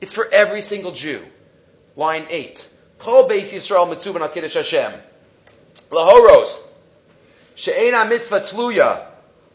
It's 0.00 0.12
for 0.12 0.26
every 0.32 0.62
single 0.62 0.92
Jew. 0.92 1.22
Line 1.96 2.26
8. 2.28 2.68
Kol 2.98 3.28
Beis 3.28 3.52
Yisrael 3.52 3.88
mitzuban 3.88 4.20
al 4.20 4.28
Kiddush 4.28 4.54
Hashem. 4.54 4.92
Lahoros. 5.90 6.62
She'ena 7.54 8.04
mitzvah 8.04 8.40
tluya. 8.40 9.06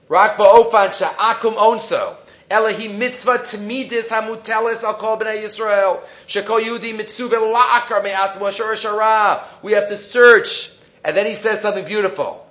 Rak 0.09 0.37
ba'ofan 0.37 0.91
sha'akum 0.91 1.55
onso. 1.55 2.15
Elohim 2.49 2.99
mitzvah 2.99 3.39
tamidis 3.39 4.09
hamutelis 4.09 4.83
al 4.83 4.95
kol 4.95 5.17
b'nei 5.17 5.43
Yisrael. 5.43 6.01
Shekol 6.27 6.63
Yudi 6.63 6.97
mitzuve 6.97 7.37
la'akar 7.37 8.03
me'atzmo 8.03 8.51
shor 8.51 8.73
shara. 8.73 9.43
We 9.61 9.73
have 9.73 9.87
to 9.89 9.97
search. 9.97 10.71
And 11.03 11.15
then 11.15 11.25
he 11.27 11.35
says 11.35 11.61
something 11.61 11.85
beautiful. 11.85 12.45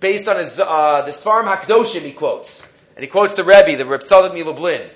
Based 0.00 0.28
on 0.28 0.38
his, 0.38 0.58
uh, 0.58 1.02
the 1.02 1.12
Svarim 1.12 1.54
HaKadoshim 1.54 2.02
he 2.02 2.12
quotes. 2.12 2.76
And 2.96 3.04
he 3.04 3.08
quotes 3.08 3.34
the 3.34 3.44
Rebbe, 3.44 3.76
the 3.76 3.86
Reb 3.86 4.02
Tzadok 4.02 4.32
Milublin. 4.34 4.88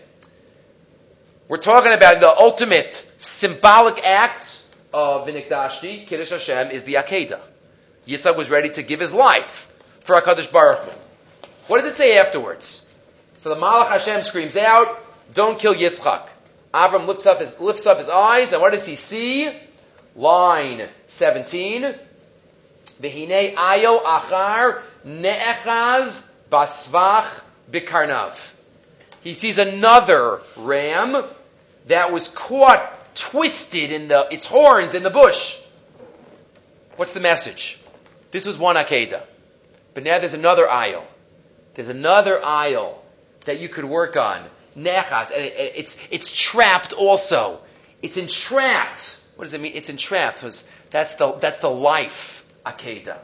We're 1.47 1.59
talking 1.59 1.93
about 1.93 2.21
the 2.21 2.35
ultimate 2.35 2.95
symbolic 3.19 4.03
act 4.03 4.63
of 4.95 5.27
Vinikdashti, 5.27 6.07
Kiddush 6.07 6.31
Hashem, 6.31 6.71
is 6.71 6.85
the 6.85 6.95
Akedah. 6.95 7.41
Yitzhak 8.09 8.35
was 8.35 8.49
ready 8.49 8.71
to 8.71 8.83
give 8.83 8.99
his 8.99 9.13
life 9.13 9.71
for 10.01 10.19
HaKadosh 10.19 10.51
Baruch 10.51 10.79
Hu. 10.79 10.91
What 11.67 11.83
did 11.83 11.93
it 11.93 11.99
say 11.99 12.17
afterwards? 12.17 12.91
So 13.37 13.51
the 13.51 13.61
Malach 13.61 13.89
Hashem 13.89 14.23
screams 14.23 14.57
out, 14.57 14.99
don't 15.35 15.59
kill 15.59 15.75
Yitzchak. 15.75 16.29
Avram 16.73 17.07
lifts 17.07 17.27
up 17.27 17.41
his, 17.41 17.61
lifts 17.61 17.85
up 17.85 17.99
his 17.99 18.09
eyes, 18.09 18.55
and 18.55 18.63
what 18.63 18.73
does 18.73 18.87
he 18.87 18.97
see? 18.97 19.53
Line 20.17 20.89
17. 21.09 21.95
V'hinei 23.03 23.55
ayo 23.55 24.03
achar 24.03 24.81
ne'echaz 25.05 26.33
basvach 26.51 27.29
bikarnav 27.71 28.54
he 29.25 29.33
sees 29.33 29.59
another 29.59 30.43
ram 30.55 31.25
that 31.87 32.13
was 32.13 32.29
caught 32.29 33.15
twisted 33.15 33.91
in 33.91 34.09
the, 34.09 34.29
its 34.31 34.47
horns 34.47 34.93
in 34.93 35.03
the 35.03 35.11
bush. 35.11 35.61
What's 36.97 37.15
the 37.15 37.21
message? 37.21 37.81
This 38.31 38.45
was 38.47 38.59
one 38.59 38.77
Akedah. 38.77 39.23
But 39.95 40.05
now 40.05 40.19
there's 40.19 40.35
another 40.35 40.71
aisle. 40.71 41.07
There's 41.73 41.89
another 41.89 42.45
aisle 42.45 43.03
that 43.47 43.61
you 43.61 43.69
could 43.69 43.87
work 43.87 44.17
on. 44.17 44.45
Nechaz. 44.77 45.31
And 45.31 45.45
it, 45.45 45.73
it's, 45.77 45.99
it's 46.11 46.35
trapped 46.37 46.93
also. 46.93 47.61
It's 48.03 48.19
entrapped. 48.19 49.19
What 49.37 49.47
does 49.47 49.55
it 49.55 49.61
mean? 49.61 49.73
It's 49.75 49.89
entrapped 49.89 50.37
because 50.37 50.69
that's 50.91 51.15
the, 51.15 51.33
that's 51.33 51.61
the 51.61 51.71
life 51.71 52.45
Akedah. 52.67 53.19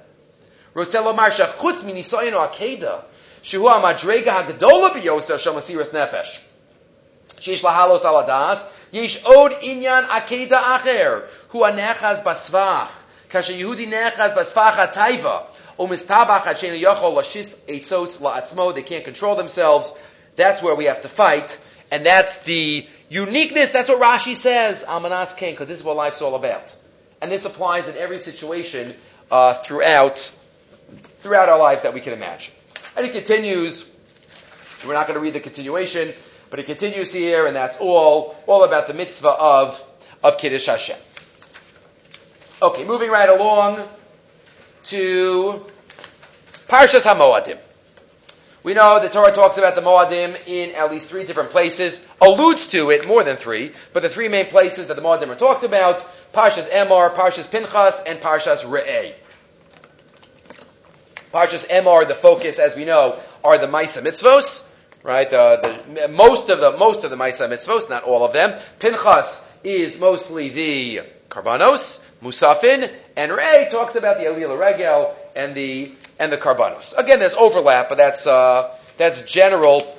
Rosella 0.73 1.13
Marsha, 1.13 1.47
chutz 1.57 1.83
minisoyino 1.83 2.49
Akedah. 2.49 3.05
Shehu 3.42 3.68
amadrega 3.68 4.42
hagadola 4.42 4.90
biyosa 4.90 5.38
shamasiras 5.38 5.92
nefesh. 5.92 6.42
Sheish 7.38 7.62
lahalos 7.62 8.05
aladas. 8.05 8.64
Yesh 8.92 9.24
od 9.24 9.53
inyan 9.62 10.07
akeda 10.07 10.61
acher. 10.79 11.26
Hu 11.48 11.61
anechaz 11.61 12.22
basvach. 12.22 12.88
Kasha 13.29 13.53
Yehudi 13.53 13.88
nechaz 13.88 14.35
basvach 14.35 14.92
ataiva. 14.92 15.46
Umistabach 15.79 16.42
hachen 16.42 16.79
yochol 16.79 17.16
lashis 17.16 17.59
eitzotz 17.66 18.20
la'atzmo. 18.20 18.74
They 18.74 18.83
can't 18.83 19.05
control 19.05 19.37
themselves. 19.37 19.96
That's 20.37 20.62
where 20.62 20.74
we 20.74 20.85
have 20.87 21.03
to 21.03 21.09
fight. 21.09 21.59
And 21.90 22.05
that's 22.05 22.38
the 22.42 22.87
uniqueness. 23.09 23.72
That's 23.72 23.88
what 23.88 24.00
Rashi 24.00 24.35
says. 24.35 24.85
Amanas 24.85 25.35
king, 25.37 25.55
because 25.55 25.68
this 25.68 25.81
is 25.81 25.85
what 25.85 25.96
life's 25.96 26.22
all 26.22 26.35
about. 26.35 26.74
And 27.22 27.33
this 27.33 27.44
applies 27.44 27.88
in 27.88 27.96
every 27.96 28.18
situation 28.18 28.94
uh, 29.31 29.55
throughout 29.55 30.37
throughout 31.18 31.48
our 31.48 31.59
life 31.59 31.83
that 31.83 31.94
we 31.94 32.00
can 32.00 32.12
imagine. 32.12 32.55
And 32.96 33.07
he 33.07 33.12
continues, 33.12 33.98
we're 34.87 34.94
not 34.94 35.07
going 35.07 35.14
to 35.14 35.20
read 35.20 35.35
the 35.35 35.40
continuation, 35.40 36.12
but 36.50 36.59
he 36.59 36.64
continues 36.64 37.12
here, 37.12 37.46
and 37.46 37.55
that's 37.55 37.76
all, 37.79 38.37
all 38.46 38.64
about 38.64 38.87
the 38.87 38.94
mitzvah 38.94 39.29
of, 39.29 39.83
of 40.22 40.38
Kiddush 40.38 40.66
Hashem. 40.66 40.96
Okay, 42.62 42.85
moving 42.85 43.11
right 43.11 43.29
along 43.29 43.87
to 44.85 45.64
Parshas 46.68 47.03
HaMoadim. 47.03 47.59
We 48.62 48.75
know 48.75 49.00
the 49.00 49.08
Torah 49.08 49.33
talks 49.33 49.56
about 49.56 49.75
the 49.75 49.81
Moadim 49.81 50.37
in 50.46 50.75
at 50.75 50.90
least 50.90 51.08
three 51.08 51.25
different 51.25 51.48
places, 51.48 52.06
alludes 52.21 52.69
to 52.69 52.90
it 52.90 53.08
more 53.08 53.25
than 53.25 53.37
three, 53.37 53.73
but 53.94 54.02
the 54.02 54.10
three 54.10 54.29
main 54.29 54.48
places 54.48 54.88
that 54.88 54.96
the 54.96 55.02
Moadim 55.02 55.31
are 55.31 55.37
talked 55.37 55.65
about, 55.65 56.04
Parshas 56.35 56.69
Emor, 56.69 57.15
Parshas 57.15 57.50
Pinchas, 57.50 58.02
and 58.06 58.21
Parshas 58.21 58.65
Re'eh. 58.65 59.15
Parshas 61.33 61.68
Emor, 61.68 62.06
the 62.06 62.14
focus, 62.14 62.58
as 62.58 62.74
we 62.74 62.85
know, 62.85 63.18
are 63.44 63.58
the 63.58 63.66
Maisa 63.66 64.02
Mitzvos, 64.02 64.72
right? 65.02 65.33
Uh, 65.33 65.78
the, 65.94 66.08
most 66.08 66.50
of 66.50 66.60
the 66.60 66.76
most 66.76 67.04
of 67.04 67.10
the 67.10 67.16
Maisa 67.16 67.48
Mitzvos, 67.48 67.88
not 67.88 68.02
all 68.02 68.24
of 68.24 68.33
them. 68.33 68.58
Pinchas 68.81 69.48
is 69.62 70.00
mostly 70.00 70.48
the 70.48 71.00
Karbanos, 71.28 72.04
Musafin, 72.20 72.92
and 73.16 73.33
Re'eh 73.33 73.70
talks 73.70 73.94
about 73.94 74.18
the 74.18 74.24
Elila 74.24 74.58
Regel 74.58 75.14
and 75.37 75.54
the 75.54 75.92
and 76.18 76.33
the 76.33 76.37
Karbanos. 76.37 76.96
Again, 76.98 77.20
there's 77.20 77.35
overlap, 77.35 77.88
but 77.88 77.98
that's 77.98 78.26
uh, 78.26 78.76
that's 78.96 79.22
general 79.22 79.96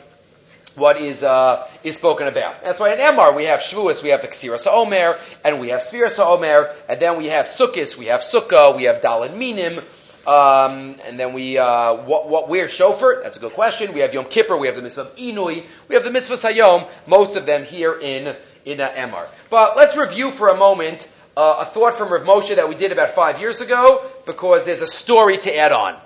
what 0.75 0.99
is 0.99 1.23
uh, 1.23 1.67
is 1.83 1.97
spoken 1.97 2.27
about. 2.27 2.63
That's 2.63 2.79
why 2.79 2.93
in 2.93 2.99
Emor 2.99 3.35
we 3.35 3.45
have 3.45 3.61
Shavuos, 3.61 4.03
we 4.03 4.09
have 4.09 4.21
the 4.21 4.27
Ksira 4.27 4.65
Omer, 4.67 5.17
and 5.43 5.59
we 5.59 5.69
have 5.69 5.81
Sfira 5.81 6.17
Omer, 6.19 6.73
and 6.89 7.01
then 7.01 7.17
we 7.17 7.27
have 7.27 7.45
Sukkis, 7.45 7.97
we 7.97 8.07
have 8.07 8.21
Sukkah, 8.21 8.75
we 8.75 8.83
have 8.83 9.01
Dalin 9.01 9.37
Minim, 9.37 9.81
Um, 10.25 10.97
and 11.07 11.19
then 11.19 11.33
we, 11.33 11.57
uh, 11.57 11.95
what, 12.03 12.29
what, 12.29 12.47
where 12.47 12.67
shofar? 12.67 13.21
That's 13.23 13.37
a 13.37 13.39
good 13.39 13.53
question. 13.53 13.93
We 13.93 14.01
have 14.01 14.13
Yom 14.13 14.25
Kippur, 14.25 14.55
we 14.55 14.67
have 14.67 14.75
the 14.75 14.83
mitzvah 14.83 15.01
of 15.01 15.15
Inui, 15.15 15.65
we 15.87 15.95
have 15.95 16.03
the 16.03 16.11
mitzvah 16.11 16.35
Sayom, 16.35 16.87
most 17.07 17.35
of 17.35 17.47
them 17.47 17.63
here 17.63 17.99
in, 17.99 18.35
in 18.63 18.79
uh, 18.79 18.89
Emor. 18.89 19.27
But 19.49 19.75
let's 19.75 19.97
review 19.97 20.29
for 20.29 20.49
a 20.49 20.57
moment 20.57 21.09
uh, 21.35 21.57
a 21.59 21.65
thought 21.65 21.95
from 21.95 22.11
Rav 22.11 22.21
Moshe 22.21 22.55
that 22.55 22.69
we 22.69 22.75
did 22.75 22.91
about 22.91 23.11
five 23.11 23.39
years 23.39 23.61
ago, 23.61 24.05
because 24.25 24.63
there's 24.65 24.81
a 24.81 24.87
story 24.87 25.37
to 25.39 25.57
add 25.57 25.71
on. 25.71 25.99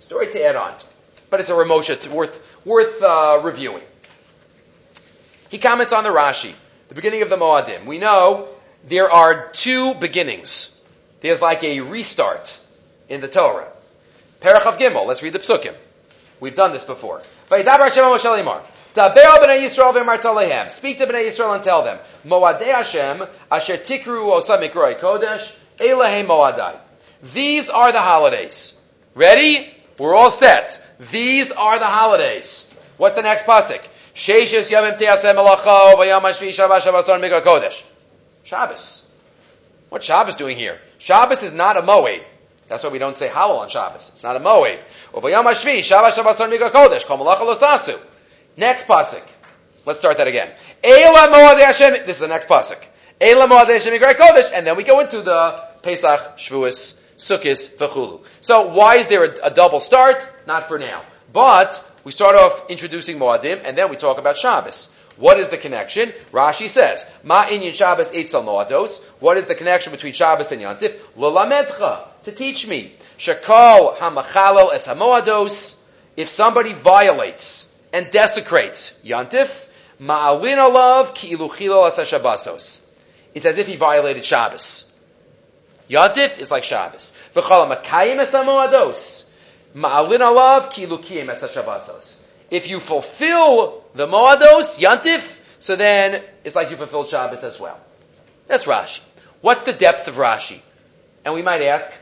Story 0.00 0.32
to 0.32 0.44
add 0.44 0.56
on. 0.56 0.74
But 1.28 1.40
it's 1.40 1.50
a 1.50 1.54
Rav 1.54 1.68
Moshe 1.68 2.08
worth, 2.08 2.42
worth 2.64 3.00
uh, 3.02 3.40
reviewing. 3.44 3.84
He 5.48 5.58
comments 5.58 5.92
on 5.92 6.02
the 6.02 6.10
Rashi, 6.10 6.54
the 6.88 6.94
beginning 6.94 7.22
of 7.22 7.30
the 7.30 7.36
Moadim. 7.36 7.86
We 7.86 7.98
know 7.98 8.48
there 8.88 9.10
are 9.10 9.50
two 9.52 9.94
beginnings. 9.94 10.84
There's 11.20 11.40
like 11.40 11.62
a 11.62 11.80
restart 11.80 12.58
in 13.10 13.20
the 13.20 13.28
Torah. 13.28 13.68
Perach 14.40 14.64
of 14.64 14.78
Gimel. 14.78 15.04
Let's 15.06 15.22
read 15.22 15.34
the 15.34 15.38
psukim. 15.40 15.74
We've 16.40 16.54
done 16.54 16.72
this 16.72 16.84
before. 16.84 17.20
Speak 17.20 17.66
to 17.66 17.70
Bnei 17.70 19.60
Yisrael 21.26 21.54
and 21.54 21.62
tell 21.62 21.82
them, 21.84 21.98
Moadei 22.24 22.72
Hashem, 22.74 23.22
asher 23.50 23.76
tikru 23.76 24.32
osa 24.32 24.56
mikroi 24.56 24.98
kodesh, 24.98 25.58
elahei 25.76 26.24
moadai. 26.24 26.78
These 27.34 27.68
are 27.68 27.92
the 27.92 28.00
holidays. 28.00 28.80
Ready? 29.14 29.70
We're 29.98 30.14
all 30.14 30.30
set. 30.30 30.80
These 31.12 31.52
are 31.52 31.78
the 31.78 31.84
holidays. 31.84 32.74
What's 32.96 33.16
the 33.16 33.22
next 33.22 33.44
pasuk? 33.44 33.82
Sheishes 34.14 34.70
yamim 34.70 34.96
te'asem 34.96 35.34
melacho 35.34 35.94
v'yam 35.96 36.22
hashvi 36.22 36.48
shabbat 36.48 37.20
mikra 37.20 37.42
kodesh. 37.42 37.84
Shabbos. 38.44 39.06
What's 39.90 40.06
Shabbos 40.06 40.36
doing 40.36 40.56
here? 40.56 40.78
Shabbos 40.98 41.42
is 41.42 41.52
not 41.52 41.76
a 41.76 41.82
moed. 41.82 42.24
That's 42.70 42.84
why 42.84 42.90
we 42.90 42.98
don't 42.98 43.16
say 43.16 43.26
Howell 43.26 43.58
on 43.58 43.68
Shabbos. 43.68 44.12
It's 44.14 44.22
not 44.22 44.36
a 44.36 44.38
Moed. 44.38 44.78
Next 48.56 48.86
pasuk. 48.86 49.22
Let's 49.84 49.98
start 49.98 50.18
that 50.18 50.28
again. 50.28 50.52
This 50.80 52.16
is 52.16 52.18
the 52.20 52.28
next 52.28 52.46
pasuk. 52.46 52.80
And 54.54 54.66
then 54.66 54.76
we 54.76 54.84
go 54.84 55.00
into 55.00 55.20
the 55.20 55.64
Pesach, 55.82 56.38
Shavuos, 56.38 57.02
Sukkot, 57.16 57.76
V'chulu. 57.76 58.24
So 58.40 58.68
why 58.68 58.98
is 58.98 59.08
there 59.08 59.24
a, 59.24 59.46
a, 59.46 59.50
double 59.50 59.80
start? 59.80 60.22
Not 60.46 60.68
for 60.68 60.78
now. 60.78 61.02
But 61.32 61.84
we 62.04 62.12
start 62.12 62.36
off 62.36 62.70
introducing 62.70 63.18
Moadim, 63.18 63.62
and 63.64 63.76
then 63.76 63.90
we 63.90 63.96
talk 63.96 64.18
about 64.18 64.38
Shabbos. 64.38 64.96
What 65.16 65.40
is 65.40 65.48
the 65.48 65.58
connection? 65.58 66.10
Rashi 66.30 66.68
says, 66.68 67.04
Ma 67.24 67.46
inyan 67.46 67.74
Shabbos 67.74 68.12
eitzel 68.12 68.44
Moados. 68.44 69.04
What 69.20 69.38
is 69.38 69.46
the 69.46 69.56
connection 69.56 69.90
between 69.90 70.12
Shabbos 70.12 70.52
and 70.52 70.62
Yantif? 70.62 71.00
L'lamedcha 71.16 72.09
to 72.24 72.32
teach 72.32 72.66
me. 72.68 72.94
Shakal 73.18 73.96
hamachalel 73.96 74.72
es 74.72 74.86
hamoados. 74.86 75.84
If 76.16 76.28
somebody 76.28 76.72
violates 76.72 77.74
and 77.92 78.06
desecrates 78.06 79.04
yantif, 79.04 79.66
ma'alin 80.00 80.58
alav 80.58 81.14
ki 81.14 81.36
iluchilo 81.36 81.86
as 81.86 81.96
Shabbasos. 81.98 82.88
It's 83.34 83.46
as 83.46 83.58
if 83.58 83.66
he 83.66 83.76
violated 83.76 84.24
Shabbos. 84.24 84.92
Yantif 85.88 86.38
is 86.38 86.50
like 86.50 86.64
Shabbos. 86.64 87.14
V'chal 87.34 87.74
makayim 87.74 88.18
es 88.18 88.32
hamoados. 88.32 89.32
Ma'alin 89.74 90.20
alav 90.20 90.70
ki 90.70 90.86
ilukiyim 90.86 91.28
es 91.28 91.42
Shabbasos. 91.42 92.22
If 92.50 92.68
you 92.68 92.80
fulfill 92.80 93.84
the 93.94 94.06
moados, 94.06 94.78
yantif, 94.78 95.38
so 95.60 95.76
then 95.76 96.22
it's 96.42 96.56
like 96.56 96.70
you 96.70 96.76
fulfilled 96.76 97.08
Shabbos 97.08 97.44
as 97.44 97.60
well. 97.60 97.78
That's 98.48 98.64
Rashi. 98.66 99.00
What's 99.40 99.62
the 99.62 99.72
depth 99.72 100.08
of 100.08 100.16
Rashi? 100.16 100.60
And 101.24 101.34
we 101.34 101.42
might 101.42 101.62
ask, 101.62 101.92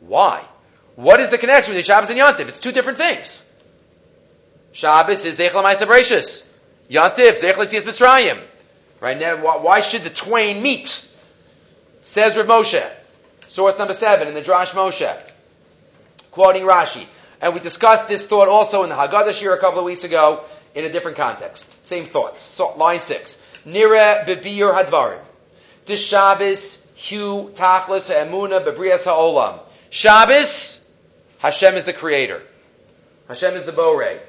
why? 0.00 0.44
What 0.96 1.20
is 1.20 1.30
the 1.30 1.38
connection 1.38 1.72
between 1.72 1.84
Shabbos 1.84 2.10
and 2.10 2.18
Yontif? 2.18 2.48
It's 2.48 2.58
two 2.58 2.72
different 2.72 2.98
things. 2.98 3.44
Shabbos 4.72 5.24
is 5.24 5.38
Zeichel 5.38 5.62
Bereshis. 5.62 6.48
Yontif, 6.90 7.40
Zeichel 7.40 7.64
Yitzias 7.64 7.82
Mitzrayim. 7.82 8.42
Right 9.00 9.18
now, 9.18 9.36
why 9.60 9.80
should 9.80 10.02
the 10.02 10.10
twain 10.10 10.62
meet? 10.62 11.06
Says 12.02 12.36
Rav 12.36 12.46
Moshe. 12.46 12.84
Source 13.46 13.78
number 13.78 13.94
seven 13.94 14.28
in 14.28 14.34
the 14.34 14.40
Darash 14.40 14.70
Moshe. 14.70 15.16
Quoting 16.32 16.62
Rashi. 16.62 17.06
And 17.40 17.54
we 17.54 17.60
discussed 17.60 18.08
this 18.08 18.26
thought 18.26 18.48
also 18.48 18.82
in 18.82 18.88
the 18.88 18.96
Haggadah 18.96 19.32
Shir 19.32 19.54
a 19.54 19.60
couple 19.60 19.78
of 19.78 19.84
weeks 19.84 20.04
ago 20.04 20.44
in 20.74 20.84
a 20.84 20.90
different 20.90 21.16
context. 21.16 21.86
Same 21.86 22.06
thought. 22.06 22.40
So, 22.40 22.76
line 22.76 23.00
six. 23.00 23.44
Nira 23.66 24.24
bebir 24.24 24.74
hadvarim. 24.74 25.20
This 25.86 26.04
Shabbos, 26.04 26.90
hu 27.08 27.50
tachlis 27.50 28.08
ha'emuna 28.08 28.66
bebrias 28.66 29.04
ha'olam. 29.04 29.60
Shabbos, 29.90 30.90
Hashem 31.38 31.74
is 31.76 31.84
the 31.84 31.92
creator. 31.92 32.42
Hashem 33.28 33.54
is 33.54 33.64
the 33.64 33.72
Borei. 33.72 34.20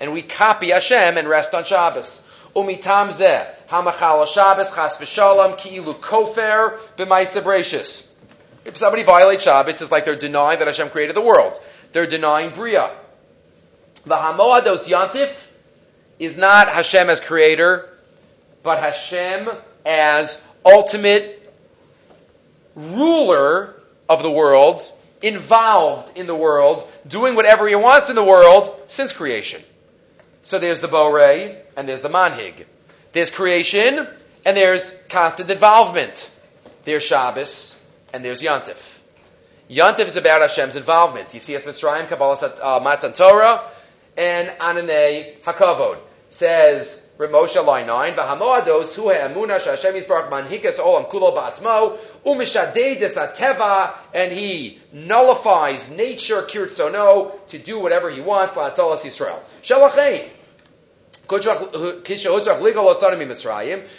And 0.00 0.12
we 0.12 0.22
copy 0.22 0.70
Hashem 0.70 1.16
and 1.16 1.28
rest 1.28 1.54
on 1.54 1.64
Shabbos. 1.64 2.26
Umitam 2.54 3.08
zeh, 3.08 3.46
hamachal 3.68 4.26
Shabbos, 4.26 4.74
chas 4.74 4.98
v'shalom, 4.98 5.58
ki'ilu 5.58 5.94
kofer, 5.94 6.78
b'maisa. 6.96 8.14
If 8.64 8.76
somebody 8.76 9.02
violates 9.02 9.42
Shabbos, 9.42 9.80
it's 9.80 9.90
like 9.90 10.04
they're 10.04 10.16
denying 10.16 10.58
that 10.58 10.68
Hashem 10.68 10.90
created 10.90 11.16
the 11.16 11.20
world. 11.20 11.58
They're 11.92 12.06
denying 12.06 12.50
Bria. 12.50 12.90
The 14.04 14.16
Hamoados 14.16 14.88
Yantif 14.88 15.46
is 16.18 16.36
not 16.36 16.68
Hashem 16.68 17.10
as 17.10 17.20
creator, 17.20 17.88
but 18.62 18.78
Hashem 18.78 19.48
as 19.84 20.42
ultimate 20.64 21.36
ruler 22.74 23.79
of 24.10 24.24
the 24.24 24.30
world, 24.30 24.80
involved 25.22 26.18
in 26.18 26.26
the 26.26 26.34
world, 26.34 26.86
doing 27.06 27.36
whatever 27.36 27.68
he 27.68 27.76
wants 27.76 28.10
in 28.10 28.16
the 28.16 28.24
world 28.24 28.82
since 28.88 29.12
creation. 29.12 29.62
So 30.42 30.58
there's 30.58 30.80
the 30.80 30.88
Borei 30.88 31.56
and 31.76 31.88
there's 31.88 32.02
the 32.02 32.08
Manhig. 32.08 32.64
There's 33.12 33.30
creation 33.30 34.08
and 34.44 34.56
there's 34.56 35.00
constant 35.08 35.48
involvement. 35.48 36.28
There's 36.84 37.04
Shabbos 37.04 37.80
and 38.12 38.24
there's 38.24 38.42
Yantif. 38.42 38.98
Yantif 39.70 40.06
is 40.06 40.16
about 40.16 40.40
Hashem's 40.40 40.74
involvement. 40.74 41.32
You 41.32 41.38
see 41.38 41.54
us 41.54 41.64
Mitzrayim, 41.64 42.08
Kabbalah 42.08 42.34
uh, 42.60 42.80
Matan 42.82 43.12
Torah, 43.12 43.70
and 44.16 44.48
Ananei 44.58 45.38
Hakavod. 45.42 45.98
Says 46.30 47.08
Rav 47.20 47.28
Moshe 47.28 47.62
line 47.62 47.86
9, 47.86 48.14
V'hamoados 48.14 48.96
hu 48.96 49.10
ha'emuna 49.10 49.58
sh'Hashem 49.60 49.92
yisbarach 49.92 50.30
manhikas 50.30 50.78
olam 50.78 51.06
kulo 51.10 51.36
ba'atzmo, 51.36 51.98
u'mishadedis 52.24 53.12
ateva, 53.12 53.92
and 54.14 54.32
he 54.32 54.78
nullifies 54.94 55.94
nature, 55.94 56.40
kirtsono, 56.44 57.46
to 57.48 57.58
do 57.58 57.78
whatever 57.78 58.08
he 58.08 58.22
wants, 58.22 58.54
la'atzolas 58.54 59.04
Yisrael. 59.04 59.38
Shalachein. 59.62 60.30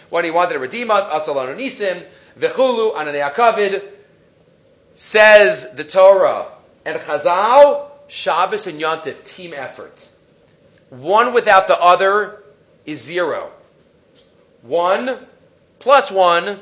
When 0.10 0.24
he 0.26 0.32
wanted 0.32 0.54
to 0.54 0.60
redeem 0.60 0.90
us, 0.90 1.06
asalanu 1.06 1.56
nisim, 1.56 2.04
v'chulu 2.40 2.96
ananei 2.96 3.32
akavid, 3.32 3.84
says 4.96 5.76
the 5.76 5.84
Torah, 5.84 6.48
and 6.86 7.00
Chazal, 7.00 7.86
Shabbos 8.08 8.66
and 8.66 8.82
Yontif, 8.82 9.32
team 9.32 9.54
effort. 9.56 10.08
One 10.90 11.34
without 11.34 11.68
the 11.68 11.80
other 11.80 12.41
is 12.86 13.02
zero. 13.02 13.52
One 14.62 15.26
plus 15.80 16.12
one 16.12 16.60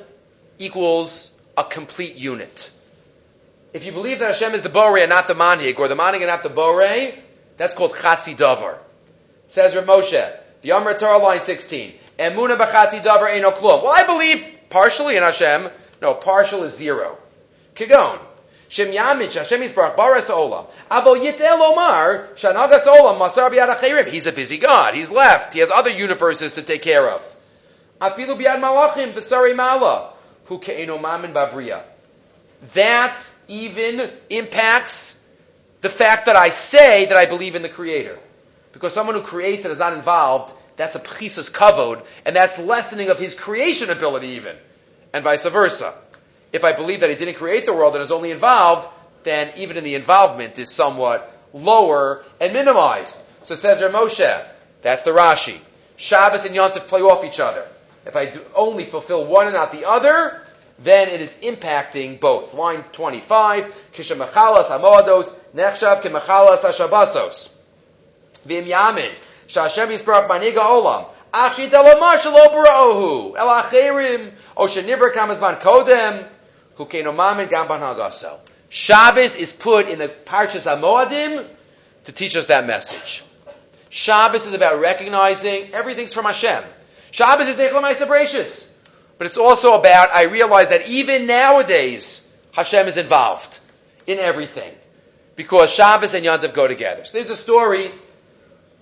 equals 0.58 1.42
a 1.58 1.64
complete 1.64 2.16
unit. 2.16 2.72
If 3.74 3.86
you 3.86 3.92
believe 3.92 4.20
that 4.20 4.28
Hashem 4.28 4.56
is 4.56 4.62
the 4.62 4.70
Borei 4.70 5.04
and 5.04 5.10
not 5.10 5.28
the 5.28 5.36
Manhig, 5.36 5.78
or 5.78 5.88
the 5.88 5.96
Manhig 5.96 6.18
and 6.18 6.28
not 6.28 6.44
the 6.44 6.50
Borei, 6.50 7.18
that's 7.58 7.74
called 7.74 7.92
Chatzi 7.94 8.36
Davar. 8.36 8.78
Says 9.48 9.76
Rav 9.76 9.86
Moshe, 9.86 10.38
the 10.62 10.72
Amr 10.72 10.98
Torah 10.98 11.18
line 11.18 11.42
16, 11.42 11.94
Emuna 12.20 12.58
b'chatzi 12.58 13.02
davar 13.02 13.34
eno 13.34 13.52
klum. 13.52 13.82
Well, 13.82 13.94
I 13.94 14.06
believe 14.06 14.46
partially 14.70 15.16
in 15.16 15.24
Hashem. 15.24 15.70
No, 16.02 16.14
partial 16.14 16.64
is 16.64 16.76
zero. 16.76 17.18
Kigon. 17.76 18.20
Shem 18.70 18.90
Yamich, 18.94 19.34
Hashem 19.34 19.62
Yisbarach, 19.62 19.98
Baras 19.98 20.30
Olam. 20.30 20.68
Avo 20.92 21.20
Yitel 21.20 21.60
Omar, 21.60 22.30
Shanagas 22.36 22.86
Olam, 22.86 23.20
Masar 23.20 23.50
Biad. 23.50 24.08
He's 24.08 24.28
a 24.28 24.32
busy 24.32 24.60
God. 24.60 24.94
He's 24.94 25.10
left. 25.10 25.54
He 25.54 25.60
has 25.60 25.72
other 25.72 25.90
universes 25.90 26.54
to 26.54 26.62
take 26.62 26.84
care 26.84 27.10
of. 27.10 27.26
Afilu 28.00 28.40
Biad 28.40 28.62
Malachim, 28.62 29.14
Besari 29.14 29.56
Mala, 29.56 30.14
Hu 30.46 30.60
Ke'eno 30.60 31.02
Mamin 31.02 31.34
Babriya. 31.34 31.82
That 32.76 33.18
even 33.48 34.08
impacts 34.30 35.26
the 35.82 35.90
fact 35.90 36.28
that 36.28 36.36
I 36.36 36.50
say 36.50 37.06
that 37.06 37.18
I 37.18 37.26
believe 37.26 37.56
in 37.56 37.64
the 37.64 37.70
Creator. 37.70 38.20
Because 38.72 38.94
someone 38.94 39.16
who 39.16 39.24
creates 39.24 39.66
and 39.66 39.74
is 39.74 39.80
not 39.80 39.94
involved, 39.94 40.54
that's 40.76 40.94
a 40.94 41.00
pchisus 41.00 41.52
kavod, 41.52 42.06
and 42.24 42.36
that's 42.36 42.60
lessening 42.60 43.10
of 43.10 43.18
his 43.18 43.34
creation 43.34 43.90
ability 43.90 44.28
even. 44.28 44.56
And 45.12 45.24
vice 45.24 45.48
versa 45.48 45.96
if 46.52 46.64
I 46.64 46.74
believe 46.74 47.02
that 47.02 47.10
he 47.10 47.16
didn't 47.16 47.36
create 47.36 47.66
the 47.66 47.74
world 47.74 47.96
and 47.96 48.04
is 48.04 48.12
only 48.12 48.32
involved, 48.32 48.88
then 49.24 49.52
even 49.58 49.78
in 49.78 49.84
the 49.84 49.96
involvement 49.96 50.58
is 50.58 50.72
somewhat 50.74 51.36
lower 51.54 52.24
and 52.40 52.54
minimized. 52.54 53.20
So 53.44 53.56
says 53.56 53.80
Moshe, 53.80 54.48
that's 54.82 55.04
the 55.04 55.12
Rashi. 55.12 55.58
Shabbos 55.98 56.46
and 56.46 56.56
Yom 56.56 56.72
Tov 56.72 56.88
play 56.88 57.02
off 57.02 57.26
each 57.26 57.40
other. 57.40 57.66
If 58.06 58.16
I 58.16 58.32
only 58.56 58.86
fulfill 58.86 59.26
one 59.26 59.48
and 59.48 59.56
not 59.56 59.72
the 59.72 59.88
other, 59.88 60.42
then 60.80 61.10
it 61.10 61.20
is 61.20 61.38
impacting 61.44 62.20
both. 62.20 62.54
Line 62.54 62.84
25, 62.92 63.74
Kishamachalas 63.94 64.68
Hamoados, 64.68 65.38
Nechshav 65.54 66.02
Kimachalas 66.02 66.60
Hashabasos. 66.60 67.58
Vim 68.46 68.66
Yamin, 68.66 69.14
Shashem 69.48 69.90
Yisbarach 69.90 70.30
Maniga 70.30 70.60
Olam, 70.60 71.10
Achshi 71.34 71.70
Talamar 71.70 72.18
Shalo 72.18 72.48
Bara'ohu, 72.48 73.38
El 73.38 73.48
Acherim, 73.48 74.32
Oshanibra 74.56 75.14
Kamazban 75.14 75.60
Kodem. 75.60 76.26
Shabbos 78.70 79.36
is 79.36 79.52
put 79.52 79.90
in 79.90 80.00
the 80.00 80.08
Parshas 80.08 80.66
Hamoadim 80.66 81.48
to 82.06 82.12
teach 82.12 82.36
us 82.36 82.48
that 82.48 82.66
message. 82.66 83.24
Shabbos 83.90 84.46
is 84.46 84.54
about 84.54 84.80
recognizing 84.80 85.74
everything's 85.74 86.14
from 86.14 86.26
Hashem. 86.26 86.64
Shabbos 87.12 87.48
is 87.48 87.58
Echel 87.58 87.82
Ma'isa 87.82 88.76
But 89.18 89.28
it's 89.28 89.38
also 89.38 89.74
about, 89.74 90.12
I 90.14 90.26
realize 90.26 90.70
that 90.70 90.88
even 90.88 91.26
nowadays, 91.26 92.32
Hashem 92.52 92.88
is 92.88 92.98
involved 92.98 93.60
in 94.06 94.20
everything. 94.20 94.74
Because 95.36 95.72
Shabbos 95.72 96.14
and 96.14 96.26
Yontif 96.26 96.54
go 96.54 96.68
together. 96.68 97.06
So 97.06 97.18
there's 97.18 97.30
a 97.30 97.36
story, 97.36 97.92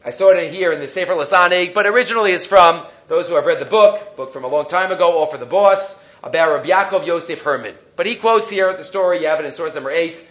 I 0.04 0.12
saw 0.12 0.32
it 0.32 0.44
in 0.44 0.54
here 0.54 0.72
in 0.72 0.80
the 0.80 0.88
Sefer 0.88 1.14
Lasanig, 1.14 1.74
but 1.74 1.86
originally 1.86 2.32
it's 2.32 2.48
from 2.48 2.86
those 3.08 3.30
who 3.30 3.36
have 3.36 3.46
read 3.46 3.60
the 3.60 3.66
book, 3.66 4.18
book 4.18 4.34
from 4.34 4.44
a 4.44 4.48
long 4.48 4.68
time 4.68 4.92
ago, 4.92 5.18
All 5.18 5.28
for 5.28 5.38
the 5.38 5.46
Boss, 5.46 6.04
about 6.24 6.50
Rabbi 6.52 6.70
Yaakov 6.70 7.06
Yosef 7.06 7.42
Herman. 7.42 7.76
But 7.96 8.06
he 8.06 8.16
quotes 8.16 8.50
here 8.50 8.76
the 8.76 8.84
story, 8.84 9.22
you 9.22 9.28
have 9.28 9.40
it 9.40 9.46
in 9.46 9.52
source 9.52 9.74
number 9.74 9.92
8 9.92 10.24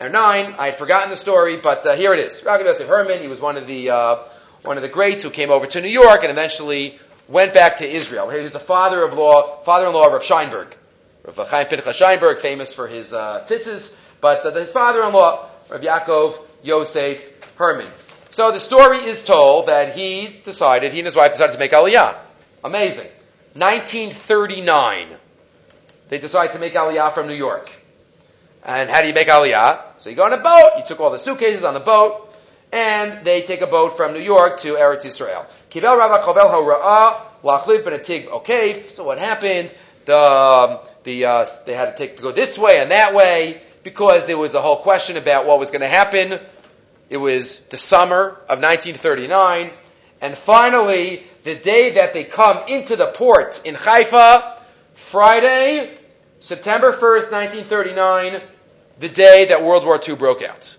or 0.00 0.08
9. 0.08 0.54
I 0.58 0.66
had 0.66 0.76
forgotten 0.76 1.10
the 1.10 1.16
story, 1.16 1.56
but 1.56 1.86
uh, 1.86 1.96
here 1.96 2.12
it 2.14 2.20
is. 2.20 2.42
Rabbi 2.44 2.64
Yosef 2.64 2.88
Herman, 2.88 3.20
he 3.22 3.28
was 3.28 3.40
one 3.40 3.56
of 3.56 3.66
the, 3.66 3.90
uh, 3.90 4.18
one 4.62 4.76
of 4.76 4.82
the 4.82 4.88
greats 4.88 5.22
who 5.22 5.30
came 5.30 5.50
over 5.50 5.66
to 5.66 5.80
New 5.80 5.88
York 5.88 6.22
and 6.22 6.30
eventually 6.30 6.98
went 7.28 7.54
back 7.54 7.78
to 7.78 7.88
Israel. 7.88 8.28
He 8.30 8.40
was 8.40 8.52
the 8.52 8.58
father 8.58 9.02
of 9.02 9.14
law, 9.14 9.62
father-in-law 9.62 10.06
of 10.06 10.12
Rav 10.12 10.22
Scheinberg. 10.22 10.68
Rav 11.24 11.48
Chaim 11.48 11.66
Pinchas 11.66 11.98
Scheinberg, 11.98 12.38
famous 12.38 12.74
for 12.74 12.86
his 12.86 13.14
uh, 13.14 13.46
tzitzis, 13.48 13.98
but 14.20 14.44
uh, 14.44 14.52
his 14.52 14.72
father-in-law, 14.72 15.48
Rav 15.70 15.80
Yaakov 15.80 16.38
Yosef 16.62 17.56
Herman. 17.56 17.90
So 18.30 18.50
the 18.50 18.60
story 18.60 18.98
is 18.98 19.22
told 19.22 19.68
that 19.68 19.94
he 19.94 20.40
decided, 20.44 20.92
he 20.92 20.98
and 20.98 21.06
his 21.06 21.14
wife 21.14 21.32
decided 21.32 21.52
to 21.52 21.58
make 21.58 21.70
Aliyah. 21.70 22.16
Amazing. 22.64 23.08
1939. 23.54 25.16
They 26.08 26.18
decide 26.18 26.52
to 26.52 26.58
make 26.58 26.74
Aliyah 26.74 27.12
from 27.12 27.26
New 27.26 27.34
York. 27.34 27.70
And 28.62 28.88
how 28.88 29.02
do 29.02 29.08
you 29.08 29.14
make 29.14 29.28
Aliyah? 29.28 29.82
So 29.98 30.10
you 30.10 30.16
go 30.16 30.24
on 30.24 30.32
a 30.32 30.38
boat, 30.38 30.72
you 30.78 30.84
took 30.86 31.00
all 31.00 31.10
the 31.10 31.18
suitcases 31.18 31.64
on 31.64 31.74
the 31.74 31.80
boat, 31.80 32.34
and 32.72 33.24
they 33.24 33.42
take 33.42 33.60
a 33.60 33.66
boat 33.66 33.96
from 33.96 34.12
New 34.12 34.20
York 34.22 34.60
to 34.60 34.74
Eretz 34.74 35.02
Yisrael. 35.02 35.46
Kivel 35.70 35.98
Rabba 35.98 36.22
Chovel 36.24 36.50
Hora'ah, 36.50 37.20
Lachliv 37.42 37.84
ben 37.84 37.98
Atig 37.98 38.26
Okay, 38.28 38.84
so 38.88 39.04
what 39.04 39.18
happened? 39.18 39.74
The, 40.06 40.18
um, 40.18 40.78
the, 41.04 41.26
uh, 41.26 41.46
they 41.66 41.74
had 41.74 41.96
to 41.96 41.96
take, 41.96 42.16
to 42.16 42.22
go 42.22 42.32
this 42.32 42.58
way 42.58 42.78
and 42.78 42.90
that 42.90 43.14
way, 43.14 43.62
because 43.82 44.26
there 44.26 44.38
was 44.38 44.54
a 44.54 44.62
whole 44.62 44.78
question 44.78 45.16
about 45.16 45.46
what 45.46 45.58
was 45.58 45.70
going 45.70 45.82
to 45.82 45.88
happen. 45.88 46.40
It 47.10 47.18
was 47.18 47.66
the 47.68 47.76
summer 47.76 48.30
of 48.48 48.58
1939, 48.60 49.70
and 50.20 50.36
finally, 50.36 51.24
the 51.42 51.54
day 51.54 51.90
that 51.92 52.14
they 52.14 52.24
come 52.24 52.64
into 52.66 52.96
the 52.96 53.06
port 53.06 53.60
in 53.64 53.74
Haifa, 53.74 54.53
Friday, 55.14 55.96
September 56.40 56.90
1st, 56.90 57.30
1939, 57.30 58.42
the 58.98 59.08
day 59.08 59.44
that 59.44 59.62
World 59.62 59.84
War 59.84 60.00
II 60.04 60.16
broke 60.16 60.42
out. 60.42 60.76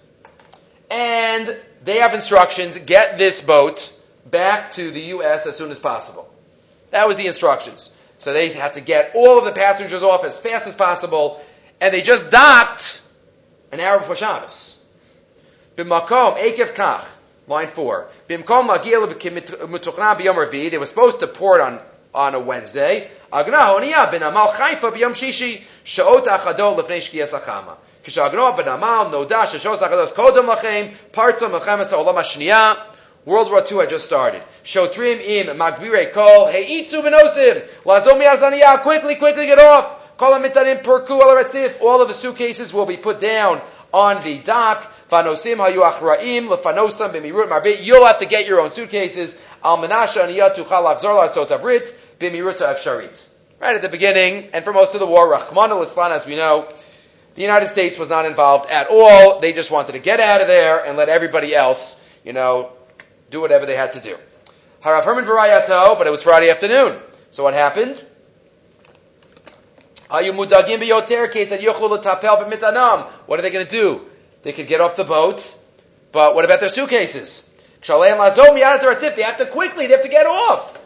And 0.91 1.57
they 1.86 1.99
have 1.99 2.13
instructions, 2.13 2.77
get 2.77 3.17
this 3.17 3.39
boat 3.39 3.97
back 4.29 4.71
to 4.71 4.91
the 4.91 4.99
U.S. 5.15 5.45
as 5.45 5.55
soon 5.55 5.71
as 5.71 5.79
possible. 5.79 6.29
That 6.91 7.07
was 7.07 7.15
the 7.15 7.27
instructions. 7.27 7.95
So 8.17 8.33
they 8.33 8.49
have 8.49 8.73
to 8.73 8.81
get 8.81 9.13
all 9.15 9.38
of 9.38 9.45
the 9.45 9.53
passengers 9.53 10.03
off 10.03 10.25
as 10.25 10.38
fast 10.38 10.67
as 10.67 10.75
possible, 10.75 11.39
and 11.79 11.93
they 11.93 12.01
just 12.01 12.29
docked 12.29 13.01
an 13.71 13.79
hour 13.79 13.99
before 13.99 14.17
Shabbos. 14.17 14.86
B'makom 15.77 16.38
ekev 16.38 16.75
kach, 16.75 17.05
line 17.47 17.69
four. 17.69 18.09
B'mkom 18.27 18.67
They 20.71 20.77
were 20.77 20.86
supposed 20.86 21.21
to 21.21 21.27
port 21.27 21.61
on 21.61 21.79
on 22.16 22.34
a 22.34 22.39
Wednesday. 22.39 23.09
Agna 23.32 23.57
honiya 23.57 24.09
ben 24.11 24.24
amal 24.24 24.47
chayfa 24.53 24.91
b'yom 24.91 25.13
shishi 25.13 25.61
shaot 25.86 26.26
achadol 26.26 26.78
lefnei 26.78 27.01
shkiyas 27.01 27.39
achama. 27.39 27.76
World 33.26 33.49
War 33.49 33.66
II 33.70 33.78
had 33.78 33.89
just 33.89 34.05
started. 34.05 34.43
Shotrim 34.63 35.20
im 35.20 35.57
magbire 35.57 36.13
kol 36.13 36.45
heitzu 36.45 37.01
benosim 37.01 37.68
lazom 37.84 38.22
yarzaniya 38.22 38.84
quickly 38.84 39.16
quickly 39.16 39.47
get 39.47 39.57
off. 39.57 40.03
All 40.22 40.34
of 40.36 40.43
the 42.07 42.13
suitcases 42.13 42.72
will 42.72 42.86
be 42.86 42.97
put 42.97 43.20
down 43.20 43.61
on 43.91 44.24
the 44.24 44.38
dock. 44.38 44.91
Fanosim 45.11 45.57
hayu 45.57 45.82
achraim 45.82 46.47
lefanosam 46.47 47.11
b'mirut 47.11 47.49
marbit. 47.49 47.84
You'll 47.84 48.05
have 48.05 48.20
to 48.20 48.28
get 48.28 48.45
your 48.47 48.59
own 48.59 48.70
suitcases. 48.70 49.39
Al 49.63 49.80
menasha 49.80 50.28
aniyah 50.28 50.53
tuchal 50.55 50.86
avzor 50.95 51.16
la 51.16 51.28
sotabrit 51.28 51.91
b'mirut 52.20 52.57
afsharit. 52.57 53.26
Right 53.59 53.76
at 53.76 53.82
the 53.82 53.89
beginning, 53.89 54.49
and 54.53 54.63
for 54.63 54.74
most 54.74 54.93
of 54.93 54.99
the 54.99 55.05
war, 55.05 55.30
Rahman 55.30 55.72
al 55.72 55.84
as 55.84 56.26
we 56.26 56.36
know, 56.36 56.68
the 57.36 57.41
United 57.41 57.70
States 57.70 57.97
was 57.97 58.09
not 58.09 58.26
involved 58.26 58.70
at 58.70 58.88
all. 58.89 59.39
They 59.39 59.53
just 59.53 59.72
wanted 59.72 59.93
to 59.93 59.99
get 59.99 60.20
out 60.20 60.41
of 60.41 60.47
there 60.47 60.86
and 60.86 60.97
let 60.97 61.09
everybody 61.09 61.55
else, 61.55 62.03
you 62.24 62.34
know, 62.34 62.72
do 63.30 63.41
whatever 63.41 63.66
they 63.66 63.76
had 63.76 63.93
to 63.93 63.99
do. 63.99 64.18
Harav 64.84 65.03
Herman 65.03 65.26
Varayato, 65.26 65.97
but 65.97 66.07
it 66.07 66.11
was 66.11 66.22
Friday 66.22 66.49
afternoon. 66.49 66.99
So 67.32 67.43
what 67.43 67.53
happened? 67.53 68.01
What 70.07 70.20
are 70.20 70.24
they 73.41 73.49
going 73.49 73.66
to 73.66 73.72
do? 73.72 74.01
They 74.43 74.53
could 74.53 74.68
get 74.68 74.80
off 74.80 74.95
the 74.95 75.03
boat, 75.03 75.55
but 76.11 76.36
what 76.36 76.45
about 76.45 76.59
their 76.59 76.70
suitcases? 76.70 77.51
They 77.82 78.09
have 78.11 79.38
to 79.38 79.45
quickly, 79.51 79.88
they 79.88 79.93
have 79.93 80.03
to 80.03 80.09
get 80.09 80.28
off. 80.28 80.80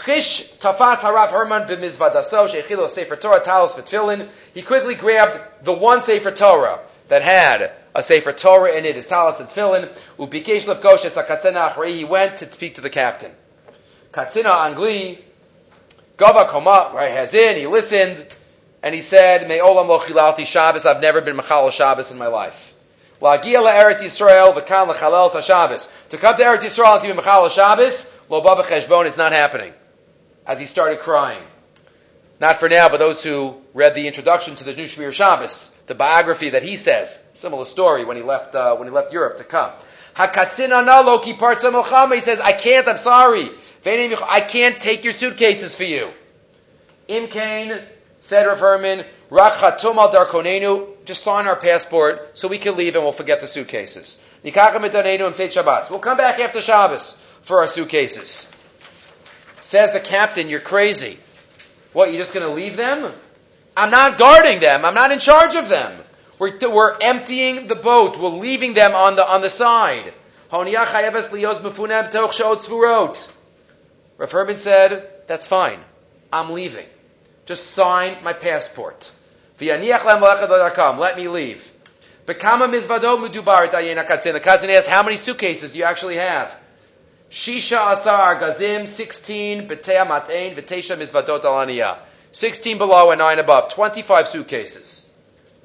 Chish 0.00 0.56
tafas 0.56 1.00
harav 1.00 1.28
Herman 1.28 1.68
b'mizvadaso 1.68 2.48
shechilu 2.48 2.88
sefer 2.88 3.16
Torah 3.16 3.40
talos 3.40 3.72
v'tfilin. 3.72 4.28
He 4.54 4.62
quickly 4.62 4.94
grabbed 4.94 5.38
the 5.62 5.74
one 5.74 6.00
sefer 6.00 6.30
Torah 6.30 6.80
that 7.08 7.20
had 7.20 7.72
a 7.94 8.02
sefer 8.02 8.32
Torah 8.32 8.72
in 8.72 8.86
it, 8.86 8.96
his 8.96 9.06
talos 9.06 9.40
and 9.40 9.48
tefillin. 9.50 9.90
Ubikesh 10.18 10.64
lefkosh 10.64 11.04
katzena 11.26 11.72
achrei. 11.72 11.92
He 11.92 12.04
went 12.04 12.38
to 12.38 12.50
speak 12.50 12.76
to 12.76 12.80
the 12.80 12.88
captain. 12.88 13.30
Katzina 14.10 14.64
angli 14.64 15.18
gava 16.16 16.48
koma 16.48 16.92
right 16.94 17.10
has 17.10 17.34
in. 17.34 17.56
He 17.56 17.66
listened 17.66 18.26
and 18.82 18.94
he 18.94 19.02
said, 19.02 19.48
"May 19.48 19.58
olam 19.58 19.86
lo 19.88 19.98
chilalti 19.98 20.46
Shabbos. 20.46 20.86
I've 20.86 21.02
never 21.02 21.20
been 21.20 21.36
machal 21.36 21.70
Shabbos 21.70 22.10
in 22.10 22.16
my 22.16 22.28
life." 22.28 22.72
La'gia 23.20 23.60
la'eretz 23.60 24.00
Yisrael 24.00 24.54
v'kan 24.54 24.88
l'chalel 24.88 25.28
Shabbos. 25.42 25.92
To 26.08 26.16
come 26.16 26.36
to 26.36 26.42
Eretz 26.42 26.62
Yisrael 26.62 26.94
and 26.94 27.02
to 27.02 27.08
be 27.08 27.12
machal 27.12 27.50
Shabbos, 27.50 28.10
lo 28.30 28.40
baba 28.40 28.62
cheshbon, 28.62 29.06
it's 29.06 29.18
not 29.18 29.32
happening 29.32 29.74
as 30.50 30.58
he 30.58 30.66
started 30.66 30.98
crying. 30.98 31.44
Not 32.40 32.58
for 32.58 32.68
now, 32.68 32.88
but 32.88 32.98
those 32.98 33.22
who 33.22 33.54
read 33.72 33.94
the 33.94 34.08
introduction 34.08 34.56
to 34.56 34.64
the 34.64 34.74
new 34.74 34.82
Shmir 34.82 35.12
Shabbos, 35.12 35.78
the 35.86 35.94
biography 35.94 36.50
that 36.50 36.64
he 36.64 36.74
says, 36.74 37.24
similar 37.34 37.64
story 37.64 38.04
when 38.04 38.16
he 38.16 38.24
left 38.24 38.56
uh, 38.56 38.74
when 38.74 38.88
he 38.88 38.92
left 38.92 39.12
Europe 39.12 39.38
to 39.38 39.44
come. 39.44 39.70
Hakatzin 40.16 40.70
analoki 40.70 41.38
parts 41.38 41.62
He 41.62 42.20
says, 42.20 42.40
"I 42.40 42.50
can't. 42.50 42.88
I'm 42.88 42.96
sorry. 42.96 43.48
I 43.86 44.40
can't 44.40 44.80
take 44.80 45.04
your 45.04 45.12
suitcases 45.12 45.76
for 45.76 45.84
you." 45.84 46.10
Imkain 47.08 47.84
said 48.18 48.44
Rav 48.46 48.58
Herman, 48.58 49.04
"Rachatum 49.30 49.98
al 49.98 50.12
darkonenu." 50.12 50.88
Just 51.04 51.22
sign 51.22 51.46
our 51.46 51.56
passport 51.56 52.36
so 52.36 52.48
we 52.48 52.58
can 52.58 52.76
leave 52.76 52.96
and 52.96 53.04
we'll 53.04 53.12
forget 53.12 53.40
the 53.40 53.46
suitcases. 53.46 54.20
We'll 54.42 54.52
come 54.52 56.16
back 56.16 56.40
after 56.40 56.60
Shabbos 56.60 57.22
for 57.42 57.60
our 57.60 57.68
suitcases. 57.68 58.50
Says 59.70 59.92
the 59.92 60.00
captain, 60.00 60.48
you're 60.48 60.58
crazy. 60.58 61.16
What, 61.92 62.08
you're 62.08 62.18
just 62.18 62.34
going 62.34 62.44
to 62.44 62.52
leave 62.52 62.76
them? 62.76 63.12
I'm 63.76 63.92
not 63.92 64.18
guarding 64.18 64.58
them. 64.58 64.84
I'm 64.84 64.94
not 64.94 65.12
in 65.12 65.20
charge 65.20 65.54
of 65.54 65.68
them. 65.68 65.96
We're, 66.40 66.58
we're 66.68 66.98
emptying 67.00 67.68
the 67.68 67.76
boat. 67.76 68.18
We're 68.18 68.30
leaving 68.30 68.74
them 68.74 68.96
on 68.96 69.14
the, 69.14 69.24
on 69.24 69.42
the 69.42 69.48
side. 69.48 70.12
Rav 70.50 70.72
Herman 74.32 74.56
said, 74.56 75.08
that's 75.28 75.46
fine. 75.46 75.78
I'm 76.32 76.50
leaving. 76.50 76.86
Just 77.46 77.70
sign 77.70 78.24
my 78.24 78.32
passport. 78.32 79.08
Let 79.60 81.16
me 81.16 81.28
leave. 81.28 81.70
The 82.26 82.34
cousin 82.34 82.74
asked, 84.70 84.88
how 84.88 85.04
many 85.04 85.16
suitcases 85.16 85.70
do 85.70 85.78
you 85.78 85.84
actually 85.84 86.16
have? 86.16 86.59
Shisha 87.30 87.92
Asar 87.92 88.40
Gazim, 88.40 88.86
16, 88.86 89.68
Betea 89.68 90.06
Matein, 90.06 90.56
Vitesha 90.56 90.96
Mizvadot 90.96 91.42
Alaniya. 91.42 91.98
16 92.32 92.78
below 92.78 93.10
and 93.10 93.18
9 93.18 93.38
above. 93.38 93.72
25 93.72 94.28
suitcases. 94.28 95.10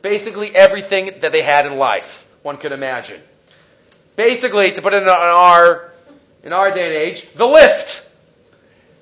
Basically 0.02 0.56
everything 0.56 1.10
that 1.22 1.32
they 1.32 1.42
had 1.42 1.66
in 1.66 1.78
life, 1.78 2.30
one 2.44 2.58
could 2.58 2.72
imagine. 2.72 3.20
Basically, 4.16 4.72
to 4.72 4.82
put 4.82 4.94
it 4.94 5.02
in 5.02 5.10
our, 5.10 5.92
in 6.44 6.54
our 6.54 6.72
day 6.72 6.86
and 6.86 6.96
age, 6.96 7.30
the 7.32 7.46
lift. 7.46 8.08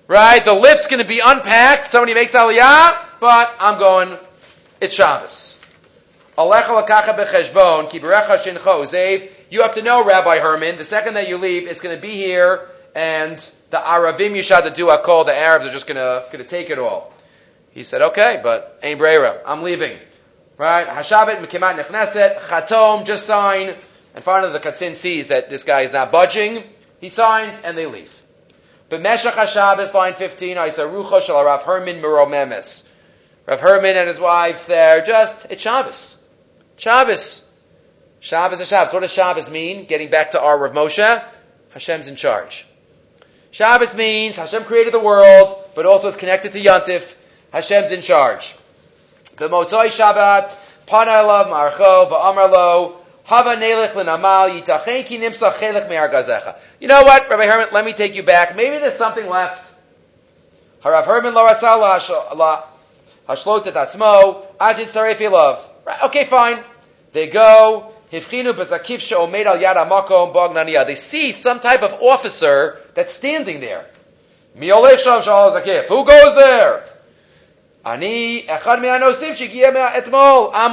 Right? 0.07 0.43
The 0.43 0.53
lift's 0.53 0.87
gonna 0.87 1.05
be 1.05 1.19
unpacked, 1.19 1.87
somebody 1.87 2.13
makes 2.13 2.31
aliyah, 2.31 2.97
but 3.19 3.53
I'm 3.59 3.77
going, 3.77 4.17
it's 4.79 4.93
Shabbos. 4.93 5.61
Alecha 6.37 6.87
lakacha 6.87 7.15
becheshbon, 7.15 7.89
ki 7.89 7.99
berecha 7.99 8.37
shincho 8.37 8.83
zev. 8.83 9.29
You 9.53 9.61
have 9.61 9.75
to 9.75 9.83
know, 9.83 10.03
Rabbi 10.03 10.39
Herman, 10.39 10.77
the 10.77 10.83
second 10.83 11.13
that 11.13 11.29
you 11.29 11.37
leave, 11.37 11.67
it's 11.67 11.79
going 11.79 11.95
to 11.95 12.01
be 12.01 12.15
here, 12.15 12.69
and 12.95 13.37
the 13.69 13.77
Aravim 13.77 14.31
Yishad 14.31 14.73
do 14.73 14.87
call, 15.03 15.25
the 15.25 15.37
Arabs 15.37 15.67
are 15.67 15.71
just 15.71 15.85
going 15.85 15.97
to, 15.97 16.25
going 16.31 16.43
to 16.43 16.49
take 16.49 16.71
it 16.71 16.79
all. 16.79 17.13
He 17.69 17.83
said, 17.83 18.01
okay, 18.01 18.39
but 18.41 18.79
Ain 18.81 18.97
Breira, 18.97 19.41
I'm 19.45 19.61
leaving. 19.61 19.95
Right? 20.57 20.87
Hashabit, 20.87 21.45
Mekimat 21.45 21.79
Nechneset, 21.79 22.39
Chatom, 22.39 23.05
just 23.05 23.27
sign. 23.27 23.75
And 24.15 24.23
finally 24.23 24.53
the 24.53 24.59
Katzin 24.59 24.95
sees 24.95 25.27
that 25.27 25.51
this 25.51 25.63
guy 25.63 25.81
is 25.81 25.93
not 25.93 26.11
budging. 26.11 26.63
He 26.99 27.09
signs, 27.09 27.53
and 27.63 27.77
they 27.77 27.85
leave. 27.85 28.23
But 28.89 29.03
Meshach 29.03 29.35
HaShabbos, 29.35 29.93
line 29.93 30.15
15, 30.15 30.57
Rucho 30.57 31.21
Shal 31.21 31.45
Rav 31.45 31.61
Herman 31.61 32.01
Meromemes. 32.01 32.89
Rav 33.45 33.59
Herman 33.59 33.97
and 33.97 34.07
his 34.07 34.19
wife, 34.19 34.65
they're 34.65 35.05
just, 35.05 35.51
it's 35.51 35.61
Shabbos. 35.61 36.27
Shabbos. 36.77 37.52
Shabbos 38.23 38.61
is 38.61 38.69
Shabbos. 38.69 38.93
What 38.93 39.01
does 39.01 39.11
Shabbos 39.11 39.51
mean? 39.51 39.83
Getting 39.83 40.09
back 40.09 40.31
to 40.31 40.39
our 40.39 40.57
Rav 40.57 40.71
Moshe, 40.71 41.23
Hashem's 41.71 42.07
in 42.07 42.15
charge. 42.15 42.65
Shabbos 43.51 43.93
means 43.95 44.37
Hashem 44.37 44.63
created 44.63 44.93
the 44.93 45.01
world, 45.01 45.61
but 45.75 45.85
also 45.85 46.07
is 46.07 46.15
connected 46.15 46.53
to 46.53 46.63
Yontif. 46.63 47.17
Hashem's 47.51 47.91
in 47.91 48.01
charge. 48.01 48.55
The 49.35 49.49
Motzoi 49.49 49.87
Shabbat, 49.87 50.55
Panalav 50.87 51.49
Marcho, 51.49 52.09
Ba'amar 52.09 52.95
Hava 53.25 53.57
Nelech 53.57 53.93
L'Namal, 53.93 54.57
Yitachen 54.57 55.05
Ki 55.05 55.17
Nimsa 55.17 55.51
Chelech 55.51 55.89
Me'ar 55.89 56.07
Gazecha. 56.07 56.55
You 56.79 56.87
know 56.87 57.03
what, 57.03 57.29
Rabbi 57.29 57.45
Herman, 57.45 57.67
let 57.73 57.83
me 57.83 57.91
take 57.91 58.15
you 58.15 58.23
back. 58.23 58.55
Maybe 58.55 58.77
there's 58.77 58.95
something 58.95 59.27
left. 59.27 59.75
Harav 60.81 61.03
Herman 61.03 61.33
Lo 61.33 61.45
Ratzah 61.45 62.63
Hashlotet 63.27 63.73
Atzmo, 63.73 64.45
Ajit 64.61 64.87
Saref 64.87 65.29
Love. 65.29 65.69
Okay, 66.05 66.23
fine. 66.23 66.63
They 67.11 67.27
go, 67.27 67.92
They 68.13 68.19
see 70.95 71.31
some 71.31 71.59
type 71.59 71.81
of 71.81 71.93
officer 71.99 72.79
that's 72.93 73.15
standing 73.15 73.59
there. 73.59 73.87
Who 74.55 76.05
goes 76.05 76.35
there? 76.35 76.85
I'm 77.83 78.01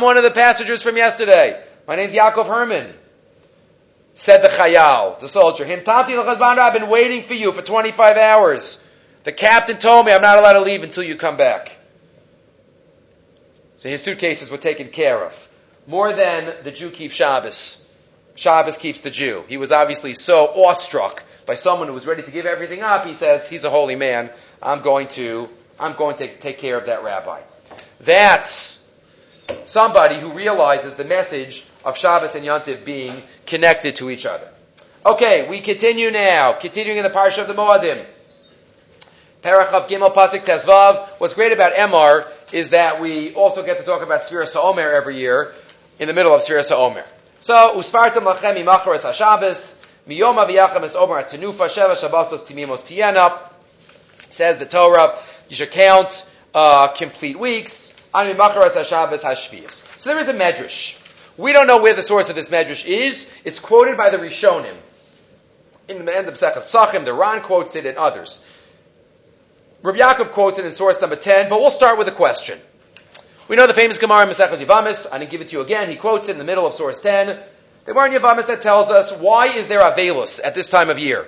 one 0.01 0.17
of 0.19 0.23
the 0.23 0.31
passengers 0.35 0.83
from 0.83 0.99
yesterday. 0.99 1.65
My 1.89 1.97
name's 1.97 2.13
Yaakov 2.13 2.47
Herman. 2.47 2.93
Said 4.13 4.43
the 4.43 4.49
Chayal, 4.49 5.19
the 5.19 5.27
soldier. 5.27 5.65
I've 5.65 6.75
been 6.75 6.91
waiting 6.91 7.23
for 7.23 7.33
you 7.33 7.53
for 7.53 7.63
25 7.63 8.19
hours. 8.19 8.87
The 9.25 9.33
captain 9.33 9.79
told 9.79 10.05
me 10.05 10.13
I'm 10.13 10.21
not 10.21 10.39
allowed 10.39 10.53
to 10.55 10.61
leave 10.61 10.83
until 10.83 11.05
you 11.05 11.17
come 11.17 11.39
back. 11.39 11.75
So 13.79 13.89
his 13.89 14.03
suitcases 14.03 14.51
were 14.51 14.59
taken 14.59 14.89
care 14.89 15.25
of. 15.25 15.50
More 15.87 16.13
than 16.13 16.55
the 16.63 16.71
Jew 16.71 16.91
keeps 16.91 17.15
Shabbos. 17.15 17.89
Shabbos 18.35 18.79
keeps 18.79 19.01
the 19.01 19.11
Jew. 19.11 19.45
He 19.49 19.57
was 19.57 19.73
obviously 19.73 20.15
so 20.15 20.47
awestruck 20.47 21.23
by 21.47 21.55
someone 21.55 21.89
who 21.89 21.95
was 21.95 22.07
ready 22.07 22.23
to 22.23 22.31
give 22.31 22.47
everything 22.47 22.83
up. 22.83 23.07
He 23.07 23.15
says, 23.15 23.49
he's 23.49 23.65
a 23.65 23.71
holy 23.71 23.97
man. 23.97 24.31
I'm 24.63 24.83
going 24.83 25.09
to, 25.09 25.49
I'm 25.79 25.95
going 25.95 26.17
to 26.19 26.29
take 26.39 26.59
care 26.59 26.79
of 26.79 26.87
that 26.87 27.03
rabbi. 27.03 27.41
That's 28.01 28.91
somebody 29.65 30.19
who 30.19 30.33
realizes 30.33 30.97
the 30.97 31.05
message 31.05 31.67
of 31.85 31.97
Shabbos 31.97 32.35
and 32.35 32.45
Yontif 32.45 32.85
being 32.85 33.15
connected 33.47 33.97
to 33.97 34.11
each 34.11 34.27
other. 34.27 34.49
Okay, 35.05 35.49
we 35.49 35.61
continue 35.61 36.11
now. 36.11 36.53
Continuing 36.53 36.99
in 36.99 37.05
the 37.05 37.11
parsha 37.11 37.39
of 37.39 37.49
the 37.49 37.55
Moadim. 37.55 38.05
Parachav 39.43 39.89
Gimel 39.89 40.15
Pasik 40.15 40.45
Tezvav. 40.45 41.09
What's 41.19 41.35
great 41.35 41.53
about 41.53 41.73
Emor 41.73 42.27
is 42.53 42.71
that 42.71 43.01
we 43.01 43.35
also 43.35 43.65
get 43.65 43.79
to 43.79 43.85
talk 43.85 44.03
about 44.03 44.23
Sfira 44.23 44.47
Sa'omer 44.47 44.91
every 44.91 45.19
year 45.19 45.55
in 46.01 46.09
the 46.09 46.15
middle 46.15 46.35
of 46.35 46.41
Sfira 46.41 46.65
Sa'omer. 46.65 47.05
So, 47.41 47.77
Usfartam 47.77 48.25
Lachem 48.25 48.57
Imacharis 48.57 49.03
HaShabbos, 49.03 49.81
Miyom 50.09 50.45
Aviyachem 50.45 50.83
Es 50.83 50.97
Omer 50.97 51.23
Tenufa 51.25 51.69
Sheva 51.69 51.95
Shabbosos 51.95 52.47
Timimos 52.47 52.81
Tiena, 52.81 53.39
says 54.31 54.59
the 54.59 54.65
Torah, 54.65 55.19
you 55.51 55.57
should 55.57 55.71
count 55.71 56.29
uh, 56.55 56.89
complete 56.89 57.39
weeks, 57.39 57.95
Ani 58.15 58.33
Macharas 58.33 58.71
HaShabbos 58.71 59.21
HaShvias. 59.21 60.01
So 60.01 60.11
there 60.11 60.19
is 60.19 60.29
a 60.29 60.35
medrash. 60.35 60.99
We 61.37 61.53
don't 61.53 61.67
know 61.67 61.83
where 61.83 61.95
the 61.95 62.03
source 62.03 62.31
of 62.31 62.35
this 62.35 62.49
medrash 62.49 62.89
is. 62.89 63.31
It's 63.45 63.61
quoted 63.61 63.99
by 63.99 64.09
the 64.09 64.17
Rishonim. 64.17 64.77
In 65.89 66.07
the 66.07 66.17
end 66.17 66.29
of 66.29 66.35
Sechas 66.35 66.71
Psachim, 66.71 67.05
the 67.05 67.13
Ran 67.13 67.43
quotes 67.43 67.77
it 67.77 67.85
and 67.85 67.99
others. 67.99 68.47
Rabbi 69.83 69.99
Yaakov 69.99 70.33
quotes 70.33 70.59
it 70.59 70.65
in 70.65 70.73
source 70.73 70.99
number 71.01 71.17
10, 71.17 71.51
but 71.51 71.61
we'll 71.61 71.71
start 71.71 71.99
with 71.99 72.09
a 72.09 72.13
question. 72.13 72.59
We 73.51 73.57
know 73.57 73.67
the 73.67 73.75
famous 73.75 73.99
Gemara 73.99 74.29
Maseches 74.29 74.65
Yavamis. 74.65 75.09
I 75.11 75.19
didn't 75.19 75.33
give 75.33 75.41
it 75.41 75.49
to 75.49 75.57
you 75.57 75.63
again. 75.63 75.89
He 75.89 75.97
quotes 75.97 76.29
it 76.29 76.33
in 76.33 76.39
the 76.39 76.45
middle 76.45 76.69
of 76.69 76.73
source 76.73 77.01
10. 77.01 77.27
The 77.85 77.93
Gemara 77.93 78.11
Yavamis 78.11 78.47
that 78.47 78.63
tells 78.63 78.93
us, 78.93 79.11
why 79.11 79.49
is 79.49 79.67
there 79.67 79.81
Avelus 79.81 80.41
at 80.45 80.55
this 80.55 80.71
time 80.71 80.89
of 80.89 81.01
year? 81.01 81.27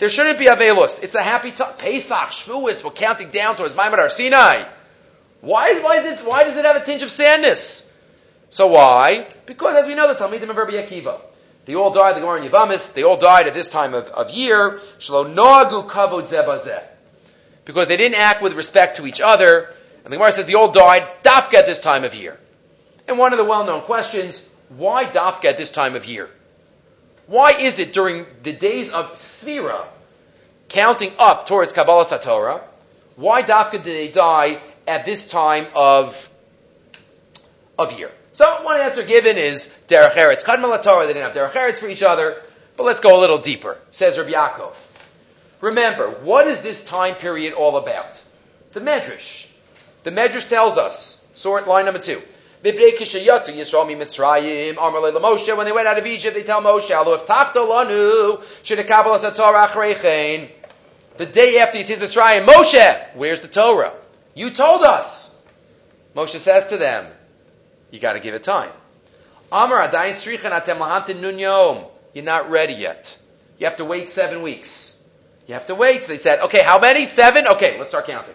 There 0.00 0.08
shouldn't 0.08 0.40
be 0.40 0.46
Avelus. 0.46 1.00
It's 1.00 1.14
a 1.14 1.22
happy 1.22 1.52
time. 1.52 1.74
Pesach, 1.78 2.32
Shavuos, 2.32 2.82
we're 2.82 2.90
counting 2.90 3.30
down 3.30 3.54
towards 3.54 3.76
Maimon 3.76 4.10
Sinai. 4.10 4.64
Why, 5.42 5.78
why, 5.78 5.98
is 5.98 6.20
it, 6.20 6.26
why 6.26 6.42
does 6.42 6.56
it 6.56 6.64
have 6.64 6.74
a 6.74 6.84
tinge 6.84 7.04
of 7.04 7.10
sadness? 7.12 7.96
So 8.48 8.66
why? 8.66 9.28
Because 9.46 9.76
as 9.76 9.86
we 9.86 9.94
know, 9.94 10.12
the 10.12 10.18
Talmidim 10.18 10.50
of 10.50 10.56
Rabbi 10.56 10.72
Akiva, 10.72 11.20
they 11.66 11.76
all 11.76 11.92
died, 11.92 12.16
the 12.16 12.20
Gemara 12.20 12.42
in 12.42 12.50
Yavamis, 12.50 12.94
they 12.94 13.04
all 13.04 13.16
died 13.16 13.46
at 13.46 13.54
this 13.54 13.70
time 13.70 13.94
of, 13.94 14.08
of 14.08 14.30
year. 14.30 14.80
Shlo 14.98 15.32
noagu 15.32 15.88
kavod 15.88 16.26
zebazeh 16.26 16.82
because 17.64 17.86
they 17.86 17.96
didn't 17.96 18.18
act 18.18 18.42
with 18.42 18.54
respect 18.54 18.96
to 18.96 19.06
each 19.06 19.20
other. 19.20 19.72
And 20.04 20.12
the 20.12 20.16
Gemara 20.16 20.32
says 20.32 20.46
they 20.46 20.54
all 20.54 20.72
died 20.72 21.06
dafka 21.22 21.54
at 21.54 21.66
this 21.66 21.80
time 21.80 22.04
of 22.04 22.14
year. 22.14 22.38
And 23.06 23.18
one 23.18 23.32
of 23.32 23.38
the 23.38 23.44
well-known 23.44 23.82
questions, 23.82 24.48
why 24.68 25.04
dafka 25.04 25.46
at 25.46 25.56
this 25.56 25.70
time 25.70 25.96
of 25.96 26.04
year? 26.06 26.28
Why 27.26 27.52
is 27.52 27.78
it 27.78 27.92
during 27.92 28.26
the 28.42 28.52
days 28.52 28.90
of 28.92 29.12
Sfira, 29.14 29.86
counting 30.68 31.12
up 31.18 31.46
towards 31.46 31.72
Kabbalah 31.72 32.06
Satorah, 32.06 32.60
why 33.16 33.42
dafka 33.42 33.72
did 33.72 33.84
they 33.84 34.08
die 34.08 34.60
at 34.86 35.04
this 35.04 35.28
time 35.28 35.66
of, 35.74 36.28
of 37.78 37.98
year? 37.98 38.10
So 38.32 38.62
one 38.62 38.80
answer 38.80 39.02
given 39.02 39.36
is 39.36 39.76
Derech 39.88 40.12
Eretz 40.12 40.42
Kadmal 40.42 40.82
Torah, 40.82 41.06
they 41.06 41.12
didn't 41.12 41.34
have 41.34 41.36
Derech 41.36 41.52
Eretz 41.52 41.78
for 41.78 41.88
each 41.88 42.02
other, 42.02 42.40
but 42.76 42.84
let's 42.84 43.00
go 43.00 43.18
a 43.18 43.20
little 43.20 43.38
deeper, 43.38 43.76
says 43.90 44.18
Rabbi 44.18 44.30
Yaakov. 44.30 44.74
Remember, 45.60 46.10
what 46.10 46.46
is 46.46 46.62
this 46.62 46.84
time 46.84 47.14
period 47.14 47.52
all 47.52 47.76
about? 47.76 48.22
The 48.72 48.80
Medrash. 48.80 49.49
The 50.02 50.10
Medrash 50.10 50.48
tells 50.48 50.78
us, 50.78 51.24
sort 51.34 51.68
line 51.68 51.84
number 51.84 52.00
two. 52.00 52.22
When 52.62 52.76
they 52.76 52.92
went 55.72 55.88
out 55.88 55.98
of 55.98 56.06
Egypt, 56.06 56.34
they 56.34 56.42
tell 56.42 56.60
Moshe, 56.60 56.90
the 61.16 61.26
day 61.26 61.58
after 61.58 61.78
he 61.78 61.84
sees 61.84 61.98
Mitzrayim, 61.98 62.46
Moshe, 62.46 63.14
where's 63.14 63.42
the 63.42 63.48
Torah? 63.48 63.92
You 64.34 64.50
told 64.50 64.82
us. 64.84 65.42
Moshe 66.14 66.36
says 66.36 66.66
to 66.68 66.76
them, 66.76 67.06
you 67.90 67.98
got 67.98 68.12
to 68.12 68.20
give 68.20 68.34
it 68.34 68.42
time. 68.42 68.70
You're 72.12 72.24
not 72.24 72.50
ready 72.50 72.74
yet. 72.74 73.18
You 73.58 73.66
have 73.66 73.76
to 73.76 73.84
wait 73.84 74.08
seven 74.10 74.42
weeks. 74.42 75.04
You 75.46 75.54
have 75.54 75.66
to 75.66 75.74
wait. 75.74 76.02
So 76.02 76.08
they 76.08 76.18
said, 76.18 76.40
okay, 76.40 76.62
how 76.62 76.78
many? 76.78 77.06
Seven? 77.06 77.46
Okay, 77.48 77.78
let's 77.78 77.90
start 77.90 78.06
counting. 78.06 78.34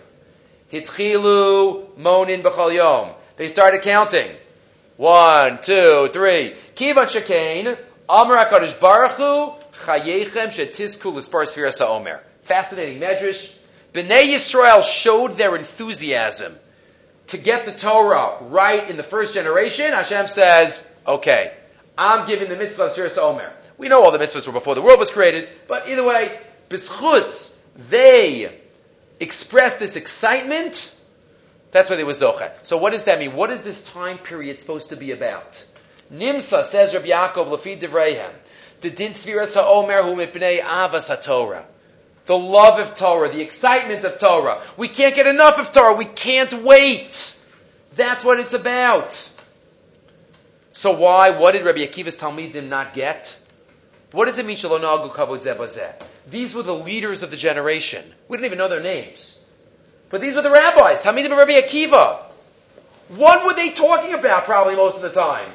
Hitchilu 0.76 1.97
monin 1.97 2.43
b'chol 2.43 2.73
yom. 2.73 3.13
They 3.38 3.47
started 3.47 3.82
counting. 3.82 4.30
One, 4.97 5.59
two, 5.61 6.09
three. 6.13 6.53
Kivan 6.76 7.07
shekain, 7.07 7.78
Amar 8.07 8.45
HaKadosh 8.45 8.80
Baruch 8.80 9.11
Hu, 9.11 9.53
chayechem 9.86 10.47
shetisku 10.47 11.13
l'spar 11.13 11.43
sfira 11.43 11.71
sa'omer. 11.71 12.21
Fascinating 12.43 12.99
medrash. 12.99 13.57
Bnei 13.93 14.34
Yisrael 14.34 14.84
showed 14.84 15.38
their 15.38 15.55
enthusiasm 15.55 16.53
to 17.28 17.38
get 17.38 17.65
the 17.65 17.71
Torah 17.71 18.38
right 18.43 18.89
in 18.89 18.97
the 18.97 19.03
first 19.03 19.34
generation. 19.34 19.91
Hashem 19.91 20.28
says, 20.28 20.93
okay, 21.07 21.53
I'm 21.97 22.28
giving 22.28 22.49
the 22.49 22.55
mitzvah 22.55 22.84
of 22.84 23.11
Sa'omer. 23.11 23.51
We 23.78 23.88
know 23.88 24.03
all 24.03 24.11
the 24.11 24.19
mitzvahs 24.19 24.45
were 24.47 24.53
before 24.53 24.76
the 24.76 24.82
world 24.82 24.99
was 24.99 25.11
created, 25.11 25.49
but 25.67 25.88
either 25.88 26.03
way, 26.03 26.38
B'schus, 26.69 27.57
they 27.89 28.61
express 29.20 29.78
this 29.78 29.95
excitement, 29.95 30.95
that's 31.72 31.89
why 31.89 31.95
they 31.95 32.03
were 32.03 32.13
zocher. 32.13 32.51
So 32.61 32.78
what 32.78 32.91
does 32.91 33.05
that 33.05 33.20
mean? 33.20 33.36
What 33.36 33.51
is 33.51 33.63
this 33.63 33.91
time 33.91 34.18
period 34.18 34.59
supposed 34.59 34.89
to 34.89 34.95
be 34.95 35.11
about? 35.11 35.63
Nimsa, 36.13 36.63
says 36.63 36.93
Rabbi 36.93 37.07
Yaakov, 37.07 37.49
Lafi 37.49 37.80
Devrehem, 37.80 38.32
the 38.82 38.89
din 38.89 39.13
sviras 39.13 39.55
ha'omer 39.55 40.01
mipnei 40.03 40.59
avas 40.59 41.09
ha'torah. 41.09 41.63
The 42.26 42.38
love 42.38 42.80
of 42.80 42.95
Torah, 42.95 43.32
the 43.32 43.41
excitement 43.41 44.03
of 44.03 44.20
Torah. 44.20 44.61
We 44.78 44.88
can't 44.88 45.16
get 45.16 45.28
enough 45.28 45.59
of 45.59 45.72
Torah. 45.72 45.93
We 45.93 46.05
can't 46.05 46.63
wait. 46.63 47.38
That's 47.95 48.24
what 48.24 48.39
it's 48.39 48.53
about. 48.53 49.13
So 50.74 50.97
why? 50.97 51.30
What 51.32 51.51
did 51.51 51.66
Rabbi 51.66 51.82
Akiva's 51.82 52.18
Talmidim 52.18 52.68
not 52.68 52.93
get? 52.93 53.39
What 54.12 54.26
does 54.26 54.38
it 54.38 54.45
mean, 54.45 54.58
Shalonagu? 54.58 55.93
These 56.30 56.53
were 56.53 56.64
the 56.64 56.74
leaders 56.74 57.24
of 57.24 57.32
the 57.32 57.38
generation. 57.38 58.03
We 58.28 58.38
didn't 58.38 58.45
even 58.45 58.58
know 58.58 58.68
their 58.68 58.82
names. 58.82 59.45
But 60.10 60.22
these 60.22 60.36
were 60.36 60.41
the 60.41 60.51
rabbis, 60.51 61.01
Talmidim 61.01 61.32
of 61.32 61.38
Rabbi 61.38 61.53
Akiva. 61.53 62.20
What 63.10 63.45
were 63.45 63.53
they 63.53 63.70
talking 63.72 64.14
about 64.14 64.45
probably 64.45 64.76
most 64.76 64.95
of 64.95 65.01
the 65.01 65.12
time? 65.12 65.51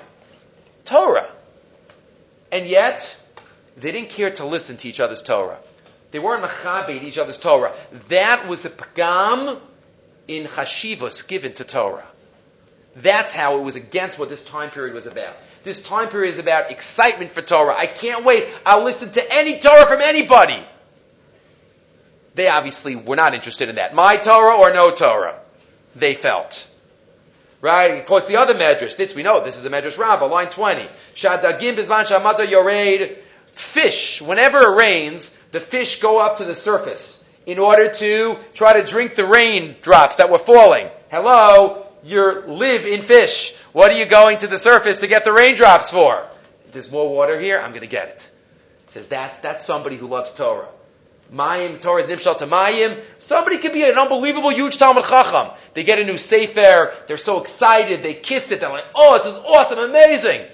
Torah. 0.84 1.30
And 2.52 2.66
yet, 2.66 3.16
they 3.76 3.92
didn't 3.92 4.10
care 4.10 4.30
to 4.32 4.44
listen 4.44 4.76
to 4.78 4.88
each 4.88 5.00
other's 5.00 5.22
Torah. 5.22 5.58
They 6.10 6.18
weren't 6.18 6.42
machabed 6.42 7.02
each 7.02 7.18
other's 7.18 7.38
Torah. 7.38 7.74
That 8.08 8.48
was 8.48 8.64
a 8.64 8.70
pagam 8.70 9.60
in 10.26 10.46
chashivos 10.46 11.26
given 11.26 11.54
to 11.54 11.64
Torah. 11.64 12.06
That's 12.96 13.32
how 13.32 13.58
it 13.58 13.62
was 13.62 13.76
against 13.76 14.18
what 14.18 14.28
this 14.28 14.44
time 14.44 14.70
period 14.70 14.94
was 14.94 15.06
about. 15.06 15.36
This 15.62 15.82
time 15.82 16.08
period 16.08 16.30
is 16.30 16.38
about 16.38 16.70
excitement 16.70 17.32
for 17.32 17.42
Torah. 17.42 17.74
I 17.76 17.86
can't 17.86 18.24
wait. 18.24 18.48
I'll 18.64 18.82
listen 18.82 19.12
to 19.12 19.34
any 19.34 19.60
Torah 19.60 19.86
from 19.86 20.00
anybody. 20.00 20.58
They 22.34 22.48
obviously 22.48 22.96
were 22.96 23.16
not 23.16 23.34
interested 23.34 23.68
in 23.68 23.74
that. 23.74 23.94
My 23.94 24.16
Torah 24.16 24.56
or 24.56 24.72
no 24.72 24.90
Torah, 24.90 25.38
they 25.94 26.14
felt. 26.14 26.66
Right? 27.60 27.96
He 27.96 28.00
quotes 28.00 28.26
the 28.26 28.38
other 28.38 28.54
medrash. 28.54 28.96
This 28.96 29.14
we 29.14 29.22
know. 29.22 29.44
This 29.44 29.58
is 29.58 29.64
a 29.66 29.70
medrash 29.70 29.98
Rabbah, 29.98 30.26
line 30.26 30.48
20. 30.48 30.88
Shadagim 31.14 31.76
bizman 31.76 32.06
shamata 32.06 32.46
yoreid. 32.46 33.18
Fish, 33.52 34.22
whenever 34.22 34.58
it 34.58 34.76
rains, 34.76 35.36
the 35.52 35.60
fish 35.60 36.00
go 36.00 36.20
up 36.20 36.38
to 36.38 36.44
the 36.44 36.54
surface 36.54 37.28
in 37.44 37.58
order 37.58 37.90
to 37.90 38.38
try 38.54 38.80
to 38.80 38.86
drink 38.86 39.16
the 39.16 39.26
rain 39.26 39.76
drops 39.82 40.16
that 40.16 40.30
were 40.30 40.38
falling. 40.38 40.88
Hello? 41.10 41.86
You 42.02 42.42
live 42.46 42.86
in 42.86 43.02
fish. 43.02 43.54
What 43.72 43.90
are 43.90 43.98
you 43.98 44.06
going 44.06 44.38
to 44.38 44.46
the 44.46 44.58
surface 44.58 45.00
to 45.00 45.06
get 45.06 45.24
the 45.24 45.32
raindrops 45.32 45.90
for? 45.90 46.26
There's 46.72 46.90
more 46.90 47.08
water 47.08 47.38
here, 47.38 47.58
I'm 47.58 47.70
going 47.70 47.82
to 47.82 47.86
get 47.86 48.08
it. 48.08 48.30
Says 48.88 49.08
that's, 49.08 49.38
that's 49.38 49.64
somebody 49.64 49.96
who 49.96 50.06
loves 50.06 50.34
Torah. 50.34 50.68
Mayim, 51.32 51.80
Torah 51.80 52.02
Nimshal 52.02 52.36
to 52.38 52.46
Mayim. 52.46 53.00
Somebody 53.20 53.58
could 53.58 53.72
be 53.72 53.88
an 53.88 53.96
unbelievable 53.96 54.50
huge 54.50 54.78
Talmud 54.78 55.04
Chacham. 55.04 55.56
They 55.74 55.84
get 55.84 56.00
a 56.00 56.04
new 56.04 56.18
Sefer, 56.18 56.92
they're 57.06 57.18
so 57.18 57.40
excited, 57.40 58.02
they 58.02 58.14
kiss 58.14 58.50
it, 58.50 58.60
they're 58.60 58.70
like, 58.70 58.86
oh, 58.94 59.16
this 59.16 59.26
is 59.26 59.36
awesome, 59.36 59.78
amazing. 59.78 60.44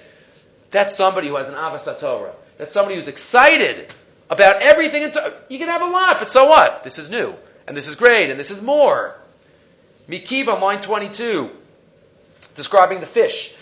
That's 0.69 0.95
somebody 0.95 1.29
who 1.29 1.37
has 1.37 1.49
an 1.49 1.55
Avas 1.55 1.99
Torah. 1.99 2.33
That's 2.57 2.71
somebody 2.71 2.95
who's 2.95 3.07
excited 3.07 3.91
about 4.29 4.61
everything. 4.61 5.03
You 5.49 5.57
can 5.57 5.69
have 5.69 5.81
a 5.81 5.89
lot, 5.89 6.19
but 6.19 6.29
so 6.29 6.45
what? 6.45 6.83
This 6.83 6.99
is 6.99 7.09
new, 7.09 7.33
and 7.67 7.75
this 7.75 7.87
is 7.87 7.95
great, 7.95 8.29
and 8.29 8.39
this 8.39 8.51
is 8.51 8.61
more. 8.61 9.15
Mikiva, 10.09 10.59
line 10.61 10.81
22, 10.81 11.49
describing 12.55 12.99
the 12.99 13.05
fish. 13.05 13.55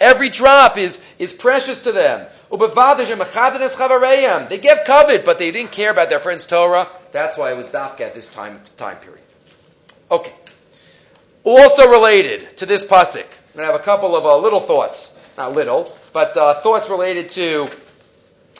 Every 0.00 0.30
drop 0.30 0.78
is, 0.78 1.04
is 1.18 1.32
precious 1.32 1.82
to 1.82 1.92
them. 1.92 2.26
They 2.50 4.58
gave 4.58 4.78
covet, 4.84 5.24
but 5.24 5.38
they 5.38 5.52
didn't 5.52 5.70
care 5.70 5.90
about 5.90 6.08
their 6.08 6.18
friend's 6.18 6.46
Torah. 6.46 6.88
That's 7.12 7.38
why 7.38 7.52
it 7.52 7.56
was 7.56 7.68
dafka 7.68 8.00
at 8.00 8.14
this 8.14 8.32
time, 8.32 8.60
time 8.76 8.96
period. 8.96 9.22
Okay. 10.10 10.32
Also 11.44 11.88
related 11.88 12.56
to 12.56 12.66
this 12.66 12.84
pasuk, 12.84 13.18
I'm 13.18 13.54
going 13.54 13.66
to 13.66 13.72
have 13.72 13.80
a 13.80 13.84
couple 13.84 14.16
of 14.16 14.26
uh, 14.26 14.36
little 14.38 14.60
thoughts. 14.60 15.14
Not 15.36 15.54
little, 15.54 15.96
but 16.12 16.36
uh, 16.36 16.54
thoughts 16.54 16.90
related 16.90 17.30
to 17.30 17.68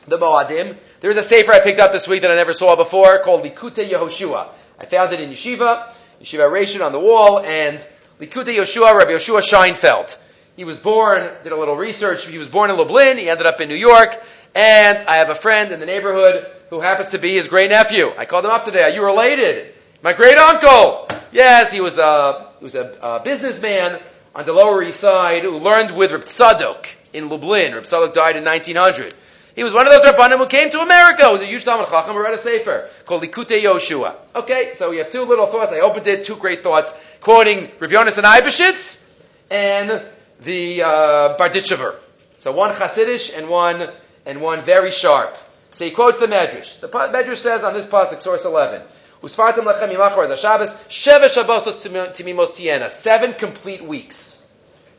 the 0.06 0.16
Moadim. 0.16 0.76
There's 1.00 1.16
a 1.16 1.22
sefer 1.22 1.52
I 1.52 1.60
picked 1.60 1.78
up 1.78 1.92
this 1.92 2.08
week 2.08 2.22
that 2.22 2.30
I 2.32 2.34
never 2.34 2.52
saw 2.52 2.74
before 2.74 3.20
called 3.22 3.44
Likute 3.44 3.88
Yehoshua. 3.88 4.48
I 4.80 4.84
found 4.84 5.12
it 5.12 5.20
in 5.20 5.30
Yeshiva, 5.30 5.92
Yeshiva 6.20 6.50
Rishon 6.50 6.84
on 6.84 6.90
the 6.90 6.98
wall, 6.98 7.38
and 7.38 7.78
Likute 8.20 8.46
Yehoshua, 8.46 8.98
Rabbi 8.98 9.12
Yehoshua 9.12 9.40
Scheinfeld. 9.40 10.16
He 10.56 10.64
was 10.64 10.80
born, 10.80 11.30
did 11.44 11.52
a 11.52 11.56
little 11.56 11.76
research, 11.76 12.26
he 12.26 12.36
was 12.36 12.48
born 12.48 12.70
in 12.70 12.76
Lublin, 12.76 13.16
he 13.16 13.30
ended 13.30 13.46
up 13.46 13.60
in 13.60 13.68
New 13.68 13.76
York, 13.76 14.20
and 14.56 14.98
I 15.06 15.18
have 15.18 15.30
a 15.30 15.36
friend 15.36 15.70
in 15.70 15.78
the 15.78 15.86
neighborhood 15.86 16.44
who 16.70 16.80
happens 16.80 17.10
to 17.10 17.18
be 17.18 17.34
his 17.34 17.46
great 17.46 17.70
nephew. 17.70 18.10
I 18.18 18.24
called 18.24 18.44
him 18.44 18.50
up 18.50 18.64
today. 18.64 18.82
Are 18.82 18.90
you 18.90 19.04
related? 19.04 19.72
My 20.02 20.12
great 20.14 20.36
uncle! 20.36 21.06
Yes, 21.30 21.70
he 21.70 21.80
was 21.80 21.98
a, 21.98 22.50
he 22.58 22.64
was 22.64 22.74
a, 22.74 22.98
a 23.00 23.20
businessman 23.20 24.00
on 24.34 24.44
the 24.46 24.52
Lower 24.52 24.82
East 24.82 24.98
Side 24.98 25.42
who 25.42 25.58
learned 25.58 25.96
with 25.96 26.10
Reb 26.10 26.24
Tzadok 26.24 26.86
in 27.12 27.28
Lublin. 27.28 27.72
Reb 27.72 27.84
Tzadok 27.84 28.14
died 28.14 28.36
in 28.36 28.44
1900. 28.44 29.14
He 29.58 29.64
was 29.64 29.72
one 29.72 29.88
of 29.88 29.92
those 29.92 30.04
Rabbanim 30.04 30.38
who 30.38 30.46
came 30.46 30.70
to 30.70 30.78
America. 30.78 31.26
He 31.26 31.32
was 31.32 31.42
a 31.42 31.46
huge 31.46 31.64
Talmud 31.64 31.88
Chacham 31.88 32.14
who 32.14 32.22
read 32.22 32.32
a 32.32 32.38
sefer 32.38 32.88
called 33.04 33.24
Likute 33.24 33.60
Yoshua. 33.60 34.14
Okay, 34.36 34.74
so 34.76 34.88
we 34.90 34.98
have 34.98 35.10
two 35.10 35.24
little 35.24 35.48
thoughts. 35.48 35.72
I 35.72 35.80
opened 35.80 36.06
it, 36.06 36.22
two 36.22 36.36
great 36.36 36.62
thoughts, 36.62 36.96
quoting 37.20 37.68
Rav 37.80 37.90
Yonasan 37.90 38.22
Eibeshitz 38.22 39.04
and 39.50 40.06
the 40.42 40.82
uh. 40.84 41.96
So 42.38 42.52
one 42.52 42.70
Hasidish 42.70 43.36
and 43.36 43.48
one 43.48 43.90
and 44.24 44.40
one 44.40 44.60
very 44.60 44.92
sharp. 44.92 45.36
So 45.72 45.84
he 45.86 45.90
quotes 45.90 46.20
the 46.20 46.28
Medrash. 46.28 46.78
The 46.78 46.86
Medrash 46.86 47.38
says 47.38 47.64
on 47.64 47.74
this 47.74 47.88
pasuk, 47.88 48.20
source 48.20 48.44
eleven. 48.44 48.82
Usfartim 49.24 49.64
lechem 49.64 49.92
yimachor 49.92 50.28
the 50.28 50.36
Shabbos 50.36 50.72
sheva 50.88 51.26
shabbosos 51.26 51.84
timimos 52.14 52.50
siena 52.50 52.88
seven 52.88 53.34
complete 53.34 53.84
weeks. 53.84 54.48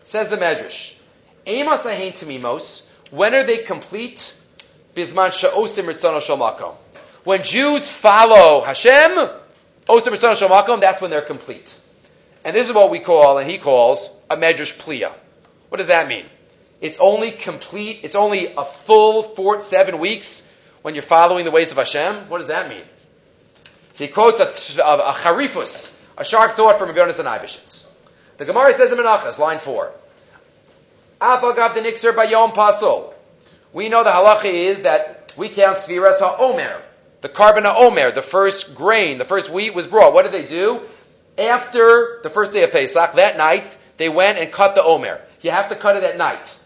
Says 0.03 0.30
the 0.30 0.36
Medrash. 0.36 0.99
Amos 1.45 1.86
ahein 1.86 2.12
timimos. 2.12 2.89
When 3.12 3.34
are 3.34 3.45
they 3.45 3.60
complete? 3.60 4.36
Bisman 4.95 5.31
sha'osim 5.31 5.85
ritzono 5.85 6.21
shal 6.21 6.77
When 7.23 7.43
Jews 7.43 7.89
follow 7.89 8.61
Hashem, 8.61 9.11
osim 9.87 10.13
ritzono 10.13 10.35
shal 10.35 10.79
that's 10.79 11.01
when 11.01 11.11
they're 11.11 11.21
complete. 11.21 11.73
And 12.43 12.55
this 12.55 12.67
is 12.67 12.73
what 12.73 12.89
we 12.89 12.99
call, 12.99 13.37
and 13.37 13.49
he 13.49 13.57
calls, 13.57 14.09
a 14.29 14.37
medrash 14.37 14.77
pliya. 14.77 15.11
What 15.69 15.77
does 15.77 15.87
that 15.87 16.07
mean? 16.07 16.25
It's 16.81 16.97
only 16.99 17.31
complete, 17.31 17.99
it's 18.03 18.15
only 18.15 18.53
a 18.55 18.63
full 18.63 19.21
four, 19.23 19.61
seven 19.61 19.99
weeks 19.99 20.53
when 20.81 20.95
you're 20.95 21.01
following 21.01 21.45
the 21.45 21.51
ways 21.51 21.71
of 21.71 21.77
Hashem. 21.77 22.29
What 22.29 22.37
does 22.37 22.47
that 22.47 22.69
mean? 22.69 22.83
So 23.93 24.05
he 24.05 24.11
quotes 24.11 24.39
a, 24.39 24.81
a, 24.81 25.09
a 25.09 25.13
a 26.17 26.25
sharp 26.25 26.51
thought 26.53 26.77
from 26.77 26.89
Rabbi 26.89 27.01
and 27.01 27.27
Eibeshitz. 27.27 27.89
The 28.37 28.45
Gemara 28.45 28.73
says 28.73 28.91
in 28.91 28.97
Menachas, 28.97 29.37
line 29.37 29.59
four. 29.59 29.91
Afagav 31.19 31.73
the 31.75 31.81
Nixer 31.81 32.13
Bayom 32.13 32.53
Pasul. 32.53 33.13
We 33.74 33.89
know 33.89 34.03
the 34.03 34.09
halacha 34.09 34.45
is 34.45 34.82
that 34.84 35.34
we 35.38 35.49
count 35.49 35.78
Sviras 35.78 36.20
HaOmer. 36.20 36.82
The 37.22 37.30
carbon 37.30 37.65
HaOmer, 37.65 38.13
the 38.13 38.22
first 38.22 38.76
grain, 38.76 39.17
the 39.17 39.26
first 39.26 39.49
wheat 39.49 39.74
was 39.74 39.88
brought. 39.88 40.13
What 40.13 40.24
did 40.24 40.32
they 40.32 40.45
do? 40.45 40.82
After 41.38 42.20
the 42.24 42.30
first 42.30 42.53
day 42.53 42.63
of 42.63 42.72
Pesach, 42.72 43.13
that 43.13 43.38
night, 43.38 43.65
they 43.97 44.09
went 44.09 44.38
and 44.38 44.51
cut 44.51 44.76
the 44.76 44.84
Omer. 44.84 45.22
You 45.41 45.51
have 45.51 45.70
to 45.70 45.76
cut 45.76 45.95
it 45.97 46.03
at 46.03 46.17
night. 46.17 46.57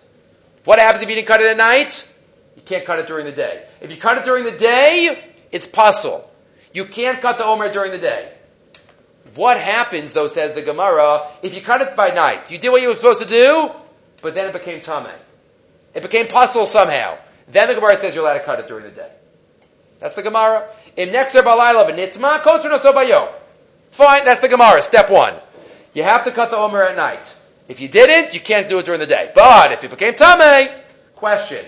What 0.66 0.80
happens 0.80 1.04
if 1.04 1.10
you 1.10 1.16
didn't 1.16 1.28
cut 1.28 1.42
it 1.42 1.48
at 1.48 1.58
night? 1.58 2.10
You 2.56 2.62
can't 2.62 2.86
cut 2.86 3.00
it 3.00 3.08
during 3.08 3.26
the 3.26 3.32
day. 3.32 3.66
If 3.82 3.92
you 3.92 3.98
cut 3.98 4.18
it 4.18 4.26
during 4.26 4.46
the 4.46 4.52
day, 4.52 5.24
it's 5.52 5.68
puzzle. 5.68 6.30
You 6.74 6.86
can't 6.86 7.20
cut 7.20 7.38
the 7.38 7.46
Omer 7.46 7.72
during 7.72 7.92
the 7.92 7.98
day. 7.98 8.32
What 9.36 9.58
happens, 9.60 10.14
though, 10.14 10.28
says 10.28 10.54
the 10.54 10.62
Gemara, 10.62 11.28
if 11.42 11.56
you 11.56 11.62
cut 11.62 11.82
it 11.82 11.96
by 11.96 12.10
night? 12.10 12.52
You 12.52 12.60
did 12.60 12.70
what 12.70 12.82
you 12.82 12.90
were 12.90 12.96
supposed 12.96 13.22
to 13.22 13.28
do, 13.28 13.72
but 14.22 14.36
then 14.36 14.48
it 14.48 14.54
became 14.54 14.82
Tameh. 14.82 15.12
It 15.94 16.02
became 16.02 16.28
puzzle 16.28 16.66
somehow. 16.66 17.18
Then 17.48 17.68
the 17.68 17.76
Gemara 17.76 17.98
says 17.98 18.16
you're 18.16 18.24
allowed 18.24 18.40
to 18.40 18.44
cut 18.44 18.60
it 18.60 18.68
during 18.68 18.86
the 18.86 18.92
day. 18.92 19.12
That's 20.00 20.16
the 20.16 20.22
Gemara. 20.22 20.68
In 20.98 21.10
Nexer 21.10 21.44
Balayla 21.44 21.90
v'nitma 21.90 22.40
kosr 22.40 23.34
Fine, 23.92 24.26
that's 24.26 24.42
the 24.42 24.48
Gemara. 24.48 24.82
Step 24.82 25.10
one. 25.10 25.34
You 25.94 26.04
have 26.04 26.24
to 26.24 26.32
cut 26.32 26.50
the 26.50 26.58
Omer 26.58 26.84
at 26.84 26.96
night. 26.96 27.22
If 27.68 27.80
you 27.80 27.88
didn't, 27.88 28.34
you 28.34 28.40
can't 28.40 28.68
do 28.68 28.80
it 28.80 28.86
during 28.86 29.00
the 29.00 29.06
day. 29.06 29.32
But 29.34 29.72
if 29.72 29.84
it 29.84 29.92
became 29.92 30.16
Tameh, 30.16 30.82
question. 31.16 31.64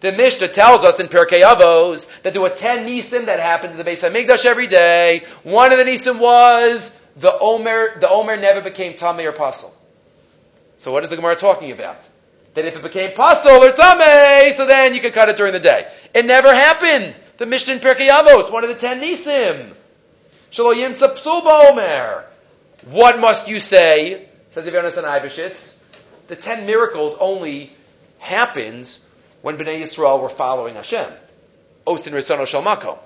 The 0.00 0.12
Mishnah 0.12 0.48
tells 0.48 0.84
us 0.84 1.00
in 1.00 1.06
Pirkei 1.06 1.42
Avos 1.42 2.10
that 2.22 2.32
there 2.32 2.42
were 2.42 2.50
ten 2.50 2.86
nisim 2.86 3.26
that 3.26 3.40
happened 3.40 3.72
in 3.72 3.78
the 3.78 3.84
base 3.84 4.02
of 4.02 4.12
Migdash 4.12 4.44
every 4.44 4.66
day. 4.66 5.22
One 5.42 5.72
of 5.72 5.78
the 5.78 5.84
nisim 5.84 6.18
was 6.18 7.00
the 7.16 7.36
Omer, 7.38 7.98
the 8.00 8.08
Omer 8.08 8.36
never 8.36 8.60
became 8.60 8.94
Tameh 8.94 9.24
or 9.24 9.32
Pasul. 9.32 9.72
So 10.78 10.92
what 10.92 11.04
is 11.04 11.10
the 11.10 11.16
Gemara 11.16 11.36
talking 11.36 11.70
about? 11.70 12.02
That 12.54 12.66
if 12.66 12.76
it 12.76 12.82
became 12.82 13.12
pasul 13.12 13.64
or 13.64 13.72
tame, 13.72 14.52
so 14.52 14.66
then 14.66 14.94
you 14.94 15.00
could 15.00 15.14
cut 15.14 15.28
it 15.28 15.36
during 15.36 15.52
the 15.52 15.60
day. 15.60 15.90
It 16.14 16.26
never 16.26 16.54
happened. 16.54 17.14
The 17.38 17.46
Mishnah 17.46 17.74
in 17.74 17.80
Pirkei 17.80 18.08
Avos, 18.08 18.52
one 18.52 18.62
of 18.62 18.68
the 18.68 18.76
ten 18.76 19.00
nisim. 19.00 19.72
Shaloyim 20.50 20.90
sapsul 20.90 21.46
omer. 21.70 22.26
What 22.84 23.18
must 23.18 23.48
you 23.48 23.58
say? 23.58 24.28
Says 24.50 24.66
Yonasan 24.66 25.04
Eibeshitz. 25.04 25.82
The 26.28 26.36
ten 26.36 26.66
miracles 26.66 27.16
only 27.18 27.72
happens 28.18 29.06
when 29.40 29.56
Bnei 29.56 29.82
Yisrael 29.82 30.20
were 30.20 30.28
following 30.28 30.74
Hashem. 30.74 31.10
Osin 31.86 32.12
Risono 32.12 32.42
Shalmako. 32.42 32.98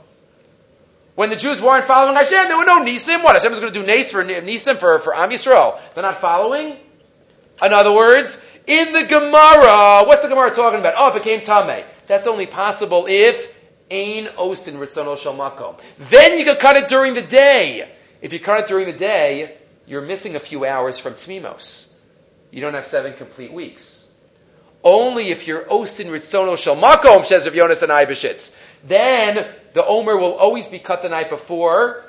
When 1.14 1.30
the 1.30 1.36
Jews 1.36 1.62
weren't 1.62 1.86
following 1.86 2.14
Hashem, 2.14 2.48
there 2.48 2.58
were 2.58 2.64
no 2.64 2.84
nisim. 2.84 3.22
What 3.22 3.34
Hashem 3.34 3.50
was 3.50 3.60
going 3.60 3.72
to 3.72 3.80
do 3.80 3.86
nes 3.86 4.12
for 4.12 4.24
nisim 4.24 4.76
for 4.76 4.98
for 4.98 5.16
Am 5.16 5.30
Yisrael? 5.30 5.80
They're 5.94 6.02
not 6.02 6.20
following. 6.20 6.76
In 7.62 7.72
other 7.72 7.92
words, 7.92 8.42
in 8.66 8.92
the 8.92 9.04
Gemara, 9.04 10.04
what's 10.06 10.22
the 10.22 10.28
Gemara 10.28 10.54
talking 10.54 10.80
about? 10.80 10.94
Oh, 10.96 11.08
it 11.10 11.22
became 11.22 11.40
Tameh. 11.40 11.84
That's 12.06 12.26
only 12.26 12.46
possible 12.46 13.06
if 13.08 13.54
Ain 13.90 14.26
Osin 14.26 14.74
Ritzono 14.74 15.16
Shalmakom. 15.16 15.78
Then 15.98 16.38
you 16.38 16.44
can 16.44 16.56
cut 16.56 16.76
it 16.76 16.88
during 16.88 17.14
the 17.14 17.22
day. 17.22 17.88
If 18.20 18.32
you 18.32 18.40
cut 18.40 18.60
it 18.60 18.68
during 18.68 18.86
the 18.86 18.98
day, 18.98 19.56
you're 19.86 20.02
missing 20.02 20.36
a 20.36 20.40
few 20.40 20.64
hours 20.64 20.98
from 20.98 21.14
Tmimos. 21.14 21.94
You 22.50 22.60
don't 22.60 22.74
have 22.74 22.86
seven 22.86 23.14
complete 23.14 23.52
weeks. 23.52 24.12
Only 24.82 25.30
if 25.30 25.46
you're 25.46 25.62
Osin 25.64 26.06
Ritzono 26.06 26.56
Shalmakom, 26.56 27.24
says 27.24 27.46
Rav 27.46 27.54
Yonasan 27.54 27.88
Eibeshitz. 27.88 28.56
Then 28.84 29.46
the 29.74 29.84
Omer 29.84 30.16
will 30.16 30.34
always 30.34 30.66
be 30.66 30.78
cut 30.78 31.02
the 31.02 31.08
night 31.08 31.28
before. 31.28 32.04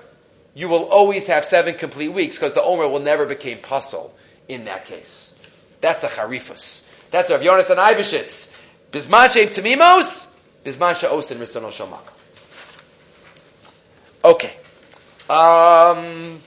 you 0.53 0.69
will 0.69 0.85
always 0.85 1.27
have 1.27 1.45
seven 1.45 1.75
complete 1.75 2.09
weeks 2.09 2.37
because 2.37 2.53
the 2.55 2.63
Omer 2.63 2.87
will 2.87 2.99
never 2.99 3.25
become 3.27 3.59
puzzle 3.59 4.13
in 4.47 4.65
that 4.65 4.85
case. 4.85 5.36
That's 5.81 6.03
a 6.03 6.07
charifus. 6.07 6.89
That's 7.11 7.29
Rav 7.29 7.41
Yonasan 7.41 7.77
Eibeshitz. 7.77 8.55
Bisman 8.91 9.31
she'im 9.31 9.49
tamimos, 9.49 10.35
bisman 10.63 10.95
she'osin 10.95 11.37
risono 11.37 11.71
shalmak. 11.71 12.13
Okay. 14.23 14.53
Um, 15.29 16.39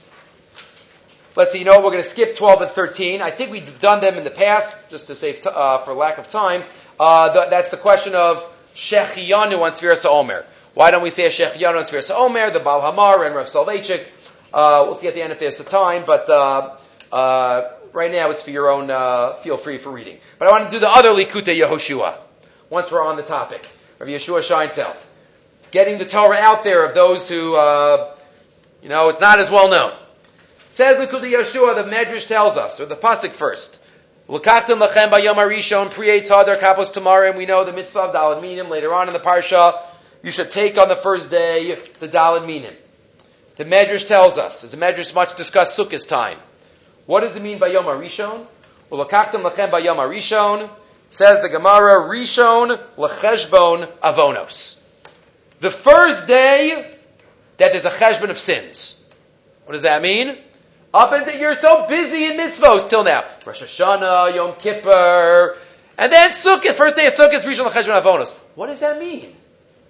let's 1.35 1.51
see, 1.51 1.59
you 1.59 1.65
know, 1.65 1.77
we're 1.81 1.91
going 1.91 2.03
to 2.03 2.09
skip 2.09 2.35
12 2.35 2.61
and 2.63 2.71
13. 2.71 3.21
I 3.21 3.29
think 3.29 3.51
we've 3.51 3.79
done 3.79 4.01
them 4.01 4.15
in 4.15 4.23
the 4.23 4.31
past, 4.31 4.89
just 4.89 5.07
to 5.07 5.15
save, 5.15 5.41
t- 5.41 5.49
uh, 5.53 5.79
for 5.79 5.93
lack 5.93 6.17
of 6.17 6.27
time. 6.27 6.63
Uh, 6.99 7.29
the, 7.31 7.49
that's 7.49 7.69
the 7.69 7.77
question 7.77 8.15
of 8.15 8.45
Shechiyanu 8.73 9.61
on 9.61 9.71
Svirasa 9.71 10.07
Omer. 10.07 10.45
Why 10.73 10.91
don't 10.91 11.03
we 11.03 11.11
say 11.11 11.25
a 11.25 11.29
Shechiyanu 11.29 11.77
on 11.77 11.83
Svirasa 11.83 12.15
Omer, 12.15 12.51
the 12.51 12.59
Baal 12.59 12.81
HaMaor, 12.81 13.25
and 13.25 13.35
Rav 13.35 13.45
Soloveitchik? 13.45 14.03
Uh, 14.53 14.83
we'll 14.85 14.95
see 14.95 15.07
at 15.07 15.13
the 15.13 15.21
end 15.21 15.31
if 15.31 15.39
there's 15.39 15.59
a 15.59 15.63
time, 15.63 16.03
but, 16.05 16.29
uh, 16.29 16.75
uh, 17.11 17.69
right 17.93 18.11
now 18.11 18.29
it's 18.29 18.41
for 18.41 18.51
your 18.51 18.69
own, 18.69 18.89
uh, 18.89 19.35
feel 19.35 19.57
free 19.57 19.77
for 19.77 19.91
reading. 19.91 20.17
But 20.39 20.47
I 20.47 20.51
want 20.51 20.65
to 20.65 20.71
do 20.71 20.79
the 20.79 20.89
other 20.89 21.09
Likute 21.09 21.57
Yehoshua, 21.57 22.15
once 22.69 22.91
we're 22.91 23.05
on 23.05 23.17
the 23.17 23.23
topic, 23.23 23.67
of 23.99 24.07
Yeshua 24.07 24.41
Scheinfeld. 24.41 25.03
Getting 25.71 25.97
the 25.97 26.05
Torah 26.05 26.37
out 26.37 26.63
there 26.63 26.85
of 26.85 26.93
those 26.93 27.29
who, 27.29 27.55
uh, 27.55 28.15
you 28.81 28.89
know, 28.89 29.09
it's 29.09 29.21
not 29.21 29.39
as 29.39 29.49
well 29.49 29.69
known. 29.69 29.93
Says 30.69 30.97
Likute 30.97 31.31
Yeshua, 31.31 31.75
the 31.75 31.89
Medrash 31.89 32.27
tells 32.27 32.57
us, 32.57 32.79
or 32.79 32.85
the 32.85 32.95
Pasuk 32.95 33.31
first. 33.31 33.79
L'katan 34.27 34.79
lachem 34.79 35.09
bayom 35.09 35.35
harishon 35.35 35.89
priyetz 35.89 36.29
hadar 36.29 36.57
kapos 36.57 36.93
tomorrow, 36.93 37.29
and 37.29 37.37
we 37.37 37.45
know 37.45 37.65
the 37.65 37.73
mitzvah 37.73 37.99
of 38.01 38.15
dalad 38.15 38.41
minim 38.41 38.69
later 38.69 38.93
on 38.93 39.07
in 39.07 39.13
the 39.13 39.19
parsha. 39.19 39.83
You 40.23 40.31
should 40.31 40.51
take 40.51 40.77
on 40.77 40.87
the 40.87 40.95
first 40.95 41.29
day 41.29 41.75
the 41.99 42.07
dalad 42.07 42.45
minim. 42.45 42.73
The 43.57 43.65
Medrash 43.65 44.07
tells 44.07 44.37
us, 44.37 44.63
as 44.63 44.71
the 44.71 44.77
Medrash 44.77 45.13
much 45.13 45.35
discussed 45.35 45.77
Sukkot 45.77 46.07
time. 46.07 46.39
What 47.11 47.23
does 47.23 47.35
it 47.35 47.41
mean 47.41 47.59
by 47.59 47.67
Yom 47.67 47.83
HaRishon? 47.83 48.47
Ulakachtem 48.89 49.43
lachem 49.43 49.69
by 49.69 49.79
Yom 49.79 49.97
HaRishon, 49.97 50.69
says 51.09 51.41
the 51.41 51.49
Gemara, 51.49 52.07
Rishon 52.07 52.81
lecheshbon 52.95 53.91
avonos. 53.97 54.81
The 55.59 55.71
first 55.71 56.25
day 56.25 56.89
that 57.57 57.73
there's 57.73 57.83
a 57.83 57.89
cheshbon 57.89 58.29
of 58.29 58.39
sins. 58.39 59.05
What 59.65 59.73
does 59.73 59.81
that 59.81 60.01
mean? 60.01 60.37
Up 60.93 61.11
until 61.11 61.37
you're 61.37 61.55
so 61.55 61.85
busy 61.85 62.27
in 62.27 62.37
mitzvos 62.37 62.89
till 62.89 63.03
now. 63.03 63.25
Rosh 63.45 63.61
Hashanah, 63.61 64.33
Yom 64.33 64.55
Kippur, 64.55 65.57
and 65.97 66.13
then 66.13 66.29
Sukkot, 66.29 66.75
first 66.75 66.95
day 66.95 67.07
of 67.07 67.11
Sukkot 67.11 67.33
is 67.33 67.43
Rishon 67.43 67.69
lecheshbon 67.69 68.01
avonos. 68.01 68.33
What 68.55 68.67
does 68.67 68.79
that 68.79 69.01
mean? 69.01 69.35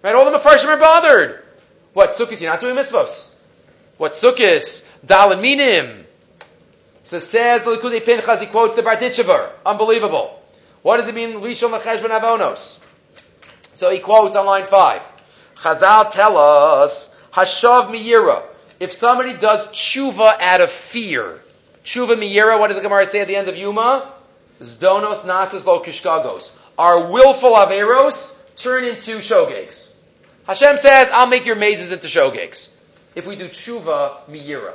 Right? 0.02 0.16
All 0.16 0.26
the 0.26 0.36
Mepharshim 0.36 0.70
are 0.70 0.78
bothered. 0.78 1.44
What, 1.94 2.14
Sukkot, 2.14 2.42
you're 2.42 2.50
not 2.50 2.62
doing 2.62 2.76
mitzvos. 2.76 3.36
What, 3.98 4.14
Sukkot, 4.14 5.06
Dalin 5.06 5.40
Minim. 5.40 6.01
So 7.04 7.20
says 7.20 7.64
the 7.64 7.72
Likudei 7.72 8.04
Pinchas, 8.06 8.40
he 8.40 8.48
quotes 8.48 8.76
the 8.76 8.84
Barditchever. 8.84 9.52
Unbelievable. 9.66 10.40
What 10.82 10.98
does 10.98 11.08
it 11.08 11.16
mean, 11.16 11.42
Rishon 11.42 11.78
lecheshbon 11.78 12.10
avonos? 12.10 12.86
So 13.76 13.90
he 13.90 14.00
quotes 14.00 14.36
on 14.36 14.46
line 14.46 14.66
five. 14.66 15.02
Chazal 15.56 16.12
tell 16.12 16.38
us, 16.38 17.16
Hashav 17.34 17.90
miyira. 17.90 18.44
If 18.80 18.94
somebody 18.94 19.36
does 19.36 19.68
tshuva 19.68 20.40
out 20.40 20.62
of 20.62 20.72
fear, 20.72 21.40
tshuva 21.84 22.18
miyira, 22.18 22.60
what 22.60 22.68
does 22.68 22.78
the 22.78 22.84
Gemara 22.84 23.06
say 23.06 23.22
at 23.22 23.28
the 23.28 23.36
end 23.36 23.48
of 23.48 23.56
Yuma? 23.56 24.12
Zdonos 24.60 25.22
nasas 25.24 25.66
lo 25.66 25.84
kishkagos. 25.84 26.58
Our 26.78 27.12
willful 27.12 27.56
averos 27.56 28.40
turn 28.56 28.86
into 28.86 29.18
shogegs. 29.18 29.96
Hashem 30.48 30.78
says, 30.78 31.10
I'll 31.12 31.28
make 31.28 31.46
your 31.46 31.56
mazes 31.56 31.92
into 31.92 32.08
shogegs. 32.08 32.76
If 33.14 33.28
we 33.28 33.36
do 33.36 33.48
tshuva 33.48 34.28
miyira. 34.30 34.74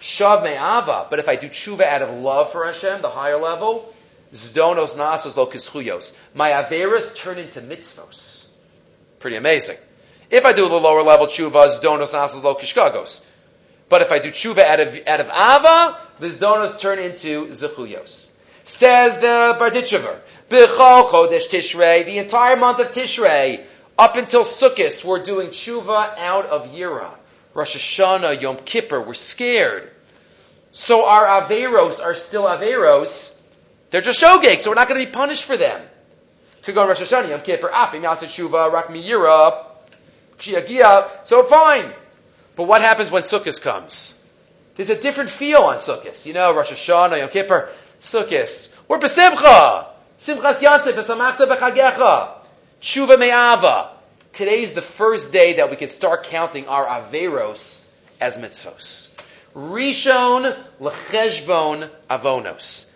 Shav 0.00 0.42
me'ava. 0.42 1.06
But 1.08 1.18
if 1.18 1.28
I 1.28 1.36
do 1.36 1.48
tshuva 1.48 1.82
out 1.82 2.02
of 2.02 2.10
love 2.10 2.52
for 2.52 2.66
Hashem, 2.66 3.02
the 3.02 3.10
higher 3.10 3.38
level, 3.38 3.92
zdonos 4.32 4.96
nasos 4.96 5.36
lo 5.36 5.46
kischuyos. 5.46 6.16
My 6.34 6.50
averos 6.50 7.16
turn 7.16 7.38
into 7.38 7.60
mitzvos. 7.60 8.48
Pretty 9.18 9.36
amazing. 9.36 9.78
If 10.30 10.44
I 10.44 10.52
do 10.52 10.68
the 10.68 10.80
lower 10.80 11.02
level 11.02 11.26
tshuva, 11.26 11.68
zdonos 11.68 12.12
nasos 12.12 12.42
lo 12.42 12.54
kishkagos. 12.54 13.24
But 13.88 14.02
if 14.02 14.12
I 14.12 14.18
do 14.18 14.30
tshuva 14.30 14.58
out 14.58 14.80
of, 14.80 15.00
out 15.06 15.20
of 15.20 15.28
ava, 15.28 15.98
the 16.18 16.26
zdonos 16.28 16.78
turn 16.80 16.98
into 16.98 17.46
zechuyos. 17.48 18.32
Says 18.64 19.20
the 19.20 19.56
Barditchever, 19.60 20.18
B'chol 20.50 21.08
chodesh 21.10 21.48
Tishrei, 21.48 22.04
the 22.04 22.18
entire 22.18 22.56
month 22.56 22.80
of 22.80 22.88
Tishrei, 22.88 23.64
up 23.96 24.16
until 24.16 24.44
Sukkot, 24.44 25.04
we're 25.04 25.22
doing 25.22 25.48
tshuva 25.48 26.18
out 26.18 26.46
of 26.46 26.70
Yira. 26.72 27.10
Rosh 27.56 27.74
Hashanah, 27.74 28.42
Yom 28.42 28.58
Kippur, 28.58 29.00
we're 29.00 29.14
scared. 29.14 29.90
So 30.72 31.06
our 31.06 31.24
Averos 31.24 32.04
are 32.04 32.14
still 32.14 32.42
Averos. 32.42 33.40
They're 33.88 34.02
just 34.02 34.22
shogeg, 34.22 34.60
so 34.60 34.70
we're 34.70 34.74
not 34.74 34.88
going 34.88 35.00
to 35.00 35.06
be 35.06 35.10
punished 35.10 35.44
for 35.44 35.56
them. 35.56 35.80
Could 36.64 36.74
go 36.74 36.86
Rosh 36.86 37.00
Hashanah, 37.00 37.30
Yom 37.30 37.40
Kippur, 37.40 37.70
ah, 37.72 37.86
Afim, 37.86 38.02
Yasset 38.02 38.28
Tshuva, 38.28 38.70
Rak 38.70 38.88
Miyira, 38.88 39.64
Chiagia, 40.38 41.08
so 41.24 41.44
fine. 41.44 41.90
But 42.56 42.64
what 42.64 42.82
happens 42.82 43.10
when 43.10 43.22
Sukkot 43.22 43.62
comes? 43.62 44.22
There's 44.74 44.90
a 44.90 45.00
different 45.00 45.30
feel 45.30 45.62
on 45.62 45.78
Sukkot. 45.78 46.26
You 46.26 46.34
know, 46.34 46.54
Rosh 46.54 46.70
Hashanah, 46.70 47.20
Yom 47.20 47.30
Kippur, 47.30 47.70
Sukkot. 48.02 48.76
We're 48.86 48.98
Besimcha. 48.98 49.86
Simchas 50.18 50.56
Yantif, 50.56 50.92
Esamachta 50.92 51.46
Bechagecha. 51.48 52.34
Tshuva 52.82 53.18
Me'ava. 53.18 53.95
Today's 54.36 54.74
the 54.74 54.82
first 54.82 55.32
day 55.32 55.54
that 55.54 55.70
we 55.70 55.76
can 55.76 55.88
start 55.88 56.24
counting 56.24 56.68
our 56.68 56.84
Averos 56.84 57.88
as 58.20 58.36
mitzvos. 58.36 59.14
Rishon 59.54 60.54
Lecheshbon 60.78 61.88
Avonos. 62.10 62.92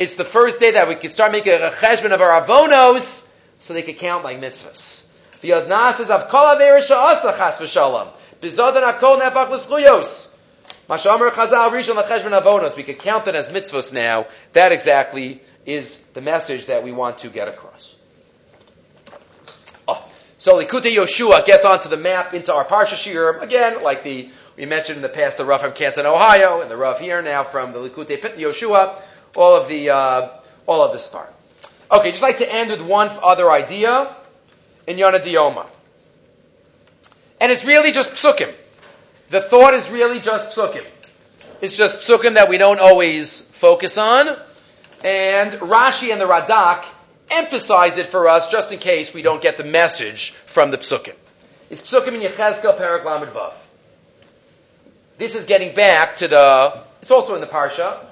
It's 0.00 0.16
the 0.16 0.24
first 0.24 0.58
day 0.58 0.72
that 0.72 0.88
we 0.88 0.96
can 0.96 1.10
start 1.10 1.30
making 1.30 1.52
a 1.52 1.70
cheshbon 1.70 2.10
of 2.10 2.20
our 2.20 2.42
Avonos 2.42 3.32
so 3.60 3.72
they 3.72 3.82
can 3.82 3.94
count 3.94 4.24
like 4.24 4.40
mitzvos. 4.40 5.08
The 5.42 5.50
Azna 5.50 5.94
says, 5.94 6.10
Av 6.10 6.28
kol 6.28 6.56
Averos 6.56 6.90
Sha'asa 6.90 7.36
Chas 7.36 7.60
V'Shalom. 7.60 8.08
Bizodan 8.42 8.82
HaKol 8.82 9.20
Nefach 9.20 9.48
L'Schuyos. 9.48 10.36
Mashamer 10.88 11.30
Chazal 11.30 11.70
Rishon 11.70 12.02
Lecheshbon 12.02 12.36
Avonos. 12.42 12.74
We 12.74 12.82
can 12.82 12.96
count 12.96 13.28
it 13.28 13.36
as 13.36 13.50
mitzvos 13.50 13.92
now. 13.92 14.26
That 14.54 14.72
exactly 14.72 15.40
is 15.64 16.04
the 16.14 16.20
message 16.20 16.66
that 16.66 16.82
we 16.82 16.90
want 16.90 17.20
to 17.20 17.28
get 17.28 17.46
across. 17.46 17.99
So 20.40 20.58
Likute 20.58 20.86
Yoshua 20.86 21.44
gets 21.44 21.66
onto 21.66 21.90
the 21.90 21.98
map 21.98 22.32
into 22.32 22.54
our 22.54 22.64
Parsha 22.64 22.96
Shir, 22.96 23.40
again, 23.40 23.82
like 23.82 24.04
the, 24.04 24.30
we 24.56 24.64
mentioned 24.64 24.96
in 24.96 25.02
the 25.02 25.10
past, 25.10 25.36
the 25.36 25.44
Rav 25.44 25.60
from 25.60 25.74
Canton, 25.74 26.06
Ohio, 26.06 26.62
and 26.62 26.70
the 26.70 26.78
Rav 26.78 26.98
here 26.98 27.20
now 27.20 27.44
from 27.44 27.72
the 27.72 27.78
Likute 27.78 28.38
Yoshua, 28.38 28.98
all 29.36 29.54
of 29.54 29.68
the, 29.68 29.90
uh, 29.90 30.30
all 30.66 30.82
of 30.82 30.92
the 30.92 30.98
start. 30.98 31.30
Okay, 31.92 32.10
just 32.10 32.22
like 32.22 32.38
to 32.38 32.50
end 32.50 32.70
with 32.70 32.80
one 32.80 33.10
other 33.22 33.50
idea 33.50 34.16
in 34.86 34.96
Yonah 34.96 35.18
Dioma. 35.18 35.66
And 37.38 37.52
it's 37.52 37.66
really 37.66 37.92
just 37.92 38.12
psukim. 38.12 38.50
The 39.28 39.42
thought 39.42 39.74
is 39.74 39.90
really 39.90 40.20
just 40.20 40.56
psukim. 40.56 40.86
It's 41.60 41.76
just 41.76 42.08
psukim 42.08 42.36
that 42.36 42.48
we 42.48 42.56
don't 42.56 42.80
always 42.80 43.42
focus 43.42 43.98
on. 43.98 44.38
And 45.04 45.52
Rashi 45.52 46.12
and 46.12 46.18
the 46.18 46.24
Radak 46.24 46.86
emphasize 47.30 47.98
it 47.98 48.06
for 48.06 48.28
us 48.28 48.50
just 48.50 48.72
in 48.72 48.78
case 48.78 49.14
we 49.14 49.22
don't 49.22 49.42
get 49.42 49.56
the 49.56 49.64
message 49.64 50.30
from 50.30 50.70
the 50.70 50.78
psukim. 50.78 51.14
It's 51.70 51.82
psukim 51.90 52.14
in 52.14 52.20
Yechezkel 52.20 52.76
Perak 52.76 53.04
Vav. 53.04 53.54
This 55.18 55.34
is 55.34 55.46
getting 55.46 55.74
back 55.74 56.16
to 56.16 56.28
the, 56.28 56.82
it's 57.02 57.10
also 57.10 57.34
in 57.34 57.40
the 57.40 57.46
Parsha, 57.46 58.04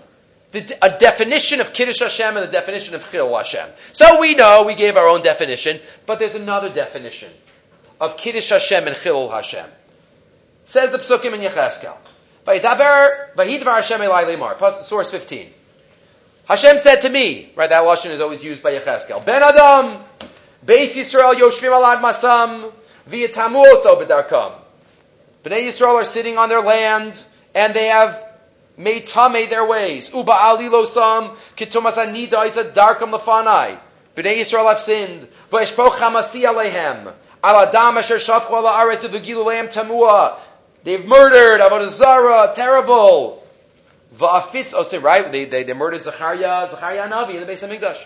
the, 0.53 0.79
a 0.83 0.99
definition 0.99 1.61
of 1.61 1.73
Kiddush 1.73 2.01
Hashem 2.01 2.37
and 2.37 2.47
the 2.47 2.53
definition 2.53 2.95
of 2.95 3.11
Chil 3.11 3.35
Hashem. 3.37 3.69
So 3.93 4.21
we 4.21 4.35
know, 4.35 4.64
we 4.64 4.75
gave 4.75 4.97
our 4.97 5.09
own 5.09 5.23
definition, 5.23 5.81
but 6.07 6.19
there's 6.19 6.35
another 6.35 6.71
definition 6.71 7.31
of 8.01 8.16
Kiddush 8.16 8.51
Hashem 8.51 8.87
and 8.87 8.97
Chil 8.97 9.29
Hashem. 9.29 9.66
Says 10.64 10.91
the 10.91 10.99
Psukim 10.99 11.35
in 11.35 11.41
Yechezkel. 11.41 11.97
Source 14.85 15.11
15. 15.11 15.51
Hashem 16.49 16.78
said 16.78 17.03
to 17.03 17.11
me, 17.11 17.53
right, 17.57 17.68
that 17.68 17.82
lashon 17.84 18.11
is 18.11 18.22
always 18.22 18.42
used 18.42 18.62
by 18.62 18.72
Yechezkel. 18.72 19.22
Ben 19.26 19.42
Adam, 19.42 20.03
Beis 20.64 20.94
Yisrael 20.94 21.34
Yoshvim 21.34 21.70
Alad 21.70 22.01
Masam, 22.01 22.72
V'yatamu 23.11 23.57
also 23.57 24.01
b'darkam. 24.03 24.53
Bnei 25.44 25.68
Yisrael 25.68 25.94
are 25.94 26.05
sitting 26.05 26.38
on 26.38 26.49
their 26.49 26.62
land, 26.62 27.22
and 27.55 27.74
they 27.74 27.88
have 27.88 28.24
made 28.78 29.07
tame 29.07 29.49
their 29.51 29.66
ways. 29.66 30.12
Uba 30.14 30.32
alilosam, 30.32 31.36
kitumas 31.55 31.94
anida 31.94 32.46
isa 32.46 32.64
darkam 32.64 33.12
lefanai. 33.12 33.78
Bnei 34.16 34.38
Yisrael 34.38 34.68
have 34.68 34.80
sinned. 34.80 35.28
V'eshpoch 35.51 35.96
hamasi 35.96 36.44
alehem. 36.44 37.12
Al 37.44 37.57
adam 37.68 37.99
asher 37.99 38.16
shafchu 38.16 38.53
ala 38.53 38.72
aretz 38.72 39.07
v'gilu 39.07 39.44
lehem 39.44 39.70
tamua. 39.70 40.36
They've 40.82 41.05
murdered, 41.05 41.61
avodah 41.61 41.88
zara, 41.88 42.53
terrible. 42.55 43.42
Va'afitz 44.16 44.72
osam, 44.74 45.02
right? 45.02 45.30
They, 45.30 45.44
they, 45.44 45.62
they 45.64 45.74
murdered 45.74 46.02
Zachariah, 46.02 46.68
Zachariah 46.68 47.09
Navi 47.09 47.34
in 47.34 47.40
the 47.40 47.46
base 47.46 47.62
of 47.62 47.70
Mikdash. 47.70 48.04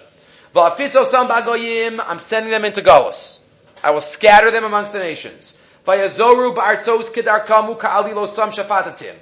Va'afitz 0.55 1.01
osam 1.01 1.29
bagoyim, 1.29 2.05
I'm 2.07 2.19
sending 2.19 2.51
them 2.51 2.65
into 2.65 2.83
Galus. 2.83 3.43
I 3.83 3.91
will 3.91 4.01
scatter 4.01 4.51
them 4.51 4.65
amongst 4.65 4.93
the 4.93 4.99
nations. 4.99 5.59
Vayazoru 5.87 6.55
ba'artzos 6.55 7.13
kedarkamu 7.13 7.79
ka'alilo 7.79 8.29
sam 8.29 8.51
shafatatim. 8.51 9.15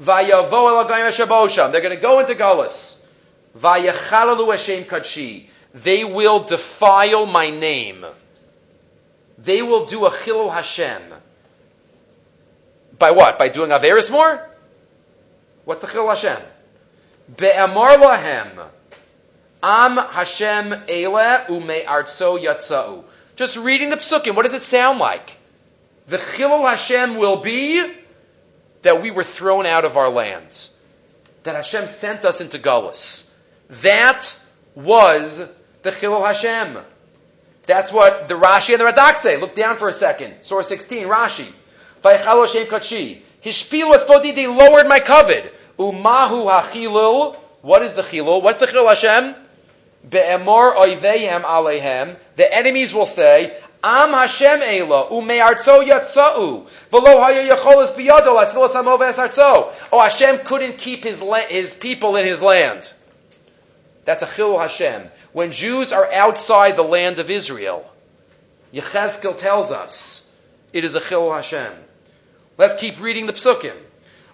Vayavo 0.00 0.50
elagayim 0.50 1.08
asher 1.08 1.70
They're 1.72 1.80
going 1.80 1.96
to 1.96 2.02
go 2.02 2.20
into 2.20 2.34
Gullus. 2.34 3.04
Vayachalalu 3.58 4.50
Hashem 4.50 4.84
kadshi. 4.84 5.46
They 5.72 6.04
will 6.04 6.40
defile 6.44 7.26
my 7.26 7.50
name. 7.50 8.04
They 9.38 9.62
will 9.62 9.86
do 9.86 10.06
a 10.06 10.10
chilul 10.10 10.52
Hashem. 10.52 11.02
By 12.98 13.10
what? 13.10 13.38
By 13.38 13.48
doing 13.48 13.70
Averis 13.70 14.10
more? 14.10 14.45
What's 15.66 15.80
the 15.80 15.88
chilul 15.88 16.08
Hashem? 16.08 16.40
Be'amar 17.36 17.96
lahem. 17.98 18.68
Am 19.60 19.96
Hashem 19.96 20.72
ele 20.88 21.44
ume 21.50 21.84
artso 21.84 22.40
yatzau. 22.40 23.02
Just 23.34 23.56
reading 23.56 23.90
the 23.90 23.96
psukim, 23.96 24.36
what 24.36 24.44
does 24.44 24.54
it 24.54 24.62
sound 24.62 25.00
like? 25.00 25.32
The 26.06 26.18
chilul 26.18 26.62
Hashem 26.70 27.16
will 27.16 27.38
be 27.38 27.84
that 28.82 29.02
we 29.02 29.10
were 29.10 29.24
thrown 29.24 29.66
out 29.66 29.84
of 29.84 29.96
our 29.96 30.08
lands. 30.08 30.70
That 31.42 31.56
Hashem 31.56 31.88
sent 31.88 32.24
us 32.24 32.40
into 32.40 32.60
Gullus. 32.60 33.34
That 33.82 34.22
was 34.76 35.52
the 35.82 35.90
chilul 35.90 36.24
Hashem. 36.24 36.78
That's 37.66 37.90
what 37.90 38.28
the 38.28 38.34
Rashi 38.34 38.70
and 38.70 38.80
the 38.80 38.84
Radak 38.84 39.16
say. 39.16 39.36
Look 39.36 39.56
down 39.56 39.78
for 39.78 39.88
a 39.88 39.92
second. 39.92 40.34
Source 40.42 40.68
16, 40.68 41.08
Rashi. 41.08 41.52
They 44.32 44.46
lowered 44.46 44.88
my 44.88 45.00
covet. 45.00 45.54
Umahu 45.78 46.50
hachilul. 46.50 47.36
What 47.62 47.82
is 47.82 47.94
the 47.94 48.02
chilul? 48.02 48.42
What's 48.42 48.60
the 48.60 48.66
chilul 48.66 48.88
Hashem? 48.88 49.34
Be'emor 50.08 50.76
oivehem 50.76 51.42
alehem. 51.42 52.16
The 52.36 52.54
enemies 52.54 52.94
will 52.94 53.06
say, 53.06 53.56
Am 53.82 54.10
Hashem 54.10 54.62
Ela, 54.62 55.06
ume'artzo 55.06 55.86
yatza'u, 55.86 56.66
v'lo 56.90 57.22
haya 57.22 57.54
yacholas 57.54 57.92
biyado, 57.92 58.34
latzilas 58.36 58.72
hamoves 58.72 59.14
artzo. 59.14 59.72
Oh, 59.92 60.00
Hashem 60.00 60.38
couldn't 60.44 60.78
keep 60.78 61.04
his, 61.04 61.22
his 61.48 61.74
people 61.74 62.16
in 62.16 62.24
his 62.24 62.42
land. 62.42 62.92
That's 64.04 64.22
a 64.22 64.26
chilul 64.26 64.60
Hashem. 64.60 65.08
When 65.32 65.52
Jews 65.52 65.92
are 65.92 66.10
outside 66.12 66.76
the 66.76 66.82
land 66.82 67.18
of 67.18 67.30
Israel, 67.30 67.88
Yechezkel 68.72 69.38
tells 69.38 69.72
us, 69.72 70.32
it 70.72 70.84
is 70.84 70.94
a 70.94 71.00
chilul 71.00 71.34
Hashem. 71.34 71.72
Let's 72.58 72.80
keep 72.80 73.00
reading 73.00 73.26
the 73.26 73.32
psukim. 73.32 73.76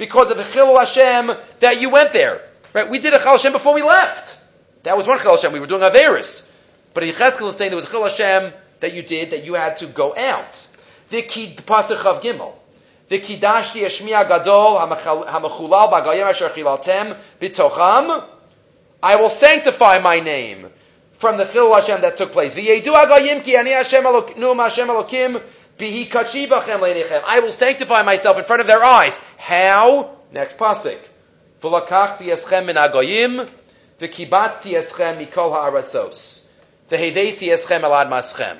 because 0.00 0.30
of 0.30 0.38
the 0.38 0.44
chilul 0.44 0.78
Hashem 0.78 1.30
that 1.60 1.78
you 1.80 1.90
went 1.90 2.12
there. 2.12 2.40
Right? 2.72 2.88
We 2.88 3.00
did 3.00 3.12
a 3.12 3.18
chil 3.18 3.32
Hashem 3.32 3.52
before 3.52 3.74
we 3.74 3.82
left. 3.82 4.38
That 4.84 4.96
was 4.96 5.06
one 5.06 5.18
Chil 5.18 5.32
Hashem. 5.32 5.52
We 5.52 5.60
were 5.60 5.66
doing 5.66 5.82
Averis. 5.82 6.50
But 6.94 7.04
Yecheskel 7.04 7.50
is 7.50 7.56
saying 7.56 7.70
there 7.70 7.76
was 7.76 7.84
a 7.84 7.90
Chil 7.90 8.02
Hashem 8.02 8.52
that 8.80 8.94
you 8.94 9.02
did, 9.02 9.32
that 9.32 9.44
you 9.44 9.54
had 9.54 9.76
to 9.76 9.86
go 9.86 10.16
out. 10.16 10.66
The 11.10 11.22
Pasach 11.22 12.06
of 12.06 12.22
Gimel. 12.22 12.54
The 13.08 13.20
Kidashti 13.20 13.82
Eshmiya 13.84 14.26
Gadol 14.26 14.78
Hamachulal 14.78 15.92
Bagayim 15.92 16.30
Asher 16.30 16.48
Chilaltem 16.48 17.18
Bitocham. 17.38 18.24
I 19.02 19.16
will 19.16 19.28
sanctify 19.28 19.98
my 19.98 20.20
name 20.20 20.70
from 21.18 21.36
the 21.36 21.44
Chil 21.44 21.74
Hashem 21.74 22.00
that 22.00 22.16
took 22.16 22.32
place. 22.32 22.54
V'yedu 22.54 22.86
Agayim 22.86 23.44
Ki 23.44 23.54
Ani 23.56 23.72
Hashem 23.72 24.02
Elokim 24.04 25.42
I 25.82 27.40
will 27.40 27.52
sanctify 27.52 28.02
myself 28.02 28.38
in 28.38 28.44
front 28.44 28.60
of 28.60 28.66
their 28.66 28.84
eyes. 28.84 29.18
How? 29.38 30.16
Next 30.32 30.58
pasuk. 30.58 30.98
V'lakachti 31.62 32.26
Eschem 32.28 32.66
Min 32.66 32.76
Agayim 32.76 33.48
V'kibatzti 34.00 34.72
eschem 34.72 35.18
mikol 35.18 35.52
ha'aratzos. 35.52 36.46
V'hevesi 36.90 37.48
eschem 37.52 37.82
elad 37.82 38.08
maschem. 38.08 38.56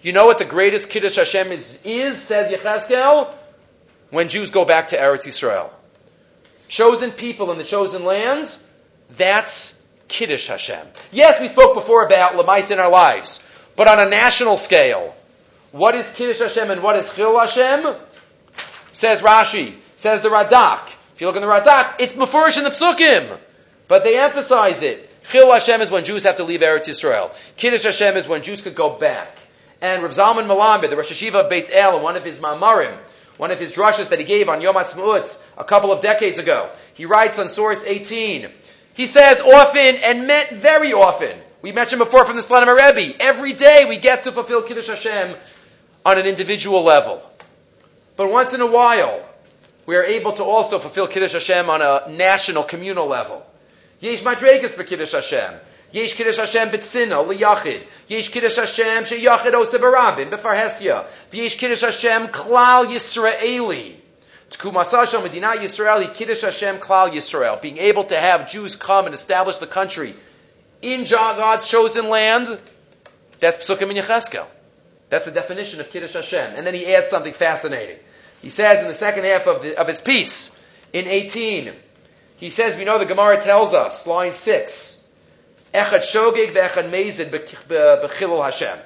You 0.00 0.12
know 0.12 0.26
what 0.26 0.38
the 0.38 0.44
greatest 0.44 0.90
Kiddush 0.90 1.16
Hashem 1.16 1.50
is, 1.50 1.80
is 1.84 2.22
says 2.22 2.52
Yechezkel? 2.52 3.34
When 4.10 4.28
Jews 4.28 4.50
go 4.50 4.64
back 4.64 4.88
to 4.88 4.96
Eretz 4.96 5.26
Yisrael. 5.26 5.70
Chosen 6.68 7.10
people 7.10 7.50
in 7.50 7.58
the 7.58 7.64
chosen 7.64 8.04
land, 8.04 8.54
that's 9.10 9.84
Kiddush 10.06 10.46
Hashem. 10.46 10.86
Yes, 11.10 11.40
we 11.40 11.48
spoke 11.48 11.74
before 11.74 12.06
about 12.06 12.34
Lamais 12.34 12.70
in 12.70 12.78
our 12.78 12.90
lives, 12.90 13.46
but 13.74 13.88
on 13.88 13.98
a 13.98 14.08
national 14.08 14.56
scale, 14.56 15.16
what 15.72 15.94
is 15.94 16.10
Kiddush 16.12 16.38
Hashem 16.38 16.70
and 16.70 16.82
what 16.82 16.96
is 16.96 17.14
Chil 17.14 17.38
Hashem? 17.38 17.96
Says 18.92 19.22
Rashi, 19.22 19.74
says 19.96 20.22
the 20.22 20.28
Radak. 20.28 20.88
If 21.14 21.20
you 21.20 21.26
look 21.26 21.36
in 21.36 21.42
the 21.42 21.48
Radak, 21.48 21.96
it's 22.00 22.14
Mefurish 22.14 22.58
in 22.58 22.64
the 22.64 22.70
Psukim. 22.70 23.38
But 23.86 24.04
they 24.04 24.18
emphasize 24.18 24.82
it. 24.82 25.10
Chil 25.30 25.52
Hashem 25.52 25.80
is 25.82 25.90
when 25.90 26.04
Jews 26.04 26.24
have 26.24 26.36
to 26.36 26.44
leave 26.44 26.60
Eretz 26.60 26.88
Yisrael. 26.88 27.32
Kiddush 27.56 27.84
Hashem 27.84 28.16
is 28.16 28.26
when 28.26 28.42
Jews 28.42 28.60
could 28.60 28.74
go 28.74 28.98
back. 28.98 29.36
And 29.80 30.02
Rav 30.02 30.12
Zalman 30.12 30.46
Melamed, 30.46 30.88
the 30.88 30.96
Rosh 30.96 31.12
Yeshiva 31.12 31.44
of 31.44 31.50
Beit 31.50 31.70
El, 31.72 32.00
one 32.00 32.16
of 32.16 32.24
his 32.24 32.38
mamarim, 32.38 32.96
one 33.36 33.50
of 33.50 33.60
his 33.60 33.72
drushes 33.72 34.08
that 34.08 34.18
he 34.18 34.24
gave 34.24 34.48
on 34.48 34.60
Yom 34.60 34.74
Ha'atzmaut 34.74 35.40
a 35.56 35.64
couple 35.64 35.92
of 35.92 36.02
decades 36.02 36.38
ago, 36.38 36.70
he 36.94 37.06
writes 37.06 37.38
on 37.38 37.48
source 37.48 37.84
18, 37.84 38.50
he 38.94 39.06
says 39.06 39.40
often 39.40 39.96
and 39.96 40.26
meant 40.26 40.50
very 40.50 40.92
often, 40.92 41.38
we 41.62 41.70
mentioned 41.70 42.00
before 42.00 42.24
from 42.24 42.36
the 42.36 42.42
Slonimer 42.42 42.76
Rebbe, 42.76 43.16
every 43.20 43.52
day 43.52 43.86
we 43.88 43.98
get 43.98 44.24
to 44.24 44.32
fulfill 44.32 44.62
Kiddush 44.62 44.88
Hashem 44.88 45.36
on 46.08 46.18
an 46.18 46.26
individual 46.26 46.82
level. 46.82 47.22
But 48.16 48.30
once 48.30 48.54
in 48.54 48.62
a 48.62 48.66
while, 48.66 49.22
we 49.84 49.94
are 49.96 50.04
able 50.04 50.32
to 50.32 50.42
also 50.42 50.78
fulfill 50.78 51.06
Kiddush 51.06 51.32
Hashem 51.32 51.68
on 51.68 51.82
a 51.82 52.10
national, 52.10 52.62
communal 52.62 53.06
level. 53.06 53.44
Yesh 54.00 54.22
madregas 54.22 54.74
b'kiddush 54.74 55.12
Hashem. 55.12 55.54
Yesh 55.92 56.14
kiddush 56.14 56.36
Hashem 56.36 56.70
b'tzina 56.70 57.26
liyachid. 57.26 57.82
Yesh 58.06 58.30
kiddush 58.30 58.56
Hashem 58.56 59.04
sheyachid 59.04 59.54
osa 59.54 59.78
barabim 59.78 60.30
b'farhesya. 60.30 61.04
Yesh 61.32 61.58
kiddush 61.58 61.82
Hashem 61.82 62.28
klal 62.28 62.86
Yisraeli. 62.86 63.96
Tkumasashal 64.50 65.22
Medina 65.22 65.48
Yisrael, 65.48 66.14
Kiddush 66.14 66.40
Hashem 66.40 66.78
Klal 66.78 67.10
Yisrael, 67.10 67.60
being 67.60 67.76
able 67.76 68.04
to 68.04 68.16
have 68.16 68.50
Jews 68.50 68.76
come 68.76 69.04
and 69.04 69.14
establish 69.14 69.58
the 69.58 69.66
country 69.66 70.14
in 70.80 71.04
God's 71.04 71.68
chosen 71.68 72.08
land. 72.08 72.58
That's 73.40 73.58
Psukim 73.58 73.90
in 73.90 74.02
Yecheskel. 74.02 74.46
That's 75.10 75.24
the 75.24 75.30
definition 75.30 75.80
of 75.80 75.90
Kiddush 75.90 76.12
Hashem. 76.12 76.54
And 76.54 76.66
then 76.66 76.74
he 76.74 76.94
adds 76.94 77.08
something 77.08 77.32
fascinating. 77.32 77.98
He 78.42 78.50
says 78.50 78.82
in 78.82 78.88
the 78.88 78.94
second 78.94 79.24
half 79.24 79.46
of, 79.46 79.62
the, 79.62 79.78
of 79.78 79.88
his 79.88 80.00
piece, 80.00 80.54
in 80.92 81.06
18, 81.06 81.72
he 82.36 82.50
says, 82.50 82.76
we 82.76 82.84
know 82.84 82.98
the 82.98 83.06
Gemara 83.06 83.40
tells 83.40 83.74
us, 83.74 84.06
line 84.06 84.32
6, 84.32 84.98
Echad 85.74 86.02
ve'echad 86.52 86.90
mezid 86.90 88.42
Hashem. 88.42 88.78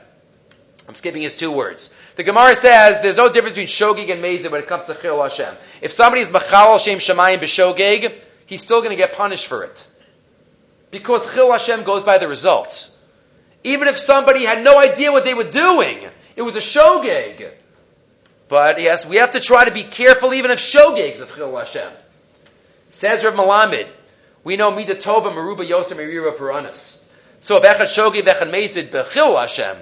I'm 0.89 0.95
skipping 0.95 1.23
his 1.23 1.37
two 1.37 1.53
words. 1.53 1.95
The 2.17 2.25
Gemara 2.25 2.57
says 2.57 3.03
there's 3.03 3.19
no 3.19 3.33
difference 3.33 3.55
between 3.55 3.69
shogeg 3.69 4.11
and 4.13 4.23
mezid 4.23 4.51
when 4.51 4.61
it 4.61 4.67
comes 4.67 4.87
to 4.87 4.95
chilul 4.95 5.23
Hashem. 5.23 5.55
If 5.81 5.93
somebody 5.93 6.23
is 6.23 6.31
machal 6.31 6.79
shem 6.79 6.99
shemayim 6.99 7.39
b'shogeg, 7.39 8.19
he's 8.47 8.63
still 8.63 8.81
going 8.81 8.91
to 8.91 8.97
get 8.97 9.13
punished 9.13 9.47
for 9.47 9.63
it. 9.63 9.87
Because 10.91 11.27
chilul 11.29 11.53
Hashem 11.53 11.85
goes 11.85 12.03
by 12.03 12.19
the 12.19 12.27
results. 12.27 12.99
Even 13.65 13.89
if 13.89 13.99
somebody 13.99 14.45
had 14.45 14.65
no 14.65 14.79
idea 14.79 15.13
what 15.13 15.25
they 15.25 15.35
were 15.35 15.51
doing, 15.51 16.09
it 16.37 16.43
was 16.43 16.57
a 16.57 16.61
shogeg. 16.61 17.51
But 18.49 18.81
yes, 18.81 19.07
we 19.07 19.17
have 19.17 19.33
to 19.33 19.41
try 19.41 19.65
to 19.65 19.71
be 19.71 19.85
careful 19.85 20.35
even 20.35 20.51
of 20.51 20.59
shogeg 20.59 21.13
is 21.13 21.21
of 21.21 21.31
chilul 21.31 21.59
Hashem. 21.59 21.91
Says 22.91 23.25
Rav 23.25 23.35
Malamed, 23.35 23.89
we 24.45 24.57
know 24.57 24.71
Mida 24.71 24.95
Tova 24.95 25.33
Meruba 25.33 25.67
Yosem 25.67 25.97
Merira 25.97 26.37
Puranas. 26.37 27.09
So 27.41 27.57
if 27.57 27.63
Echad 27.65 27.87
Shogi 27.87 28.23
Vechad 28.23 28.53
Mezid 28.53 28.89
Bechil 28.89 29.41
Hashem, 29.41 29.77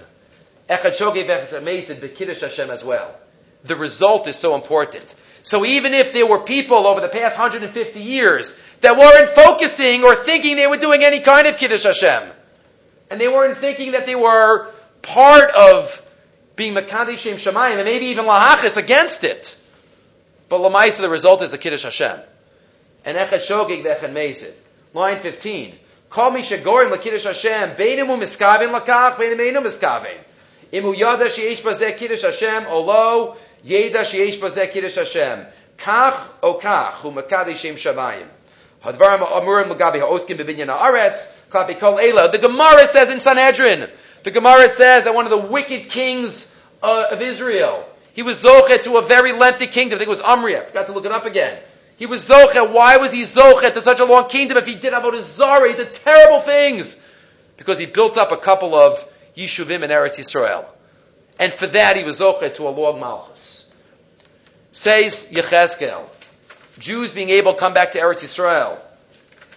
Echad 0.68 0.96
Shogi 0.96 1.26
Vechad 1.26 1.62
Mezid 1.62 1.96
Bekiddush 1.96 2.42
Hashem 2.42 2.70
as 2.70 2.84
well. 2.84 3.14
The 3.64 3.76
result 3.76 4.26
is 4.26 4.36
so 4.36 4.54
important. 4.54 5.14
So 5.42 5.64
even 5.64 5.92
if 5.94 6.12
there 6.12 6.26
were 6.26 6.40
people 6.40 6.86
over 6.86 7.00
the 7.00 7.08
past 7.08 7.38
150 7.38 8.00
years 8.00 8.60
that 8.80 8.96
weren't 8.96 9.30
focusing 9.30 10.04
or 10.04 10.14
thinking 10.14 10.56
they 10.56 10.66
were 10.66 10.76
doing 10.76 11.02
any 11.02 11.20
kind 11.20 11.46
of 11.46 11.56
Kiddush 11.56 11.84
Hashem, 11.84 12.30
and 13.10 13.20
they 13.20 13.28
weren't 13.28 13.56
thinking 13.56 13.92
that 13.92 14.06
they 14.06 14.14
were 14.14 14.70
part 15.02 15.50
of 15.50 16.00
being 16.56 16.74
Makadi 16.74 17.18
Shem 17.18 17.36
Shemayim, 17.36 17.76
and 17.76 17.84
maybe 17.84 18.06
even 18.06 18.24
Lahachis 18.24 18.76
against 18.76 19.24
it, 19.24 19.58
but 20.48 20.60
Lamaisa, 20.60 21.00
the 21.00 21.08
result 21.08 21.42
is 21.42 21.52
a 21.52 21.58
Kiddush 21.58 21.82
Hashem 21.82 22.20
and 23.04 23.16
echad 23.16 23.40
shogig 23.40 23.82
v'echad 23.82 24.12
mezid. 24.12 24.52
Line 24.94 25.18
15. 25.18 25.74
Call 26.08 26.32
me 26.32 26.40
shagorim 26.40 26.90
l'kiddush 26.90 27.24
Hashem, 27.24 27.76
beinim 27.76 28.06
miskaven 28.06 28.78
lakach, 28.78 29.14
beinim 29.14 29.40
einu 29.40 29.60
miskaven. 29.60 30.18
Imu 30.72 30.96
yada 30.96 31.26
sheyesh 31.26 31.62
bazeh 31.62 31.96
kiddush 31.96 32.22
Hashem, 32.22 32.66
olo 32.66 33.36
yeda 33.64 34.00
sheyesh 34.00 34.38
bazeh 34.38 34.70
kiddush 34.70 34.96
Hashem. 34.96 35.46
Kach 35.78 36.26
o 36.42 36.54
kach, 36.54 36.94
hu 36.94 37.12
makadi 37.12 37.54
shem 37.54 37.76
shamayim. 37.76 38.26
Hadvarim 38.84 39.20
amurim 39.20 39.70
l'gabi 39.70 40.00
ha'oskim 40.00 40.36
bebinyan 40.36 40.68
ha'aretz. 40.68 41.36
The 41.50 42.38
Gemara 42.40 42.86
says 42.86 43.10
in 43.10 43.20
Sanhedrin, 43.20 43.90
the 44.22 44.30
Gemara 44.30 44.68
says 44.68 45.04
that 45.04 45.14
one 45.14 45.26
of 45.26 45.30
the 45.30 45.48
wicked 45.50 45.88
kings 45.88 46.56
uh, 46.82 47.06
of 47.10 47.22
Israel, 47.22 47.86
he 48.12 48.22
was 48.22 48.42
Zochet 48.42 48.82
to 48.84 48.96
a 48.96 49.02
very 49.02 49.32
lengthy 49.32 49.66
kingdom. 49.66 49.96
I 49.96 49.98
think 49.98 50.08
it 50.08 50.10
was 50.10 50.20
Amri. 50.20 50.60
I 50.60 50.64
forgot 50.64 50.86
to 50.86 50.92
look 50.92 51.04
it 51.04 51.12
up 51.12 51.26
again. 51.26 51.58
He 51.96 52.06
was 52.06 52.26
Zochet. 52.28 52.72
Why 52.72 52.96
was 52.96 53.12
he 53.12 53.22
Zochet 53.22 53.74
to 53.74 53.82
such 53.82 54.00
a 54.00 54.04
long 54.04 54.28
kingdom 54.28 54.56
if 54.58 54.66
he 54.66 54.74
did 54.74 54.92
Avodah 54.92 55.20
Zarah? 55.20 55.68
He 55.68 55.76
did 55.76 55.94
terrible 55.94 56.40
things. 56.40 57.04
Because 57.56 57.78
he 57.78 57.86
built 57.86 58.16
up 58.16 58.32
a 58.32 58.36
couple 58.36 58.74
of 58.74 59.06
Yishuvim 59.36 59.82
in 59.82 59.90
Eretz 59.90 60.18
Yisrael. 60.18 60.64
And 61.38 61.52
for 61.52 61.66
that 61.68 61.96
he 61.96 62.04
was 62.04 62.20
Zochet 62.20 62.54
to 62.54 62.68
a 62.68 62.70
long 62.70 63.00
Malchus. 63.00 63.74
Says 64.72 65.28
Yechezkel, 65.30 66.06
Jews 66.78 67.10
being 67.10 67.30
able 67.30 67.54
to 67.54 67.58
come 67.58 67.74
back 67.74 67.92
to 67.92 67.98
Eretz 67.98 68.22
Yisrael. 68.22 68.78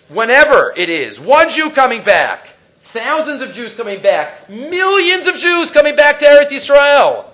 Whenever 0.10 0.74
it 0.76 0.90
is, 0.90 1.20
one 1.20 1.50
Jew 1.50 1.70
coming 1.70 2.04
back, 2.04 2.50
thousands 2.82 3.42
of 3.42 3.54
Jews 3.54 3.74
coming 3.76 4.02
back, 4.02 4.50
millions 4.50 5.28
of 5.28 5.36
Jews 5.36 5.72
coming 5.72 5.96
back 5.96 6.20
to 6.20 6.26
Eretz 6.26 6.52
Yisrael. 6.52 7.30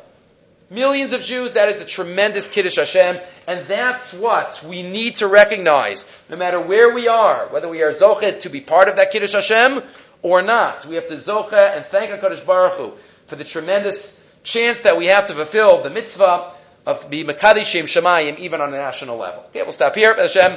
Millions 0.70 1.14
of 1.14 1.22
Jews, 1.22 1.54
that 1.54 1.70
is 1.70 1.82
a 1.82 1.86
tremendous 1.86 2.48
Kiddush 2.48 2.76
Hashem, 2.76 3.18
and 3.48 3.66
that's 3.66 4.14
what 4.14 4.64
we 4.64 4.84
need 4.84 5.16
to 5.16 5.28
recognize, 5.28 6.10
no 6.30 6.38
matter 6.38 6.60
where 6.62 6.94
we 6.94 7.08
are, 7.08 7.48
whether 7.48 7.68
we 7.68 7.82
are 7.82 7.90
Zochet 7.90 8.42
to 8.42 8.50
be 8.50 8.62
part 8.62 8.88
of 8.88 8.98
that 8.98 9.12
Kiddush 9.12 9.34
Hashem 9.34 9.82
or 10.22 10.44
not. 10.44 10.86
We 10.86 10.96
have 10.96 11.08
to 11.08 11.16
Zocha 11.16 11.76
and 11.76 11.84
thank 11.86 12.12
HaKadosh 12.12 12.46
Baruch 12.46 12.74
Hu 12.74 12.94
for 13.26 13.36
the 13.36 13.44
tremendous 13.44 14.24
chance 14.44 14.82
that 14.82 14.96
we 14.96 15.08
have 15.08 15.28
to 15.28 15.34
fulfill 15.34 15.82
the 15.82 15.90
mitzvah 15.90 16.52
of 16.86 17.10
be 17.10 17.24
Makadishim 17.24 17.86
Shemayim 17.86 18.38
even 18.38 18.62
on 18.62 18.72
a 18.72 18.78
national 18.78 19.18
level. 19.18 19.44
Okay, 19.50 19.64
we'll 19.64 19.72
stop 19.72 19.96
here. 19.96 20.14
Hashem. 20.14 20.56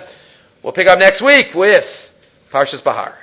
We'll 0.63 0.73
pick 0.73 0.87
up 0.87 1.01
next 1.01 1.21
week 1.21 1.55
with 1.55 2.02
Parshas 2.53 2.85
Bahar. 2.85 3.22